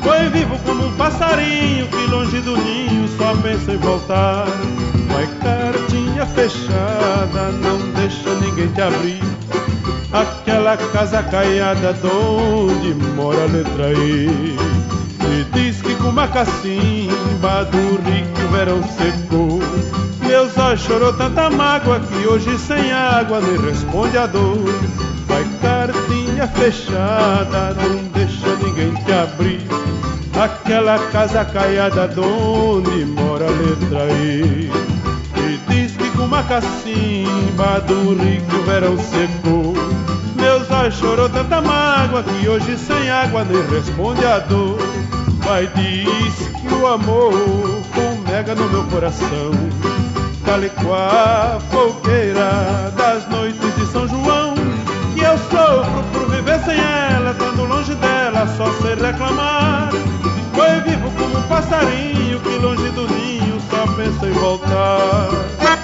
Foi 0.03 0.31
vivo 0.31 0.59
como 0.65 0.87
um 0.87 0.93
passarinho 0.93 1.87
que 1.89 2.07
longe 2.07 2.41
do 2.41 2.57
ninho 2.57 3.09
só 3.19 3.35
pensa 3.43 3.73
em 3.73 3.77
voltar. 3.77 4.47
Vai 5.13 5.27
cartinha 5.41 6.27
fechada, 6.27 7.51
não 7.61 7.79
deixa 7.93 8.35
ninguém 8.35 8.69
te 8.69 8.81
abrir. 8.81 9.21
Aquela 10.13 10.77
casa 10.77 11.23
caiada 11.23 11.95
onde 12.05 12.95
mora 13.15 13.43
a 13.43 13.47
letra 13.47 13.93
I. 13.93 14.57
E 15.31 15.45
diz 15.53 15.81
que 15.81 15.95
com 15.97 16.09
uma 16.09 16.27
cacimba 16.27 17.65
do 17.71 17.97
rico 18.03 18.41
o 18.45 18.49
verão 18.49 18.83
secou. 18.83 19.61
Meus 20.27 20.57
olhos 20.59 20.81
chorou 20.81 21.13
tanta 21.13 21.51
mágoa 21.51 22.01
que 22.01 22.27
hoje 22.27 22.59
sem 22.59 22.93
água 22.93 23.41
nem 23.41 23.57
responde 23.61 24.17
a 24.17 24.27
dor. 24.27 24.73
Vai 25.27 25.45
cartinha 25.61 26.49
fechada, 26.49 27.75
não 27.75 27.97
deixa 28.13 28.57
ninguém 28.63 28.93
te 29.05 29.13
abrir. 29.13 29.61
Aquela 30.41 30.99
casa 31.11 31.45
caiada 31.45 32.11
onde 32.21 33.05
mora 33.05 33.47
a 33.47 33.51
letra. 33.51 34.13
E 34.15 34.90
diz 36.31 36.37
que 36.37 36.37
com 36.37 36.37
uma 36.37 36.43
cacimba 36.45 37.81
do 37.87 38.15
rico 38.15 38.57
o 38.57 38.63
verão 38.63 38.97
secou. 38.99 39.75
Meus 40.37 40.71
olhos 40.71 40.95
chorou 40.95 41.29
tanta 41.29 41.61
mágoa 41.61 42.23
que 42.23 42.49
hoje 42.49 42.77
sem 42.79 43.11
água 43.11 43.45
nem 43.45 43.63
responde 43.69 44.25
a 44.25 44.39
dor. 44.39 44.79
Vai 45.45 45.67
diz 45.69 46.49
que 46.49 46.75
o 46.75 46.87
amor 46.87 47.33
fumega 47.93 48.55
no 48.55 48.69
meu 48.69 48.85
coração, 48.85 49.51
a 50.47 51.61
fogueira 51.71 52.93
das 52.97 53.29
noites 53.29 53.75
de 53.77 53.87
São 53.87 54.07
João. 54.07 54.55
Que 55.15 55.21
eu 55.21 55.37
sofro 55.39 56.05
por 56.13 56.31
viver 56.31 56.61
sem 56.61 56.79
ela, 56.79 57.33
estando 57.33 57.65
longe 57.65 57.95
dela, 57.97 58.47
só 58.57 58.73
sei 58.81 58.95
reclamar. 58.95 59.91
Foi 60.55 60.81
vivo 60.83 61.11
como 61.19 61.39
um 61.39 61.43
passarinho 61.43 62.41
que 62.41 62.59
longe 62.59 62.89
do 62.91 63.09
ninho 63.09 63.61
só 63.71 63.87
pensa 63.95 64.27
em 64.27 64.33
voltar. 64.33 65.80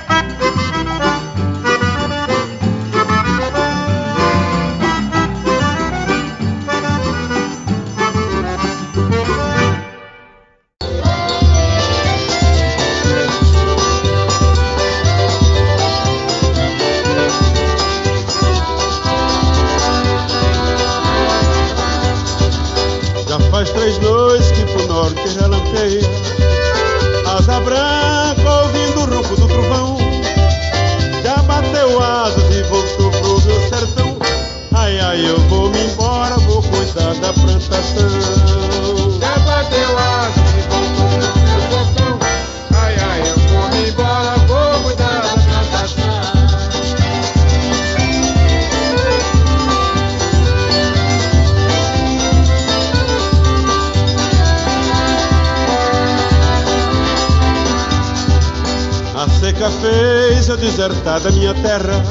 Seca 59.86 60.26
fez 60.36 60.48
eu 60.48 60.56
desertar 60.56 61.20
da 61.20 61.30
minha 61.30 61.54
terra, 61.54 62.02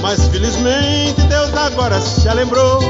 mas 0.00 0.26
felizmente 0.28 1.20
Deus 1.28 1.54
agora 1.54 2.00
se 2.00 2.28
lembrou 2.32 2.80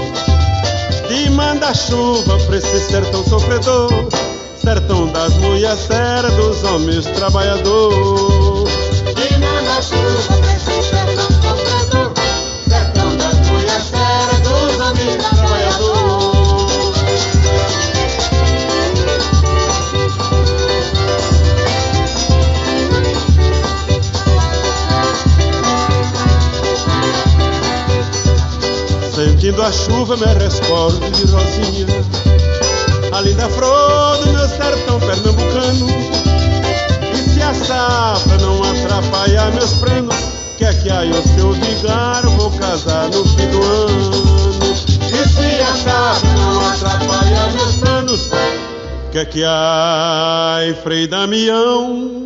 de 1.09 1.31
mandar 1.31 1.75
chuva 1.75 2.39
pra 2.47 2.57
esse 2.57 2.81
sertão 2.81 3.25
sofredor, 3.25 4.09
sertão 4.57 5.07
das 5.09 5.35
mulheres 5.35 5.81
sérias, 5.81 6.35
dos 6.35 6.65
homens 6.65 7.07
trabalhadores. 7.07 8.73
De 9.15 9.39
mandar 9.39 9.83
chuva 9.83 10.44
Sentindo 29.55 29.63
a 29.63 29.73
chuva 29.73 30.17
me 30.17 30.27
rescordo 30.35 31.11
de 31.13 31.31
rosinha 31.31 31.87
A 33.13 33.21
linda 33.21 33.49
flor 33.51 34.17
do 34.19 34.33
meu 34.33 34.49
sertão 34.49 34.99
pernambucano 34.99 35.87
E 37.13 37.17
se 37.17 37.41
a 37.41 37.55
safra 37.55 38.39
não 38.39 38.61
atrapalhar 38.65 39.53
meus 39.53 39.75
planos 39.75 40.17
Quer 40.59 40.83
que 40.83 40.91
aí 40.91 41.11
o 41.11 41.23
seu 41.23 41.53
vigar 41.53 42.23
vou 42.23 42.51
casar 42.59 43.09
no 43.11 43.25
fim 43.25 43.47
do 43.49 43.63
ano? 43.63 44.11
E 44.73 45.29
se 45.29 45.63
a 45.63 45.77
safra 45.77 46.33
não 46.33 46.71
atrapalhar 46.71 47.53
meus 47.53 47.77
planos 47.77 48.29
Quer 49.13 49.27
que 49.27 49.45
ai, 49.45 50.75
Frei 50.83 51.07
Damião? 51.07 52.25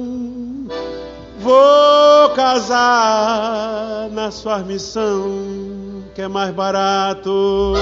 Vou 1.40 2.30
casar 2.30 4.08
na 4.12 4.30
sua 4.30 4.60
missão, 4.60 5.77
que 6.18 6.22
é 6.22 6.26
mais 6.26 6.52
barato. 6.52 7.74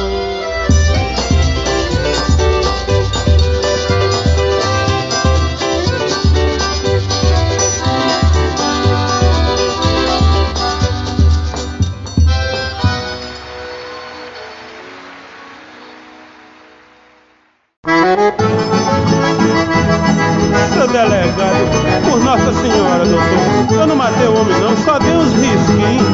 Delegado, 20.93 22.05
por 22.09 22.20
Nossa 22.20 22.53
Senhora, 22.53 23.05
doutor, 23.05 23.45
não 23.87 23.97
matei 23.97 24.26
o 24.26 24.41
homem 24.41 24.61
não, 24.61 24.76
só 24.78 24.99
dei 24.99 25.16
uns 25.16 25.32
risquinhos. 25.32 26.07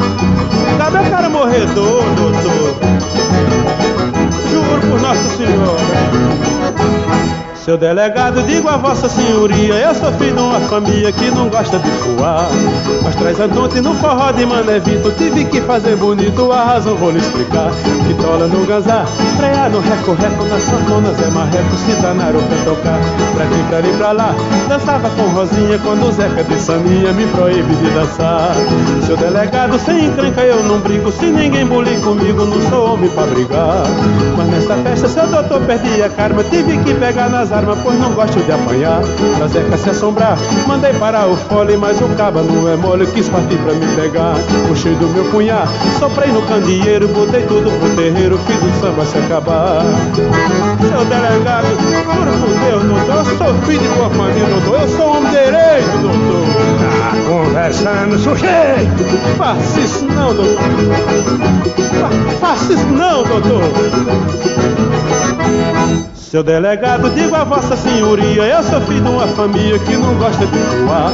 Cadê 0.77 0.99
o 0.99 1.09
cara 1.09 1.29
morredor, 1.29 2.03
doutor? 2.15 2.77
Juro 4.49 4.82
por 4.93 5.01
Nossa 5.01 5.37
Senhora. 5.37 6.93
Seu 7.63 7.77
delegado, 7.77 8.43
digo 8.43 8.67
a 8.67 8.75
vossa 8.75 9.07
senhoria, 9.07 9.75
eu 9.75 9.95
sou 9.95 10.11
filho 10.13 10.35
de 10.35 10.41
uma 10.41 10.59
família 10.59 11.13
que 11.13 11.31
não 11.31 11.47
gosta 11.47 11.79
de 11.79 11.89
voar. 11.91 12.49
Mas 13.01 13.15
traz 13.15 13.39
Antônio 13.39 13.81
no 13.81 13.95
forró 13.95 14.33
de 14.33 14.45
Manevito, 14.45 15.09
tive 15.11 15.45
que 15.45 15.61
fazer 15.61 15.95
bonito, 15.95 16.51
a 16.51 16.65
razão 16.65 16.97
vou 16.97 17.11
lhe 17.11 17.19
explicar. 17.19 17.71
Que 18.05 18.13
tola 18.15 18.47
no 18.47 18.65
ganzá, 18.65 19.05
frear 19.37 19.69
no 19.69 19.79
reco-reco, 19.79 20.43
nas 20.43 20.61
sanfonas 20.61 21.17
é 21.21 21.27
marreco, 21.29 21.75
se 21.77 22.01
danaram 22.01 22.41
pra 22.41 22.57
tocar. 22.65 22.99
Pra 23.33 23.45
aqui, 23.45 23.63
pra 23.69 23.77
ali, 23.77 23.93
pra 23.93 24.11
lá, 24.11 24.35
dançava 24.67 25.09
com 25.11 25.21
Rosinha, 25.29 25.79
quando 25.79 26.11
Zeca 26.11 26.43
de 26.43 26.59
Saninha 26.59 27.13
me 27.13 27.25
proíbe 27.27 27.73
de 27.75 27.89
dançar. 27.91 28.53
Seu 29.05 29.15
delegado, 29.15 29.79
sem 29.79 30.07
encrenca 30.07 30.41
eu 30.41 30.61
não 30.65 30.79
brigo, 30.79 31.09
se 31.13 31.27
ninguém 31.27 31.65
bulir 31.65 31.97
comigo, 32.01 32.43
não 32.43 32.61
sou 32.69 32.95
homem 32.95 33.09
pra 33.11 33.23
brigar. 33.23 33.83
Mas 34.35 34.47
nessa 34.47 34.75
festa, 34.83 35.07
seu 35.07 35.25
doutor 35.27 35.61
perdi 35.61 36.03
a 36.03 36.09
karma, 36.09 36.43
tive 36.43 36.77
que 36.83 36.93
pegar 36.93 37.29
nas 37.29 37.51
armas, 37.51 37.77
pois 37.81 37.97
não 37.99 38.11
gosto 38.13 38.39
de 38.39 38.51
apanhar. 38.51 39.01
Pra 39.37 39.47
Zeca 39.47 39.77
se 39.77 39.89
assombrar, 39.89 40.37
mandei 40.67 40.93
parar 40.93 41.27
o 41.27 41.35
fole, 41.35 41.77
mas 41.77 41.99
o 42.01 42.07
caba 42.09 42.41
não 42.41 42.69
é 42.69 42.75
mole, 42.75 43.07
quis 43.07 43.29
partir 43.29 43.57
pra 43.57 43.73
me 43.73 43.87
pegar. 43.95 44.35
Puxei 44.67 44.93
do 44.95 45.07
meu 45.07 45.23
punhar, 45.31 45.67
soprei 45.97 46.31
no 46.31 46.41
candeeiro, 46.43 47.07
botei 47.07 47.41
tudo 47.43 47.71
pro 47.79 47.89
terreiro, 47.95 48.37
fiz 48.39 48.57
o 48.57 48.81
samba 48.81 49.05
se 49.05 49.17
acabar. 49.17 49.83
Seu 50.81 51.05
delegado, 51.05 51.67
juro 51.67 52.31
por 52.39 52.53
Deus, 52.59 52.83
doutor, 52.83 53.15
eu 53.15 53.37
sou 53.37 53.53
filho 53.65 53.79
de 53.79 53.87
boa 53.87 54.09
família, 54.09 54.45
doutor, 54.45 54.81
eu 54.81 54.89
sou 54.89 55.17
homem 55.17 55.31
direito, 55.31 55.97
doutor. 56.01 56.72
Conversando, 57.33 58.19
sujeito. 58.19 59.03
Faça 59.39 59.79
isso 59.79 60.05
não, 60.05 60.35
doutor. 60.35 60.61
Fa- 61.99 62.39
Faça 62.39 62.73
isso 62.73 62.85
não, 62.85 63.23
doutor. 63.23 63.63
Seu 66.33 66.41
delegado, 66.41 67.11
digo 67.11 67.35
a 67.35 67.43
vossa 67.43 67.77
senhoria, 67.77 68.41
eu 68.41 68.63
sou 68.63 68.81
filho 68.81 69.03
de 69.03 69.07
uma 69.07 69.27
família 69.27 69.77
que 69.77 69.95
não 69.95 70.15
gosta 70.15 70.43
de 70.47 70.57
voar. 70.57 71.11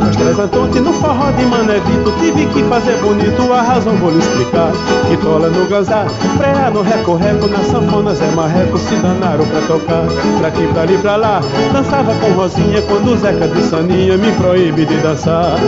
Mas 0.00 0.16
três 0.16 0.38
Antonte 0.38 0.80
no 0.80 0.90
forró 0.94 1.30
de 1.32 1.44
Manevito, 1.44 2.10
tive 2.18 2.46
que 2.46 2.62
fazer 2.64 2.96
bonito, 3.02 3.52
a 3.52 3.60
razão 3.60 3.94
vou 3.96 4.10
lhe 4.10 4.20
explicar. 4.20 4.72
Que 5.06 5.18
tola 5.18 5.50
no 5.50 5.66
ganzá, 5.66 6.06
freia 6.38 6.70
no 6.70 6.80
reco-reco, 6.80 7.46
nas 7.46 7.66
sanfonas 7.66 8.22
é 8.22 8.30
marreco, 8.34 8.78
se 8.78 8.94
danaram 8.94 9.44
pra 9.46 9.60
tocar. 9.66 10.06
Pra 10.38 10.48
aqui, 10.48 10.66
pra 10.68 10.80
ali, 10.80 10.96
pra 10.96 11.16
lá, 11.16 11.40
dançava 11.70 12.14
com 12.14 12.32
Rosinha, 12.32 12.80
quando 12.88 13.12
o 13.12 13.16
Zeca 13.18 13.46
de 13.46 13.60
Saninha 13.64 14.16
me 14.16 14.32
proíbe 14.32 14.86
de 14.86 14.96
dançar. 14.96 15.58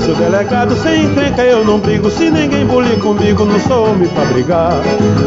Seu 0.00 0.14
delegado, 0.14 0.74
sem 0.76 1.04
encrenca 1.04 1.42
eu 1.42 1.62
não 1.62 1.78
brigo, 1.78 2.10
se 2.10 2.30
ninguém 2.30 2.64
bulir 2.64 2.98
comigo, 3.00 3.44
não 3.44 3.60
sou 3.60 3.90
homem 3.90 4.08
pra 4.08 4.24
brigar. 4.24 4.72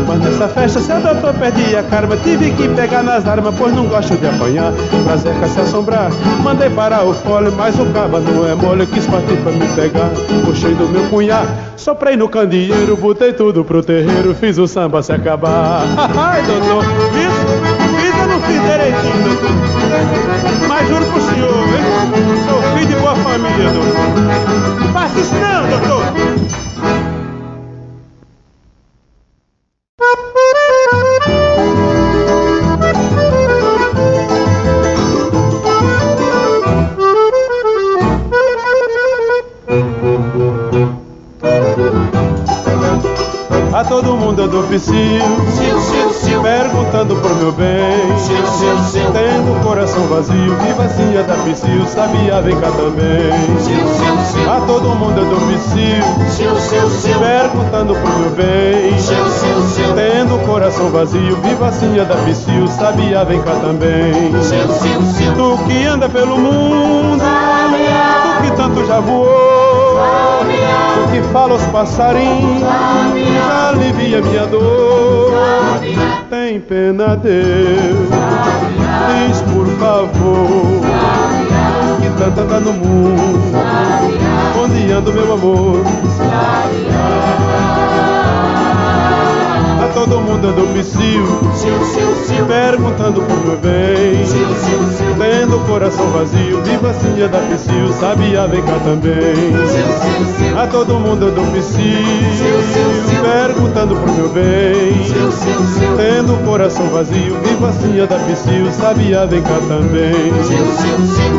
Mas 0.08 0.20
nessa 0.20 0.48
festa, 0.48 0.80
seu 0.80 1.00
doutor 1.00 1.36
perdi 1.36 1.76
a 1.76 1.84
karma, 1.84 2.18
tive 2.18 2.50
que 2.54 2.68
pegar 2.70 3.04
nas 3.20 3.28
armas, 3.28 3.54
pois 3.58 3.74
não 3.76 3.86
gosto 3.86 4.16
de 4.16 4.28
apanhar. 4.28 4.72
Pra 5.04 5.18
Zeca 5.18 5.48
se 5.48 5.60
assombrar, 5.60 6.10
mandei 6.42 6.70
parar 6.70 7.04
o 7.04 7.14
fole, 7.14 7.52
mas 7.52 7.78
o 7.78 7.86
caba 7.88 8.20
não 8.20 8.48
é 8.48 8.56
mole, 8.56 8.86
quis 8.88 9.06
partir 9.08 9.36
pra 9.38 9.52
me 9.52 9.68
pegar. 9.76 10.10
Puxei 10.46 10.74
do 10.74 10.88
meu 10.88 11.04
punhar, 11.10 11.46
soprei 11.76 12.16
no 12.16 12.30
candeeiro, 12.30 12.96
botei 12.96 13.34
tudo 13.34 13.64
pro 13.64 13.84
terreiro, 13.84 14.34
fiz 14.34 14.58
o 14.58 14.68
samba 14.68 15.04
se 15.04 15.12
acabar. 15.12 15.84
Ai, 16.18 16.42
doutor, 16.44 16.84
fiz, 16.84 18.02
fiz 18.02 18.22
ou 18.22 18.28
não 18.28 18.40
fiz 18.42 18.62
direitinho? 18.62 19.40
Mas 20.68 20.88
juro 20.88 21.06
pro 21.06 21.22
senhor, 21.22 21.52
hein? 21.76 21.84
Sou 22.48 22.62
filho 22.78 22.88
de 22.88 22.96
boa 22.96 23.16
família, 23.16 23.70
doutor. 23.72 24.94
Faça 24.94 25.36
não, 25.36 25.49
dou 44.50 44.64
psiu, 44.64 46.42
perguntando 46.42 47.16
pro 47.16 47.36
meu 47.36 47.52
bem. 47.52 47.70
Tendo 49.14 49.52
o 49.52 49.64
coração 49.64 50.02
vazio, 50.08 50.56
viva 50.58 50.84
assim 50.86 51.18
a 51.18 51.22
da 51.22 51.36
psiu, 51.36 51.86
sabia, 51.86 52.42
vem 52.42 52.60
cá 52.60 52.72
também. 52.72 53.30
A 54.48 54.62
todo 54.66 54.90
mundo 54.96 55.20
eu 55.20 55.26
dou 55.26 55.40
psiu, 55.40 56.04
perguntando 57.20 57.94
pro 57.94 58.20
meu 58.20 58.30
bem. 58.32 58.98
Tendo 59.96 60.36
o 60.36 60.40
coração 60.40 60.90
vazio, 60.90 61.38
viva 61.38 61.68
a 61.68 62.04
da 62.04 62.16
psiu, 62.16 62.68
sabia, 62.68 63.24
vem 63.26 63.42
cá 63.42 63.54
também. 63.56 64.32
Tu 65.36 65.60
que 65.68 65.86
anda 65.86 66.10
pelo 66.10 66.38
mundo, 66.38 67.22
tu 67.22 68.44
que 68.44 68.52
tanto 68.56 68.86
já 68.86 69.00
voou, 69.00 69.59
tu 70.96 71.12
que 71.12 71.22
fala 71.34 71.54
aos 71.54 71.64
passarinhos, 71.68 72.64
alivia 73.68 74.22
minha 74.22 74.46
dor. 74.46 75.34
Tem 76.30 76.60
pena, 76.60 77.16
Deus, 77.16 78.10
diz 79.08 79.42
por 79.42 79.68
favor, 79.78 80.82
que 82.02 82.10
tanto 82.18 82.42
anda 82.42 82.60
no 82.60 82.74
mundo, 82.74 83.40
onde 84.64 84.92
anda 84.92 85.10
o 85.10 85.14
meu 85.14 85.34
amor? 85.34 85.84
A 89.90 89.92
todo 89.92 90.22
mundo 90.22 90.50
eu 90.50 90.54
dou 90.54 90.68
psiu, 90.68 91.26
perguntando 92.46 93.24
por 93.24 93.38
meu 93.44 93.58
bem. 93.58 94.24
Tendo 95.18 95.58
o 95.58 95.66
coração 95.66 96.06
vazio, 96.12 96.62
viva 96.62 96.92
assim 96.92 97.20
é 97.20 97.28
da 97.28 97.40
psiu, 97.40 97.92
sabia, 98.00 98.48
vem 98.48 98.62
cá 98.62 98.78
também. 98.84 99.56
A 100.56 100.68
todo 100.68 100.94
mundo 100.94 101.26
eu 101.26 101.32
dou 101.32 101.44
psiu, 101.48 101.82
perguntando 103.24 103.96
por 103.96 104.12
meu 104.12 104.30
bem. 104.30 104.94
Tendo 105.98 106.36
o 106.36 106.38
coração 106.46 106.86
vazio, 106.90 107.36
viva 107.44 107.70
assim 107.70 108.00
é 108.00 108.06
da 108.06 108.20
psiu, 108.20 108.72
sabia, 108.72 109.26
vem 109.26 109.42
cá 109.42 109.58
também. 109.68 110.32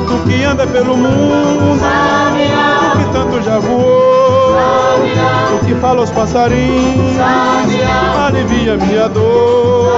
Tu 0.09 0.29
que 0.29 0.43
anda 0.43 0.67
pelo 0.67 0.97
mundo, 0.97 1.79
tu 1.79 2.99
que 2.99 3.13
tanto 3.13 3.43
já 3.45 3.61
voou, 3.61 4.30
tu 5.51 5.67
que 5.67 5.75
fala 5.77 6.01
aos 6.01 6.11
passarinhos, 6.11 7.17
alivia 8.27 8.77
minha 8.77 9.09
dor. 9.09 9.91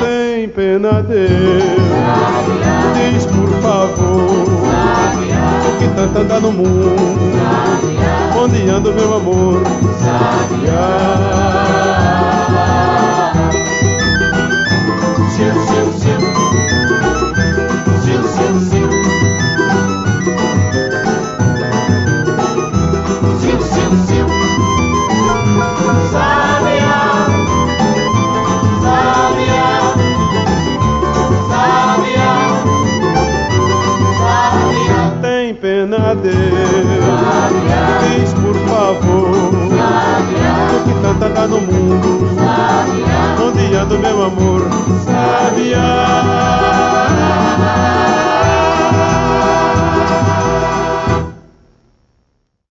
Tem 0.00 0.48
pena, 0.48 1.02
Deus, 1.02 1.28
diz 2.94 3.26
por 3.26 3.50
favor, 3.60 4.26
tu 5.62 5.78
que 5.78 5.88
tanto 5.94 6.18
anda 6.18 6.40
no 6.40 6.52
mundo, 6.52 6.96
onde 8.36 8.68
anda 8.68 8.90
o 8.90 8.94
meu 8.94 9.16
amor? 9.16 9.62
Tem 35.22 35.54
pena, 35.54 36.14
Deus, 36.14 36.34
diz 38.02 38.32
por 38.34 38.54
favor, 38.68 39.30
tu 40.70 40.76
que 40.84 40.94
tanto 41.02 41.24
anda 41.24 41.46
no 41.46 41.60
mundo, 41.60 42.28
onde 43.42 43.74
anda 43.76 43.94
o 43.94 43.98
meu 43.98 44.22
amor? 44.24 44.68
Sabiá. 45.04 46.10